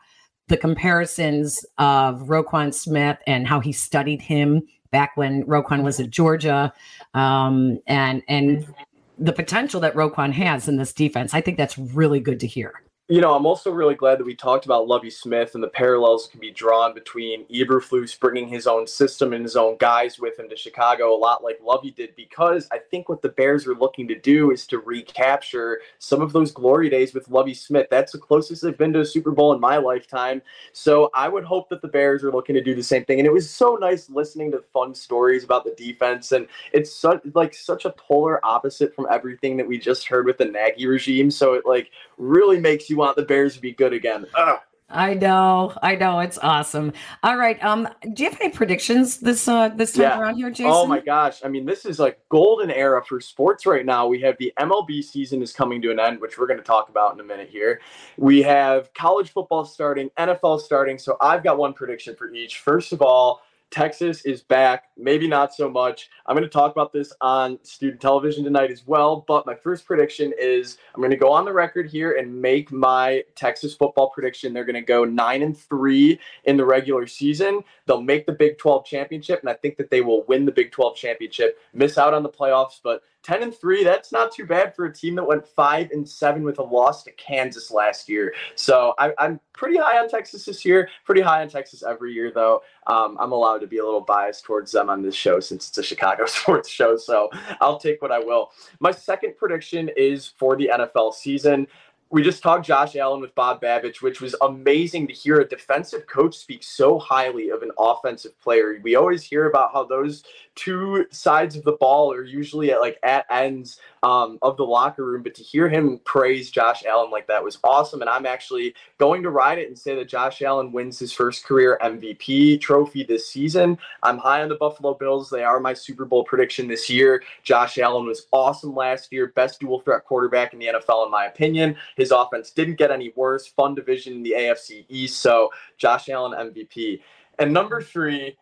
the 0.49 0.58
comparisons 0.58 1.65
of 1.78 2.21
Roquan 2.23 2.73
Smith 2.73 3.17
and 3.25 3.47
how 3.47 3.62
he 3.62 3.71
studied 3.71 4.21
him 4.21 4.62
back 4.91 5.15
when 5.15 5.43
Roquan 5.43 5.84
was 5.84 5.99
at 5.99 6.10
Georgia, 6.10 6.73
um, 7.13 7.80
and 7.88 8.23
and 8.28 8.73
the 9.17 9.34
potential 9.34 9.82
that 9.82 9.93
Roquan 9.95 10.32
has 10.34 10.67
in 10.67 10.78
this 10.78 10.93
defense. 10.93 11.34
I 11.34 11.41
think 11.41 11.58
that's 11.58 11.78
really 11.78 12.19
good 12.19 12.39
to 12.39 12.47
hear 12.47 12.82
you 13.10 13.22
know, 13.22 13.36
I'm 13.36 13.48
also 13.48 13.72
really 13.72 13.95
glad 13.95 14.19
that 14.19 14.24
we 14.24 14.36
talked 14.36 14.65
about 14.65 14.88
Lovie 14.88 15.10
Smith 15.10 15.56
and 15.56 15.63
the 15.63 15.69
parallels 15.69 16.28
can 16.28 16.39
be 16.39 16.52
drawn 16.52 16.93
between 16.93 17.43
Eberflus 17.45 18.19
bringing 18.19 18.48
his 18.48 18.67
own 18.67 18.86
system 18.86 19.34
and 19.34 19.41
his 19.41 19.56
own 19.56 19.78
guys 19.78 20.19
with 20.19 20.38
him 20.38 20.48
to 20.48 20.56
Chicago, 20.56 21.12
a 21.12 21.17
lot 21.17 21.43
like 21.43 21.60
Lovie 21.63 21.89
did, 21.89 22.15
because 22.15 22.67
I 22.72 22.78
think 22.78 23.10
what 23.10 23.24
the 23.24 23.30
Bears 23.30 23.65
are 23.65 23.74
looking 23.74 24.08
to 24.10 24.19
do 24.19 24.52
is 24.52 24.67
to 24.67 24.78
recapture 24.78 25.82
some 25.98 26.22
of 26.22 26.34
those 26.34 26.52
glory 26.52 26.88
days 26.88 27.15
with 27.15 27.28
Lovie 27.30 27.56
Smith. 27.56 27.88
That's 27.89 28.12
the 28.12 28.19
closest 28.19 28.62
they've 28.62 28.78
been 28.78 28.93
to 28.93 29.00
a 29.00 29.06
Super 29.06 29.32
Bowl 29.32 29.54
in 29.54 29.60
my 29.60 29.78
lifetime. 29.78 30.43
So 30.72 31.10
I 31.15 31.30
would 31.30 31.43
hope 31.43 31.67
that 31.69 31.82
the 31.82 31.88
Bears 31.88 32.24
are 32.24 32.32
looking 32.32 32.54
to 32.54 32.63
do 32.63 32.76
the 32.76 32.84
same 32.84 33.06
thing. 33.06 33.19
And 33.19 33.26
it 33.26 33.34
was 33.34 33.50
so 33.50 33.74
nice 33.74 34.08
listening 34.12 34.52
to 34.52 34.63
fun 34.72 34.93
stories 34.93 35.43
about 35.43 35.65
the 35.65 35.74
defense, 35.76 36.32
and 36.32 36.48
it's 36.74 36.93
such 36.93 37.22
like 37.34 37.56
such 37.56 37.86
a 37.86 37.89
polar 37.89 38.39
opposite 38.45 38.93
from 38.93 39.08
everything 39.10 39.58
that 39.58 39.67
we 39.67 39.80
just 39.80 40.08
heard 40.08 40.28
with 40.28 40.38
the 40.38 40.45
Nagy 40.45 40.86
regime. 40.86 41.32
So 41.32 41.56
it 41.56 41.65
like 41.65 41.89
really 42.19 42.60
makes 42.60 42.88
you 42.88 42.99
want 43.00 43.16
the 43.16 43.24
Bears 43.24 43.56
to 43.56 43.62
be 43.62 43.72
good 43.72 43.94
again. 43.94 44.26
Ugh. 44.36 44.60
I 44.92 45.14
know, 45.14 45.74
I 45.84 45.96
know, 45.96 46.20
it's 46.20 46.40
awesome. 46.40 46.94
All 47.22 47.38
right, 47.38 47.64
um, 47.64 47.88
do 48.14 48.24
you 48.24 48.30
have 48.30 48.42
any 48.42 48.50
predictions 48.50 49.18
this 49.18 49.48
uh 49.48 49.70
this 49.70 49.94
time 49.94 50.02
yeah. 50.02 50.20
around 50.20 50.36
here, 50.38 50.50
Jason? 50.50 50.72
Oh 50.74 50.88
my 50.88 51.00
gosh, 51.00 51.42
I 51.46 51.48
mean, 51.48 51.66
this 51.66 51.86
is 51.86 52.00
like 52.00 52.20
golden 52.30 52.72
era 52.72 53.04
for 53.06 53.22
sports 53.22 53.68
right 53.68 53.86
now. 53.86 54.08
We 54.08 54.20
have 54.22 54.36
the 54.40 54.52
MLB 54.60 55.04
season 55.04 55.44
is 55.44 55.54
coming 55.54 55.80
to 55.84 55.92
an 55.92 56.00
end, 56.00 56.20
which 56.20 56.40
we're 56.40 56.48
going 56.48 56.60
to 56.60 56.66
talk 56.66 56.90
about 56.90 57.14
in 57.14 57.20
a 57.20 57.24
minute 57.24 57.50
here. 57.50 57.82
We 58.18 58.42
have 58.42 58.92
college 58.96 59.30
football 59.30 59.64
starting, 59.64 60.10
NFL 60.18 60.60
starting. 60.62 60.98
So 60.98 61.18
I've 61.22 61.44
got 61.44 61.60
one 61.60 61.74
prediction 61.74 62.16
for 62.16 62.34
each. 62.34 62.58
First 62.58 62.92
of 62.92 63.04
all, 63.04 63.42
Texas 63.71 64.25
is 64.25 64.41
back, 64.41 64.86
maybe 64.97 65.27
not 65.27 65.53
so 65.53 65.69
much. 65.69 66.10
I'm 66.25 66.36
going 66.36 66.43
to 66.43 66.49
talk 66.49 66.71
about 66.71 66.91
this 66.91 67.13
on 67.21 67.60
student 67.63 68.01
television 68.01 68.43
tonight 68.43 68.71
as 68.71 68.86
well. 68.88 69.23
But 69.27 69.45
my 69.45 69.55
first 69.55 69.86
prediction 69.86 70.34
is 70.39 70.77
I'm 70.95 71.01
going 71.01 71.12
to 71.12 71.17
go 71.17 71.32
on 71.32 71.45
the 71.45 71.53
record 71.53 71.89
here 71.89 72.13
and 72.13 72.41
make 72.41 72.71
my 72.71 73.23
Texas 73.36 73.75
football 73.75 74.10
prediction. 74.10 74.53
They're 74.53 74.65
going 74.65 74.73
to 74.75 74.82
go 74.82 75.05
nine 75.05 75.43
and 75.43 75.58
three 75.58 76.19
in 76.45 76.58
the 76.58 76.65
regular 76.65 77.05
season. 77.05 77.62
They'll 77.86 78.01
make 78.01 78.25
the 78.25 78.34
Big 78.34 78.58
12 78.58 78.86
championship, 78.86 79.41
and 79.41 79.49
I 79.49 79.53
think 79.53 79.77
that 79.77 79.91
they 79.91 80.01
will 80.01 80.23
win 80.23 80.45
the 80.45 80.51
Big 80.51 80.71
12 80.71 80.95
championship, 80.95 81.60
miss 81.73 81.97
out 81.97 82.13
on 82.13 82.23
the 82.23 82.29
playoffs, 82.29 82.79
but 82.84 83.03
10 83.23 83.43
and 83.43 83.55
3 83.55 83.84
that's 83.84 84.12
not 84.12 84.32
too 84.32 84.45
bad 84.45 84.75
for 84.75 84.86
a 84.86 84.93
team 84.93 85.15
that 85.15 85.23
went 85.23 85.45
5 85.45 85.91
and 85.91 86.08
7 86.08 86.43
with 86.43 86.60
a 86.60 86.63
loss 86.63 87.03
to 87.03 87.12
kansas 87.12 87.71
last 87.71 88.08
year. 88.08 88.34
So 88.55 88.93
I, 88.97 89.13
am 89.19 89.39
pretty 89.53 89.77
high 89.77 89.99
on 89.99 90.10
texas 90.10 90.45
this 90.45 90.63
year 90.63 90.89
pretty 91.05 91.21
high 91.21 91.41
on 91.41 91.49
texas 91.49 91.84
every 91.84 92.13
year 92.13 92.32
though. 92.34 92.62
Um, 92.88 93.17
i'm 93.19 93.32
allowed 93.32 93.60
to 93.60 93.67
be 93.67 93.79
a 93.79 93.86
little 93.86 94.01
biased 94.01 94.43
towards 94.43 94.71
them 94.71 94.89
on 94.89 95.01
this 95.01 95.15
show 95.15 95.39
since 95.39 95.67
it's 95.67 95.77
a 95.77 95.84
chicago 95.84 96.25
sports 96.27 96.69
show 96.69 96.95
so 96.97 97.29
i'll 97.62 97.79
take 97.79 98.01
what 98.01 98.12
i 98.12 98.19
will. 98.19 98.51
My 98.79 98.91
second 98.91 99.38
prediction 99.38 99.89
is 99.97 100.27
for 100.27 100.55
the 100.55 100.69
nfl 100.73 101.13
season. 101.13 101.67
We 102.12 102.23
just 102.23 102.41
talked 102.41 102.65
Josh 102.65 102.95
Allen 102.95 103.21
with 103.21 103.36
Bob 103.36 103.62
Babich, 103.62 104.01
which 104.01 104.19
was 104.19 104.36
amazing 104.41 105.08
to 105.08 105.13
hear 105.13 105.41
a 105.41 105.47
defensive 105.47 106.08
coach 106.08 106.36
speak 106.36 106.63
so 106.63 106.97
highly 106.97 107.49
of 107.49 107.62
an 107.62 107.69
offensive 107.77 108.39
player. 108.41 108.79
We 108.82 108.95
always 108.95 109.21
hear 109.21 109.47
about 109.47 109.73
how 109.73 109.84
those 109.84 110.23
two 110.60 111.06
sides 111.10 111.56
of 111.56 111.63
the 111.63 111.78
ball 111.80 112.12
are 112.12 112.24
usually 112.24 112.72
at 112.72 112.82
like 112.82 113.00
at 113.02 113.26
ends 113.32 113.80
um, 114.04 114.38
of 114.41 114.58
the 114.58 114.63
locker 114.65 115.06
room, 115.06 115.24
but 115.24 115.34
to 115.36 115.43
hear 115.43 115.69
him 115.69 116.02
praise 116.04 116.52
Josh 116.52 116.84
Allen 116.86 117.12
like 117.12 117.28
that 117.28 117.43
was 117.43 117.60
awesome. 117.63 118.02
And 118.02 118.10
I'm 118.10 118.26
actually 118.26 118.76
going 118.98 119.24
to 119.24 119.30
ride 119.30 119.58
it 119.58 119.69
and 119.69 119.80
say 119.80 119.95
that 119.95 120.10
Josh 120.10 120.41
Allen 120.41 120.74
wins 120.74 121.00
his 121.00 121.13
first 121.13 121.45
career 121.45 121.80
MVP 121.82 122.60
trophy 122.60 123.04
this 123.06 123.30
season. 123.30 123.78
I'm 124.04 124.17
high 124.17 124.41
on 124.41 124.50
the 124.50 124.56
Buffalo 124.56 124.93
Bills. 124.93 125.30
They 125.30 125.43
are 125.43 125.62
my 125.62 125.74
Super 125.74 126.04
Bowl 126.04 126.26
prediction 126.26 126.67
this 126.67 126.89
year. 126.89 127.24
Josh 127.43 127.78
Allen 127.78 128.06
was 128.06 128.28
awesome 128.34 128.76
last 128.76 129.13
year, 129.13 129.28
best 129.28 129.62
dual 129.62 129.80
threat 129.80 130.04
quarterback 130.04 130.54
in 130.54 130.60
the 130.60 130.67
NFL, 130.67 131.06
in 131.06 131.12
my 131.12 131.26
opinion. 131.26 131.78
His 131.95 132.12
offense 132.12 132.52
didn't 132.52 132.76
get 132.76 132.91
any 132.91 133.13
worse. 133.15 133.48
Fun 133.48 133.76
division 133.76 134.13
in 134.13 134.24
the 134.24 134.36
AFC 134.38 134.86
East. 134.89 135.22
So 135.22 135.52
Josh 135.78 136.10
Allen 136.10 136.52
MVP. 136.52 137.00
And 137.39 137.54
number 137.54 137.82
three, 137.82 138.38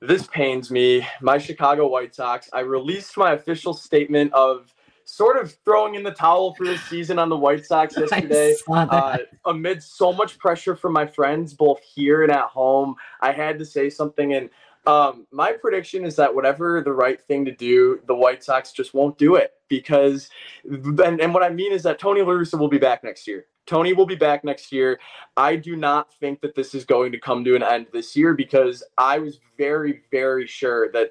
this 0.00 0.26
pains 0.26 0.70
me. 0.70 1.06
My 1.20 1.38
Chicago 1.38 1.88
White 1.88 2.14
Sox. 2.14 2.48
I 2.52 2.60
released 2.60 3.16
my 3.16 3.32
official 3.32 3.74
statement 3.74 4.32
of 4.32 4.72
sort 5.04 5.38
of 5.38 5.56
throwing 5.64 5.94
in 5.94 6.02
the 6.02 6.10
towel 6.10 6.54
for 6.54 6.66
the 6.66 6.76
season 6.76 7.18
on 7.18 7.30
the 7.30 7.36
White 7.36 7.64
Sox 7.64 7.96
yesterday. 7.98 8.54
Uh, 8.68 9.18
amid 9.46 9.82
so 9.82 10.12
much 10.12 10.38
pressure 10.38 10.76
from 10.76 10.92
my 10.92 11.06
friends, 11.06 11.54
both 11.54 11.80
here 11.80 12.22
and 12.22 12.30
at 12.30 12.44
home, 12.44 12.94
I 13.20 13.32
had 13.32 13.58
to 13.58 13.64
say 13.64 13.88
something. 13.88 14.34
And 14.34 14.50
um, 14.88 15.26
my 15.30 15.52
prediction 15.52 16.06
is 16.06 16.16
that 16.16 16.34
whatever 16.34 16.80
the 16.80 16.92
right 16.92 17.20
thing 17.20 17.44
to 17.44 17.52
do, 17.52 18.00
the 18.06 18.14
White 18.14 18.42
Sox 18.42 18.72
just 18.72 18.94
won't 18.94 19.18
do 19.18 19.34
it 19.34 19.52
because, 19.68 20.30
and, 20.64 21.20
and 21.20 21.34
what 21.34 21.42
I 21.42 21.50
mean 21.50 21.72
is 21.72 21.82
that 21.82 21.98
Tony 21.98 22.22
La 22.22 22.28
Russa 22.28 22.58
will 22.58 22.68
be 22.68 22.78
back 22.78 23.04
next 23.04 23.26
year. 23.26 23.44
Tony 23.66 23.92
will 23.92 24.06
be 24.06 24.14
back 24.14 24.44
next 24.44 24.72
year. 24.72 24.98
I 25.36 25.56
do 25.56 25.76
not 25.76 26.10
think 26.14 26.40
that 26.40 26.54
this 26.54 26.74
is 26.74 26.86
going 26.86 27.12
to 27.12 27.18
come 27.18 27.44
to 27.44 27.54
an 27.54 27.62
end 27.62 27.88
this 27.92 28.16
year 28.16 28.32
because 28.32 28.82
I 28.96 29.18
was 29.18 29.40
very, 29.58 30.04
very 30.10 30.46
sure 30.46 30.90
that 30.92 31.10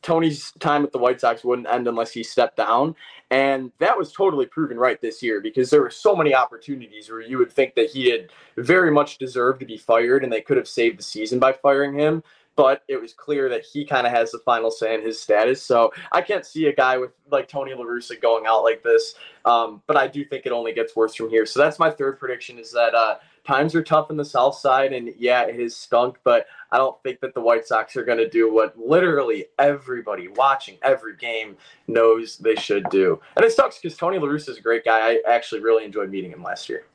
Tony's 0.00 0.52
time 0.58 0.80
with 0.80 0.92
the 0.92 0.98
White 0.98 1.20
Sox 1.20 1.44
wouldn't 1.44 1.68
end 1.68 1.86
unless 1.86 2.12
he 2.12 2.22
stepped 2.22 2.56
down. 2.56 2.94
And 3.30 3.72
that 3.78 3.98
was 3.98 4.10
totally 4.10 4.46
proven 4.46 4.78
right 4.78 4.98
this 5.02 5.22
year 5.22 5.42
because 5.42 5.68
there 5.68 5.82
were 5.82 5.90
so 5.90 6.16
many 6.16 6.34
opportunities 6.34 7.10
where 7.10 7.20
you 7.20 7.36
would 7.36 7.52
think 7.52 7.74
that 7.74 7.90
he 7.90 8.08
had 8.08 8.30
very 8.56 8.90
much 8.90 9.18
deserved 9.18 9.60
to 9.60 9.66
be 9.66 9.76
fired 9.76 10.24
and 10.24 10.32
they 10.32 10.40
could 10.40 10.56
have 10.56 10.66
saved 10.66 10.98
the 10.98 11.02
season 11.02 11.38
by 11.38 11.52
firing 11.52 11.98
him. 11.98 12.22
But 12.58 12.82
it 12.88 13.00
was 13.00 13.12
clear 13.12 13.48
that 13.48 13.64
he 13.64 13.84
kind 13.84 14.04
of 14.04 14.12
has 14.12 14.32
the 14.32 14.40
final 14.40 14.68
say 14.68 14.92
in 14.92 15.00
his 15.00 15.22
status. 15.22 15.62
So 15.62 15.92
I 16.10 16.20
can't 16.20 16.44
see 16.44 16.66
a 16.66 16.74
guy 16.74 16.98
with 16.98 17.12
like 17.30 17.46
Tony 17.46 17.72
La 17.72 17.84
Russa 17.84 18.20
going 18.20 18.46
out 18.46 18.64
like 18.64 18.82
this. 18.82 19.14
Um, 19.44 19.80
but 19.86 19.96
I 19.96 20.08
do 20.08 20.24
think 20.24 20.44
it 20.44 20.50
only 20.50 20.72
gets 20.72 20.96
worse 20.96 21.14
from 21.14 21.30
here. 21.30 21.46
So 21.46 21.60
that's 21.60 21.78
my 21.78 21.88
third 21.88 22.18
prediction 22.18 22.58
is 22.58 22.72
that 22.72 22.96
uh, 22.96 23.18
times 23.46 23.76
are 23.76 23.82
tough 23.84 24.10
in 24.10 24.16
the 24.16 24.24
South 24.24 24.56
Side, 24.56 24.92
and 24.92 25.14
yeah, 25.16 25.42
it 25.42 25.60
has 25.60 25.76
stunk, 25.76 26.18
but 26.24 26.46
I 26.72 26.78
don't 26.78 27.00
think 27.04 27.20
that 27.20 27.32
the 27.32 27.40
White 27.40 27.64
Sox 27.64 27.94
are 27.94 28.04
going 28.04 28.18
to 28.18 28.28
do 28.28 28.52
what 28.52 28.76
literally 28.76 29.46
everybody 29.60 30.26
watching 30.26 30.78
every 30.82 31.16
game 31.16 31.56
knows 31.86 32.38
they 32.38 32.56
should 32.56 32.90
do. 32.90 33.20
And 33.36 33.44
it 33.44 33.52
sucks 33.52 33.78
because 33.78 33.96
Tony 33.96 34.18
La 34.18 34.26
Russa 34.26 34.48
is 34.48 34.58
a 34.58 34.62
great 34.62 34.84
guy. 34.84 35.12
I 35.12 35.22
actually 35.28 35.60
really 35.60 35.84
enjoyed 35.84 36.10
meeting 36.10 36.32
him 36.32 36.42
last 36.42 36.68
year. 36.68 36.86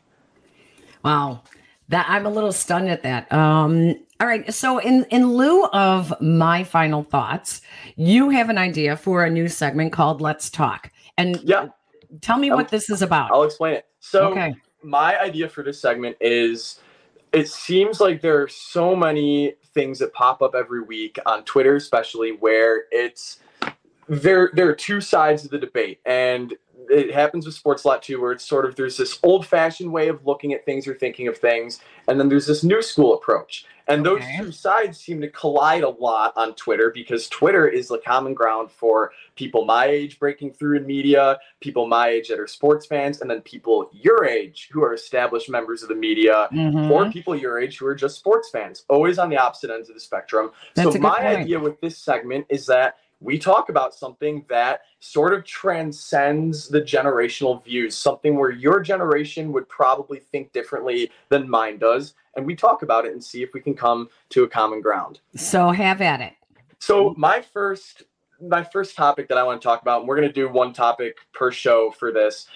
Wow. 1.06 1.42
That 1.90 2.06
I'm 2.10 2.26
a 2.26 2.30
little 2.30 2.52
stunned 2.52 2.90
at 2.90 3.04
that. 3.04 3.32
Um, 3.32 3.96
all 4.20 4.28
right. 4.28 4.52
So 4.54 4.78
in 4.78 5.06
in 5.06 5.34
lieu 5.34 5.66
of 5.66 6.14
my 6.22 6.64
final 6.64 7.04
thoughts, 7.04 7.62
you 7.96 8.30
have 8.30 8.50
an 8.50 8.58
idea 8.58 8.96
for 8.96 9.24
a 9.24 9.30
new 9.30 9.48
segment 9.48 9.92
called 9.92 10.22
Let's 10.22 10.50
Talk. 10.50 10.92
And 11.18 11.40
yeah, 11.44 11.68
tell 12.22 12.38
me 12.38 12.52
what 12.52 12.70
this 12.70 12.90
is 12.90 13.02
about. 13.02 13.32
I'll 13.32 13.44
explain 13.44 13.76
it. 13.76 13.86
So 14.00 14.32
okay. 14.32 14.56
my 14.82 15.20
idea 15.20 15.50
for 15.50 15.64
this 15.64 15.80
segment 15.80 16.18
is 16.22 16.80
it 17.34 17.50
seems 17.50 18.00
like 18.00 18.22
there 18.22 18.42
are 18.42 18.48
so 18.48 18.96
many 18.96 19.56
things 19.74 20.00
that 20.00 20.14
pop 20.14 20.42
up 20.42 20.56
every 20.56 20.84
week 20.84 21.18
on 21.26 21.44
Twitter, 21.44 21.76
especially 21.76 22.34
where 22.40 22.84
it's 22.92 23.40
there 24.08 24.52
there 24.54 24.70
are 24.70 24.76
two 24.76 25.02
sides 25.02 25.46
of 25.46 25.52
the 25.52 25.58
debate 25.58 26.00
and 26.06 26.54
it 26.94 27.14
happens 27.14 27.46
with 27.46 27.56
sports 27.56 27.84
a 27.84 27.88
lot 27.88 28.04
too, 28.04 28.22
where 28.22 28.32
it's 28.32 28.46
sort 28.46 28.66
of 28.66 28.76
there's 28.76 28.98
this 28.98 29.20
old 29.24 29.46
fashioned 29.46 29.92
way 29.92 30.08
of 30.08 30.26
looking 30.26 30.54
at 30.54 30.66
things 30.66 30.88
or 30.88 30.94
thinking 30.94 31.28
of 31.28 31.38
things, 31.38 31.80
and 32.08 32.20
then 32.20 32.30
there's 32.30 32.48
this 32.48 32.64
new 32.64 32.82
school 32.82 33.14
approach. 33.16 33.66
And 33.88 34.06
those 34.06 34.22
okay. 34.22 34.38
two 34.38 34.52
sides 34.52 34.98
seem 34.98 35.20
to 35.22 35.28
collide 35.30 35.84
a 35.84 35.90
lot 35.90 36.34
on 36.38 36.56
Twitter 36.56 36.90
because 36.90 37.28
Twitter 37.28 37.68
is 37.68 37.90
the 37.90 37.98
common 37.98 38.34
ground 38.34 38.72
for 38.72 39.12
people 39.36 39.66
my 39.66 39.88
age 39.88 40.20
breaking 40.20 40.54
through 40.54 40.78
in 40.78 40.86
media, 40.86 41.38
people 41.60 41.86
my 41.86 42.08
age 42.08 42.30
that 42.30 42.40
are 42.40 42.48
sports 42.48 42.86
fans, 42.86 43.20
and 43.20 43.30
then 43.30 43.42
people 43.42 43.90
your 43.92 44.26
age 44.26 44.70
who 44.72 44.82
are 44.84 44.94
established 44.94 45.50
members 45.50 45.84
of 45.84 45.90
the 45.90 45.96
media, 45.96 46.48
mm-hmm. 46.54 46.92
or 46.92 47.12
people 47.12 47.36
your 47.36 47.60
age 47.60 47.78
who 47.78 47.86
are 47.86 47.96
just 47.96 48.18
sports 48.18 48.50
fans, 48.50 48.86
always 48.88 49.20
on 49.20 49.30
the 49.30 49.38
opposite 49.38 49.70
ends 49.70 49.90
of 49.90 49.96
the 49.96 50.02
spectrum. 50.02 50.52
That's 50.76 50.94
so, 50.94 51.00
my 51.00 51.20
point. 51.20 51.40
idea 51.40 51.60
with 51.60 51.82
this 51.82 51.98
segment 51.98 52.46
is 52.50 52.66
that 52.68 52.96
we 53.24 53.40
talk 53.40 53.70
about 53.70 53.96
something 53.96 54.46
that 54.50 54.82
sort 55.00 55.34
of 55.34 55.46
transcends 55.46 56.68
the 56.68 56.82
generational 56.82 57.64
views, 57.64 57.96
something 57.96 58.38
where 58.38 58.52
your 58.52 58.82
generation 58.82 59.52
would 59.54 59.68
probably 59.70 60.20
think 60.20 60.52
differently 60.52 61.10
than 61.30 61.50
mine 61.50 61.78
does. 61.78 62.16
And 62.36 62.46
we 62.46 62.56
talk 62.56 62.84
about 62.84 63.06
it 63.06 63.14
and 63.14 63.24
see 63.24 63.42
if 63.42 63.54
we 63.54 63.62
can 63.62 63.76
come 63.76 64.10
to 64.30 64.44
a 64.44 64.50
common 64.50 64.82
ground. 64.82 65.22
So 65.36 65.72
have 65.72 66.02
at 66.02 66.20
it. 66.20 66.34
So 66.80 67.16
my 67.18 67.42
first 67.42 68.04
my 68.42 68.62
first 68.62 68.98
topic 68.98 69.30
that 69.30 69.38
I 69.38 69.44
want 69.44 69.62
to 69.62 69.66
talk 69.66 69.82
about, 69.82 70.02
and 70.02 70.08
we're 70.08 70.18
going 70.18 70.28
to 70.28 70.34
do 70.34 70.50
one 70.50 70.74
topic 70.74 71.16
per 71.34 71.50
show 71.50 71.92
for 71.92 72.12
this. 72.12 72.48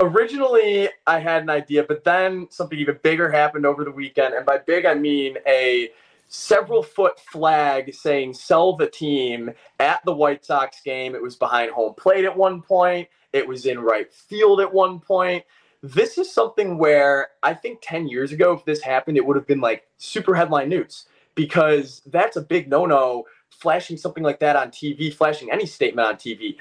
Originally, 0.00 0.88
I 1.06 1.18
had 1.18 1.42
an 1.42 1.50
idea, 1.50 1.82
but 1.82 2.02
then 2.02 2.46
something 2.50 2.78
even 2.78 2.98
bigger 3.02 3.30
happened 3.30 3.66
over 3.66 3.84
the 3.84 3.90
weekend. 3.90 4.32
And 4.32 4.46
by 4.46 4.56
big, 4.56 4.86
I 4.86 4.94
mean 4.94 5.36
a 5.46 5.90
several 6.28 6.82
foot 6.82 7.18
flag 7.20 7.94
saying 7.94 8.34
sell 8.34 8.76
the 8.76 8.88
team 8.88 9.50
at 9.80 10.04
the 10.04 10.12
White 10.12 10.44
Sox 10.44 10.80
game. 10.82 11.14
It 11.14 11.22
was 11.22 11.36
behind 11.36 11.70
home 11.70 11.94
plate 11.94 12.24
at 12.24 12.36
one 12.36 12.62
point, 12.62 13.08
it 13.32 13.46
was 13.46 13.66
in 13.66 13.78
right 13.78 14.12
field 14.12 14.60
at 14.60 14.72
one 14.72 15.00
point. 15.00 15.44
This 15.82 16.18
is 16.18 16.32
something 16.32 16.78
where 16.78 17.28
I 17.42 17.54
think 17.54 17.80
10 17.82 18.08
years 18.08 18.32
ago, 18.32 18.52
if 18.52 18.64
this 18.64 18.82
happened, 18.82 19.16
it 19.16 19.24
would 19.24 19.36
have 19.36 19.46
been 19.46 19.60
like 19.60 19.86
super 19.98 20.34
headline 20.34 20.68
news 20.68 21.06
because 21.34 22.02
that's 22.06 22.36
a 22.36 22.40
big 22.40 22.68
no 22.68 22.86
no 22.86 23.24
flashing 23.50 23.96
something 23.96 24.24
like 24.24 24.40
that 24.40 24.56
on 24.56 24.70
TV, 24.70 25.12
flashing 25.12 25.50
any 25.50 25.66
statement 25.66 26.08
on 26.08 26.16
TV. 26.16 26.56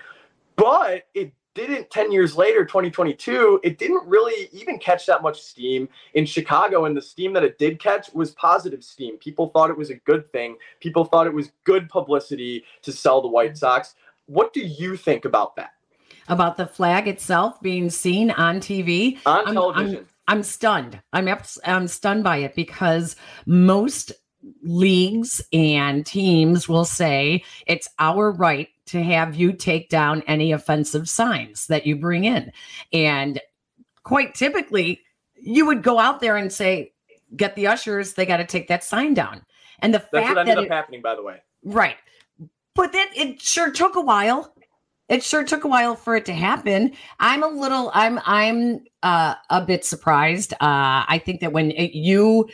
But 0.56 1.08
it 1.13 1.34
didn't 1.55 1.89
10 1.89 2.11
years 2.11 2.35
later 2.35 2.63
2022 2.63 3.61
it 3.63 3.79
didn't 3.79 4.05
really 4.05 4.49
even 4.51 4.77
catch 4.77 5.05
that 5.07 5.23
much 5.23 5.41
steam. 5.41 5.89
In 6.13 6.25
chicago 6.25 6.85
and 6.85 6.95
the 6.95 7.01
steam 7.01 7.33
that 7.33 7.43
it 7.43 7.57
did 7.57 7.79
catch 7.79 8.13
was 8.13 8.31
positive 8.31 8.83
steam. 8.83 9.17
People 9.17 9.49
thought 9.49 9.69
it 9.69 9.77
was 9.77 9.89
a 9.89 9.95
good 9.95 10.31
thing. 10.31 10.57
People 10.79 11.05
thought 11.05 11.25
it 11.25 11.33
was 11.33 11.51
good 11.63 11.89
publicity 11.89 12.63
to 12.83 12.91
sell 12.91 13.21
the 13.21 13.27
white 13.27 13.57
sox. 13.57 13.95
What 14.27 14.53
do 14.53 14.59
you 14.59 14.95
think 14.95 15.25
about 15.25 15.55
that? 15.55 15.71
About 16.27 16.57
the 16.57 16.67
flag 16.67 17.07
itself 17.07 17.61
being 17.61 17.89
seen 17.89 18.31
on 18.31 18.59
tv 18.59 19.19
on 19.25 19.53
television 19.53 19.97
I'm, 19.97 19.97
I'm, 19.97 20.07
I'm 20.27 20.43
stunned. 20.43 21.01
I'm 21.13 21.29
i'm 21.65 21.87
stunned 21.87 22.23
by 22.23 22.37
it 22.37 22.55
because 22.55 23.15
most 23.45 24.11
leagues 24.63 25.41
and 25.53 26.05
teams 26.05 26.67
will 26.67 26.85
say 26.85 27.43
it's 27.67 27.87
our 27.99 28.31
right 28.31 28.69
to 28.88 29.02
have 29.02 29.36
you 29.36 29.52
take 29.52 29.89
down 29.89 30.21
any 30.28 30.52
offensive 30.52 31.10
signs 31.10 31.67
that 31.67 31.86
you 31.86 31.95
bring 31.95 32.26
in. 32.26 32.52
And 32.93 33.41
quite 34.04 34.36
typically, 34.36 35.02
you 35.36 35.65
would 35.65 35.84
go 35.84 36.00
out 36.00 36.19
there 36.19 36.38
and 36.38 36.52
say, 36.52 36.93
get 37.36 37.56
the 37.56 37.67
ushers, 37.67 38.13
they 38.13 38.26
got 38.26 38.38
to 38.38 38.45
take 38.45 38.67
that 38.67 38.84
sign 38.84 39.13
down. 39.13 39.43
And 39.80 39.93
the 39.93 40.00
That's 40.12 40.28
fact 40.28 40.36
what 40.36 40.38
ended 40.39 40.58
that 40.58 40.60
up 40.60 40.65
it, 40.65 40.71
happening, 40.71 41.02
by 41.02 41.15
the 41.15 41.24
way. 41.24 41.41
Right. 41.63 41.98
But 42.76 42.91
then 42.91 43.08
it 43.15 43.41
sure 43.41 43.71
took 43.71 43.95
a 43.95 44.02
while. 44.02 44.54
It 45.10 45.24
sure 45.24 45.43
took 45.43 45.63
a 45.63 45.67
while 45.67 45.95
for 45.95 46.15
it 46.15 46.26
to 46.26 46.34
happen. 46.34 46.93
I'm 47.19 47.43
a 47.43 47.48
little, 47.48 47.91
I'm, 47.93 48.19
I'm 48.26 48.86
uh, 49.04 49.36
a 49.50 49.63
bit 49.63 49.86
surprised. 49.86 50.54
Uh, 50.54 51.06
I 51.08 51.21
think 51.24 51.41
that 51.41 51.54
when 51.54 51.71
it, 51.71 51.93
you 51.93 52.50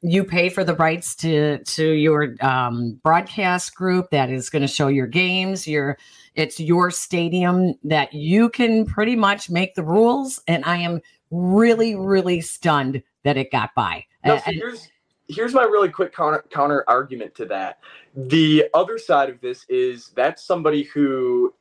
you 0.00 0.22
pay 0.22 0.48
for 0.48 0.62
the 0.62 0.74
rights 0.74 1.14
to 1.16 1.58
to 1.64 1.90
your 1.92 2.34
um, 2.40 3.00
broadcast 3.02 3.74
group 3.74 4.10
that 4.10 4.30
is 4.30 4.48
going 4.50 4.62
to 4.62 4.68
show 4.68 4.88
your 4.88 5.06
games 5.06 5.66
your 5.66 5.98
it's 6.34 6.60
your 6.60 6.90
stadium 6.90 7.74
that 7.82 8.12
you 8.12 8.48
can 8.48 8.84
pretty 8.84 9.16
much 9.16 9.50
make 9.50 9.74
the 9.74 9.82
rules 9.82 10.40
and 10.46 10.64
i 10.64 10.76
am 10.76 11.00
really 11.30 11.96
really 11.96 12.40
stunned 12.40 13.02
that 13.24 13.36
it 13.36 13.50
got 13.50 13.74
by. 13.74 14.04
No, 14.24 14.38
so 14.38 14.52
here's 14.52 14.88
here's 15.28 15.52
my 15.52 15.64
really 15.64 15.90
quick 15.90 16.14
counter, 16.14 16.44
counter 16.50 16.84
argument 16.88 17.34
to 17.34 17.44
that. 17.46 17.80
The 18.14 18.66
other 18.72 18.98
side 18.98 19.28
of 19.28 19.40
this 19.40 19.66
is 19.68 20.10
that's 20.16 20.44
somebody 20.44 20.84
who 20.84 21.54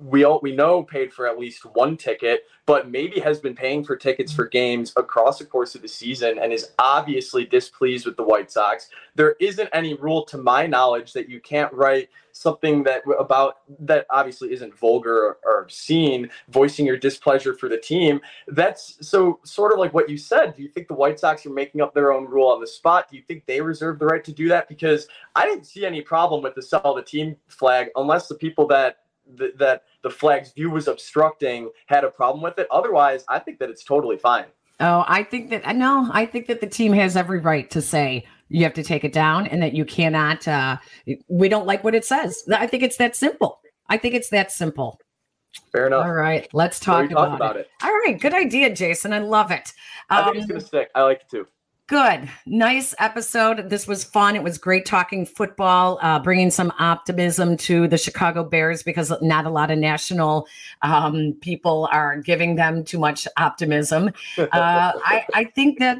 we 0.00 0.24
all 0.24 0.40
we 0.42 0.54
know 0.54 0.82
paid 0.82 1.12
for 1.12 1.26
at 1.26 1.38
least 1.38 1.64
one 1.64 1.96
ticket, 1.96 2.44
but 2.66 2.90
maybe 2.90 3.20
has 3.20 3.40
been 3.40 3.54
paying 3.54 3.82
for 3.84 3.96
tickets 3.96 4.32
for 4.32 4.46
games 4.46 4.92
across 4.96 5.38
the 5.38 5.44
course 5.44 5.74
of 5.74 5.82
the 5.82 5.88
season 5.88 6.38
and 6.38 6.52
is 6.52 6.72
obviously 6.78 7.44
displeased 7.44 8.04
with 8.04 8.16
the 8.16 8.22
White 8.22 8.50
Sox. 8.50 8.88
There 9.14 9.34
isn't 9.40 9.68
any 9.72 9.94
rule, 9.94 10.24
to 10.26 10.38
my 10.38 10.66
knowledge, 10.66 11.12
that 11.14 11.28
you 11.28 11.40
can't 11.40 11.72
write 11.72 12.10
something 12.32 12.82
that 12.82 13.02
about 13.18 13.58
that 13.78 14.06
obviously 14.10 14.52
isn't 14.52 14.76
vulgar 14.76 15.36
or 15.44 15.62
obscene, 15.62 16.28
voicing 16.48 16.86
your 16.86 16.96
displeasure 16.96 17.54
for 17.54 17.68
the 17.68 17.78
team. 17.78 18.20
That's 18.48 18.98
so 19.06 19.40
sort 19.44 19.72
of 19.72 19.78
like 19.78 19.94
what 19.94 20.08
you 20.08 20.18
said. 20.18 20.56
Do 20.56 20.62
you 20.62 20.68
think 20.68 20.88
the 20.88 20.94
White 20.94 21.18
Sox 21.18 21.46
are 21.46 21.50
making 21.50 21.80
up 21.80 21.94
their 21.94 22.12
own 22.12 22.26
rule 22.26 22.48
on 22.48 22.60
the 22.60 22.66
spot? 22.66 23.10
Do 23.10 23.16
you 23.16 23.22
think 23.22 23.46
they 23.46 23.60
reserve 23.60 23.98
the 23.98 24.06
right 24.06 24.24
to 24.24 24.32
do 24.32 24.48
that? 24.48 24.68
Because 24.68 25.08
I 25.34 25.46
didn't 25.46 25.64
see 25.64 25.86
any 25.86 26.02
problem 26.02 26.42
with 26.42 26.54
the 26.54 26.62
sell 26.62 26.94
the 26.94 27.02
team 27.02 27.36
flag 27.48 27.88
unless 27.96 28.28
the 28.28 28.34
people 28.34 28.66
that 28.68 28.98
th- 29.38 29.54
that 29.58 29.84
the 30.02 30.10
flag's 30.10 30.52
view 30.52 30.70
was 30.70 30.88
obstructing 30.88 31.70
had 31.86 32.04
a 32.04 32.10
problem 32.10 32.42
with 32.42 32.58
it. 32.58 32.66
Otherwise, 32.70 33.24
I 33.28 33.38
think 33.38 33.58
that 33.58 33.70
it's 33.70 33.84
totally 33.84 34.16
fine. 34.16 34.46
Oh, 34.80 35.04
I 35.06 35.22
think 35.22 35.50
that 35.50 35.76
no, 35.76 36.08
I 36.12 36.26
think 36.26 36.46
that 36.48 36.60
the 36.60 36.66
team 36.66 36.92
has 36.94 37.16
every 37.16 37.38
right 37.38 37.70
to 37.70 37.80
say 37.80 38.26
you 38.48 38.64
have 38.64 38.74
to 38.74 38.82
take 38.82 39.04
it 39.04 39.12
down 39.12 39.46
and 39.46 39.62
that 39.62 39.74
you 39.74 39.84
cannot. 39.84 40.46
Uh, 40.46 40.78
we 41.28 41.48
don't 41.48 41.66
like 41.66 41.84
what 41.84 41.94
it 41.94 42.04
says. 42.04 42.42
I 42.52 42.66
think 42.66 42.82
it's 42.82 42.96
that 42.96 43.14
simple. 43.14 43.60
I 43.88 43.96
think 43.96 44.14
it's 44.14 44.30
that 44.30 44.50
simple. 44.50 44.98
Fair 45.70 45.86
enough. 45.86 46.04
All 46.04 46.12
right, 46.12 46.48
let's 46.52 46.80
talk, 46.80 47.10
about, 47.10 47.28
talk 47.28 47.36
about 47.36 47.56
it. 47.56 47.60
it. 47.60 47.84
All 47.84 47.92
right, 47.92 48.18
good 48.18 48.34
idea, 48.34 48.74
Jason. 48.74 49.12
I 49.12 49.18
love 49.18 49.50
it. 49.50 49.72
Um, 50.10 50.18
I 50.18 50.24
think 50.24 50.36
it's 50.36 50.44
um, 50.44 50.48
gonna 50.48 50.60
stick. 50.60 50.90
I 50.94 51.02
like 51.02 51.20
it 51.20 51.30
too. 51.30 51.46
Good. 51.92 52.30
Nice 52.46 52.94
episode. 52.98 53.68
This 53.68 53.86
was 53.86 54.02
fun. 54.02 54.34
It 54.34 54.42
was 54.42 54.56
great 54.56 54.86
talking 54.86 55.26
football, 55.26 55.98
uh, 56.00 56.20
bringing 56.20 56.50
some 56.50 56.72
optimism 56.78 57.54
to 57.58 57.86
the 57.86 57.98
Chicago 57.98 58.44
Bears 58.44 58.82
because 58.82 59.12
not 59.20 59.44
a 59.44 59.50
lot 59.50 59.70
of 59.70 59.78
national 59.78 60.46
um, 60.80 61.36
people 61.42 61.90
are 61.92 62.16
giving 62.16 62.56
them 62.56 62.82
too 62.82 62.98
much 62.98 63.28
optimism. 63.36 64.10
Uh, 64.38 64.48
I, 64.54 65.26
I 65.34 65.44
think 65.44 65.80
that 65.80 65.98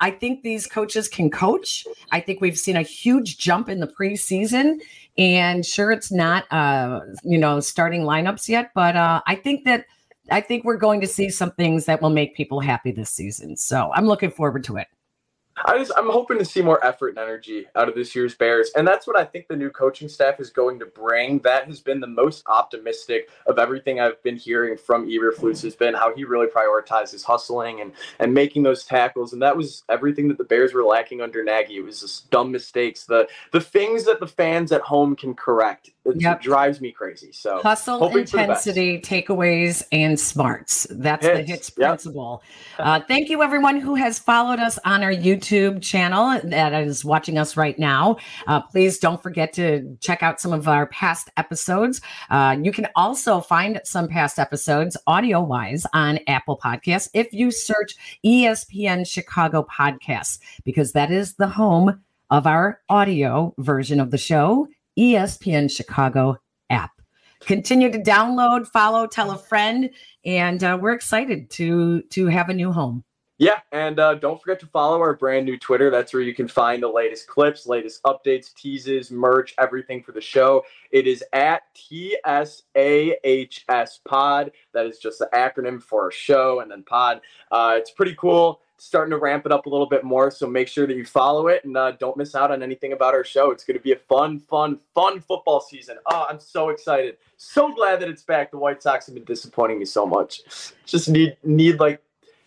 I 0.00 0.10
think 0.10 0.42
these 0.42 0.66
coaches 0.66 1.06
can 1.06 1.30
coach. 1.30 1.86
I 2.10 2.18
think 2.18 2.40
we've 2.40 2.58
seen 2.58 2.74
a 2.74 2.82
huge 2.82 3.38
jump 3.38 3.68
in 3.68 3.78
the 3.78 3.86
preseason, 3.86 4.80
and 5.16 5.64
sure, 5.64 5.92
it's 5.92 6.10
not 6.10 6.52
uh, 6.52 7.02
you 7.22 7.38
know 7.38 7.60
starting 7.60 8.02
lineups 8.02 8.48
yet, 8.48 8.72
but 8.74 8.96
uh, 8.96 9.20
I 9.28 9.36
think 9.36 9.64
that 9.64 9.86
I 10.30 10.40
think 10.40 10.64
we're 10.64 10.76
going 10.76 11.00
to 11.00 11.06
see 11.06 11.30
some 11.30 11.52
things 11.52 11.86
that 11.86 12.02
will 12.02 12.10
make 12.10 12.34
people 12.34 12.60
happy 12.60 12.92
this 12.92 13.10
season. 13.10 13.56
So 13.56 13.90
I'm 13.94 14.06
looking 14.06 14.30
forward 14.30 14.64
to 14.64 14.76
it. 14.76 14.88
I 15.64 15.78
just 15.78 15.92
I'm 15.96 16.08
hoping 16.08 16.38
to 16.38 16.44
see 16.44 16.62
more 16.62 16.84
effort 16.84 17.10
and 17.10 17.18
energy 17.18 17.66
out 17.74 17.88
of 17.88 17.94
this 17.94 18.14
year's 18.14 18.34
Bears, 18.34 18.70
and 18.76 18.86
that's 18.86 19.06
what 19.06 19.18
I 19.18 19.24
think 19.24 19.48
the 19.48 19.56
new 19.56 19.70
coaching 19.70 20.08
staff 20.08 20.40
is 20.40 20.50
going 20.50 20.78
to 20.78 20.86
bring. 20.86 21.40
That 21.40 21.66
has 21.66 21.80
been 21.80 22.00
the 22.00 22.06
most 22.06 22.44
optimistic 22.46 23.30
of 23.46 23.58
everything 23.58 24.00
I've 24.00 24.22
been 24.22 24.36
hearing 24.36 24.76
from 24.76 25.08
Eberflus 25.08 25.62
has 25.62 25.74
been 25.74 25.94
how 25.94 26.14
he 26.14 26.24
really 26.24 26.46
prioritizes 26.46 27.24
hustling 27.24 27.80
and 27.80 27.92
and 28.18 28.32
making 28.32 28.62
those 28.62 28.84
tackles, 28.84 29.32
and 29.32 29.42
that 29.42 29.56
was 29.56 29.82
everything 29.88 30.28
that 30.28 30.38
the 30.38 30.44
Bears 30.44 30.74
were 30.74 30.84
lacking 30.84 31.20
under 31.20 31.42
Nagy. 31.42 31.78
It 31.78 31.84
was 31.84 32.00
just 32.00 32.30
dumb 32.30 32.52
mistakes, 32.52 33.04
the 33.04 33.28
the 33.52 33.60
things 33.60 34.04
that 34.04 34.20
the 34.20 34.26
fans 34.26 34.72
at 34.72 34.82
home 34.82 35.16
can 35.16 35.34
correct. 35.34 35.90
It, 36.08 36.20
yep. 36.20 36.40
drives 36.40 36.80
me 36.80 36.92
crazy. 36.92 37.32
So 37.32 37.60
hustle, 37.60 38.16
intensity, 38.16 39.00
takeaways, 39.00 39.82
and 39.92 40.18
smarts. 40.18 40.86
That's 40.90 41.24
hits. 41.24 41.38
the 41.38 41.44
hits 41.44 41.70
principle. 41.70 42.42
Yep. 42.78 42.86
Uh, 42.86 43.00
thank 43.06 43.28
you, 43.28 43.42
everyone 43.42 43.80
who 43.80 43.94
has 43.94 44.18
followed 44.18 44.58
us 44.58 44.78
on 44.84 45.02
our 45.02 45.12
YouTube 45.12 45.82
channel 45.82 46.40
that 46.44 46.72
is 46.82 47.04
watching 47.04 47.38
us 47.38 47.56
right 47.56 47.78
now. 47.78 48.16
Uh, 48.46 48.60
please 48.60 48.98
don't 48.98 49.22
forget 49.22 49.52
to 49.54 49.96
check 50.00 50.22
out 50.22 50.40
some 50.40 50.52
of 50.52 50.68
our 50.68 50.86
past 50.86 51.30
episodes. 51.36 52.00
Uh, 52.30 52.56
you 52.62 52.72
can 52.72 52.88
also 52.96 53.40
find 53.40 53.80
some 53.84 54.08
past 54.08 54.38
episodes 54.38 54.96
audio 55.06 55.40
wise 55.40 55.86
on 55.92 56.18
Apple 56.26 56.58
Podcasts 56.62 57.08
if 57.14 57.32
you 57.32 57.50
search 57.50 57.94
ESPN 58.24 59.06
Chicago 59.06 59.66
Podcasts, 59.70 60.38
because 60.64 60.92
that 60.92 61.10
is 61.10 61.34
the 61.34 61.48
home 61.48 62.00
of 62.30 62.46
our 62.46 62.80
audio 62.88 63.54
version 63.58 64.00
of 64.00 64.10
the 64.10 64.18
show 64.18 64.68
ESPN 64.98 65.70
Chicago 65.70 66.36
app. 66.70 66.90
Continue 67.40 67.90
to 67.92 67.98
download, 67.98 68.66
follow, 68.66 69.06
tell 69.06 69.30
a 69.30 69.38
friend, 69.38 69.90
and 70.24 70.64
uh, 70.64 70.76
we're 70.80 70.92
excited 70.92 71.48
to 71.50 72.02
to 72.02 72.26
have 72.26 72.48
a 72.48 72.54
new 72.54 72.72
home. 72.72 73.04
Yeah, 73.40 73.60
and 73.70 74.00
uh, 74.00 74.14
don't 74.14 74.42
forget 74.42 74.58
to 74.60 74.66
follow 74.66 74.98
our 75.00 75.14
brand 75.14 75.46
new 75.46 75.56
Twitter. 75.56 75.90
That's 75.90 76.12
where 76.12 76.22
you 76.22 76.34
can 76.34 76.48
find 76.48 76.82
the 76.82 76.88
latest 76.88 77.28
clips, 77.28 77.68
latest 77.68 78.02
updates, 78.02 78.52
teases, 78.52 79.12
merch, 79.12 79.54
everything 79.58 80.02
for 80.02 80.10
the 80.10 80.20
show. 80.20 80.64
It 80.90 81.06
is 81.06 81.22
at 81.32 81.62
TSAHS 81.76 82.60
Pod. 84.04 84.50
That 84.74 84.86
is 84.86 84.98
just 84.98 85.20
the 85.20 85.28
acronym 85.32 85.80
for 85.80 86.02
our 86.02 86.10
show 86.10 86.58
and 86.58 86.68
then 86.68 86.82
pod. 86.82 87.20
Uh, 87.52 87.74
it's 87.76 87.92
pretty 87.92 88.16
cool 88.16 88.60
starting 88.78 89.10
to 89.10 89.18
ramp 89.18 89.44
it 89.44 89.52
up 89.52 89.66
a 89.66 89.68
little 89.68 89.88
bit 89.88 90.04
more. 90.04 90.30
So 90.30 90.46
make 90.46 90.68
sure 90.68 90.86
that 90.86 90.96
you 90.96 91.04
follow 91.04 91.48
it 91.48 91.64
and 91.64 91.76
uh, 91.76 91.92
don't 91.92 92.16
miss 92.16 92.34
out 92.34 92.50
on 92.50 92.62
anything 92.62 92.92
about 92.92 93.12
our 93.12 93.24
show. 93.24 93.50
It's 93.50 93.64
going 93.64 93.76
to 93.76 93.82
be 93.82 93.92
a 93.92 93.96
fun, 93.96 94.38
fun, 94.40 94.78
fun 94.94 95.20
football 95.20 95.60
season. 95.60 95.96
Oh, 96.06 96.26
I'm 96.30 96.40
so 96.40 96.70
excited. 96.70 97.18
So 97.36 97.72
glad 97.74 98.00
that 98.00 98.08
it's 98.08 98.22
back. 98.22 98.50
The 98.50 98.58
White 98.58 98.82
Sox 98.82 99.06
have 99.06 99.14
been 99.14 99.24
disappointing 99.24 99.78
me 99.78 99.84
so 99.84 100.06
much. 100.06 100.42
Just 100.86 101.08
need 101.08 101.36
need 101.42 101.80
like 101.80 102.02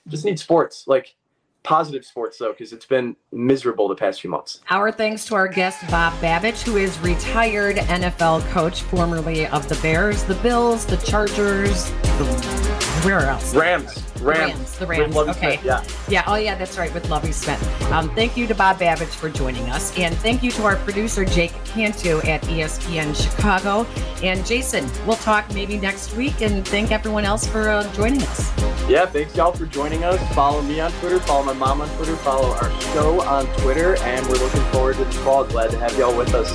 just 0.08 0.26
need 0.26 0.40
sports 0.40 0.86
like 0.88 1.16
positive 1.64 2.04
sports 2.04 2.38
though 2.38 2.52
because 2.52 2.74
it's 2.74 2.86
been 2.86 3.16
miserable 3.32 3.88
the 3.88 3.96
past 3.96 4.22
few 4.22 4.30
months 4.30 4.62
our 4.70 4.92
thanks 4.92 5.26
to 5.26 5.36
our 5.36 5.48
guest 5.48 5.80
bob 5.92 6.12
babich 6.14 6.64
who 6.64 6.78
is 6.78 6.98
retired 7.00 7.76
nfl 7.76 8.42
coach 8.50 8.82
formerly 8.84 9.46
of 9.48 9.68
the 9.70 9.76
bears 9.76 10.24
the 10.24 10.36
bills 10.36 10.86
the 10.88 10.98
chargers 10.98 11.92
the 11.92 12.71
where 13.04 13.20
else? 13.22 13.56
Rams. 13.56 14.04
Rams. 14.22 14.54
Rams. 14.54 14.78
The 14.78 14.88
Rams. 14.88 15.16
Okay. 15.16 15.58
Smith, 15.58 15.66
yeah. 15.66 15.84
Yeah. 16.08 16.24
Oh, 16.28 16.36
yeah. 16.36 16.56
That's 16.56 16.78
right. 16.78 16.94
With 16.94 17.10
Lovie 17.10 17.32
Smith. 17.32 17.62
Um, 17.92 18.14
thank 18.16 18.38
you 18.38 18.48
to 18.48 18.56
Bob 18.56 18.78
Babich 18.78 19.16
for 19.16 19.30
joining 19.30 19.70
us, 19.70 19.98
and 19.98 20.16
thank 20.18 20.44
you 20.44 20.52
to 20.52 20.64
our 20.64 20.76
producer 20.78 21.26
Jake 21.26 21.52
Cantu 21.66 22.20
at 22.20 22.42
ESPN 22.44 23.16
Chicago. 23.16 23.86
And 24.24 24.46
Jason, 24.46 24.90
we'll 25.06 25.16
talk 25.18 25.52
maybe 25.54 25.78
next 25.78 26.16
week. 26.16 26.42
And 26.42 26.68
thank 26.68 26.92
everyone 26.92 27.26
else 27.26 27.48
for 27.48 27.70
uh, 27.70 27.92
joining 27.94 28.22
us. 28.24 28.52
Yeah. 28.90 29.06
Thanks 29.06 29.36
y'all 29.36 29.52
for 29.54 29.66
joining 29.66 30.04
us. 30.04 30.20
Follow 30.34 30.62
me 30.62 30.80
on 30.80 30.92
Twitter. 30.94 31.20
Follow 31.22 31.44
my 31.44 31.54
mom 31.54 31.82
on 31.82 31.90
Twitter. 31.96 32.16
Follow 32.18 32.50
our 32.50 32.82
show 32.94 33.22
on 33.24 33.46
Twitter. 33.58 33.98
And 34.02 34.26
we're 34.28 34.38
looking 34.38 34.64
forward 34.72 34.98
to 34.98 35.06
the 35.06 35.12
fall. 35.12 35.44
Glad 35.46 35.72
to 35.72 35.80
have 35.80 35.98
y'all 35.98 36.16
with 36.16 36.34
us. 36.34 36.52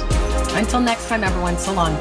Until 0.54 0.80
next 0.80 1.08
time, 1.08 1.24
everyone. 1.24 1.58
So 1.58 1.72
long. 1.72 1.96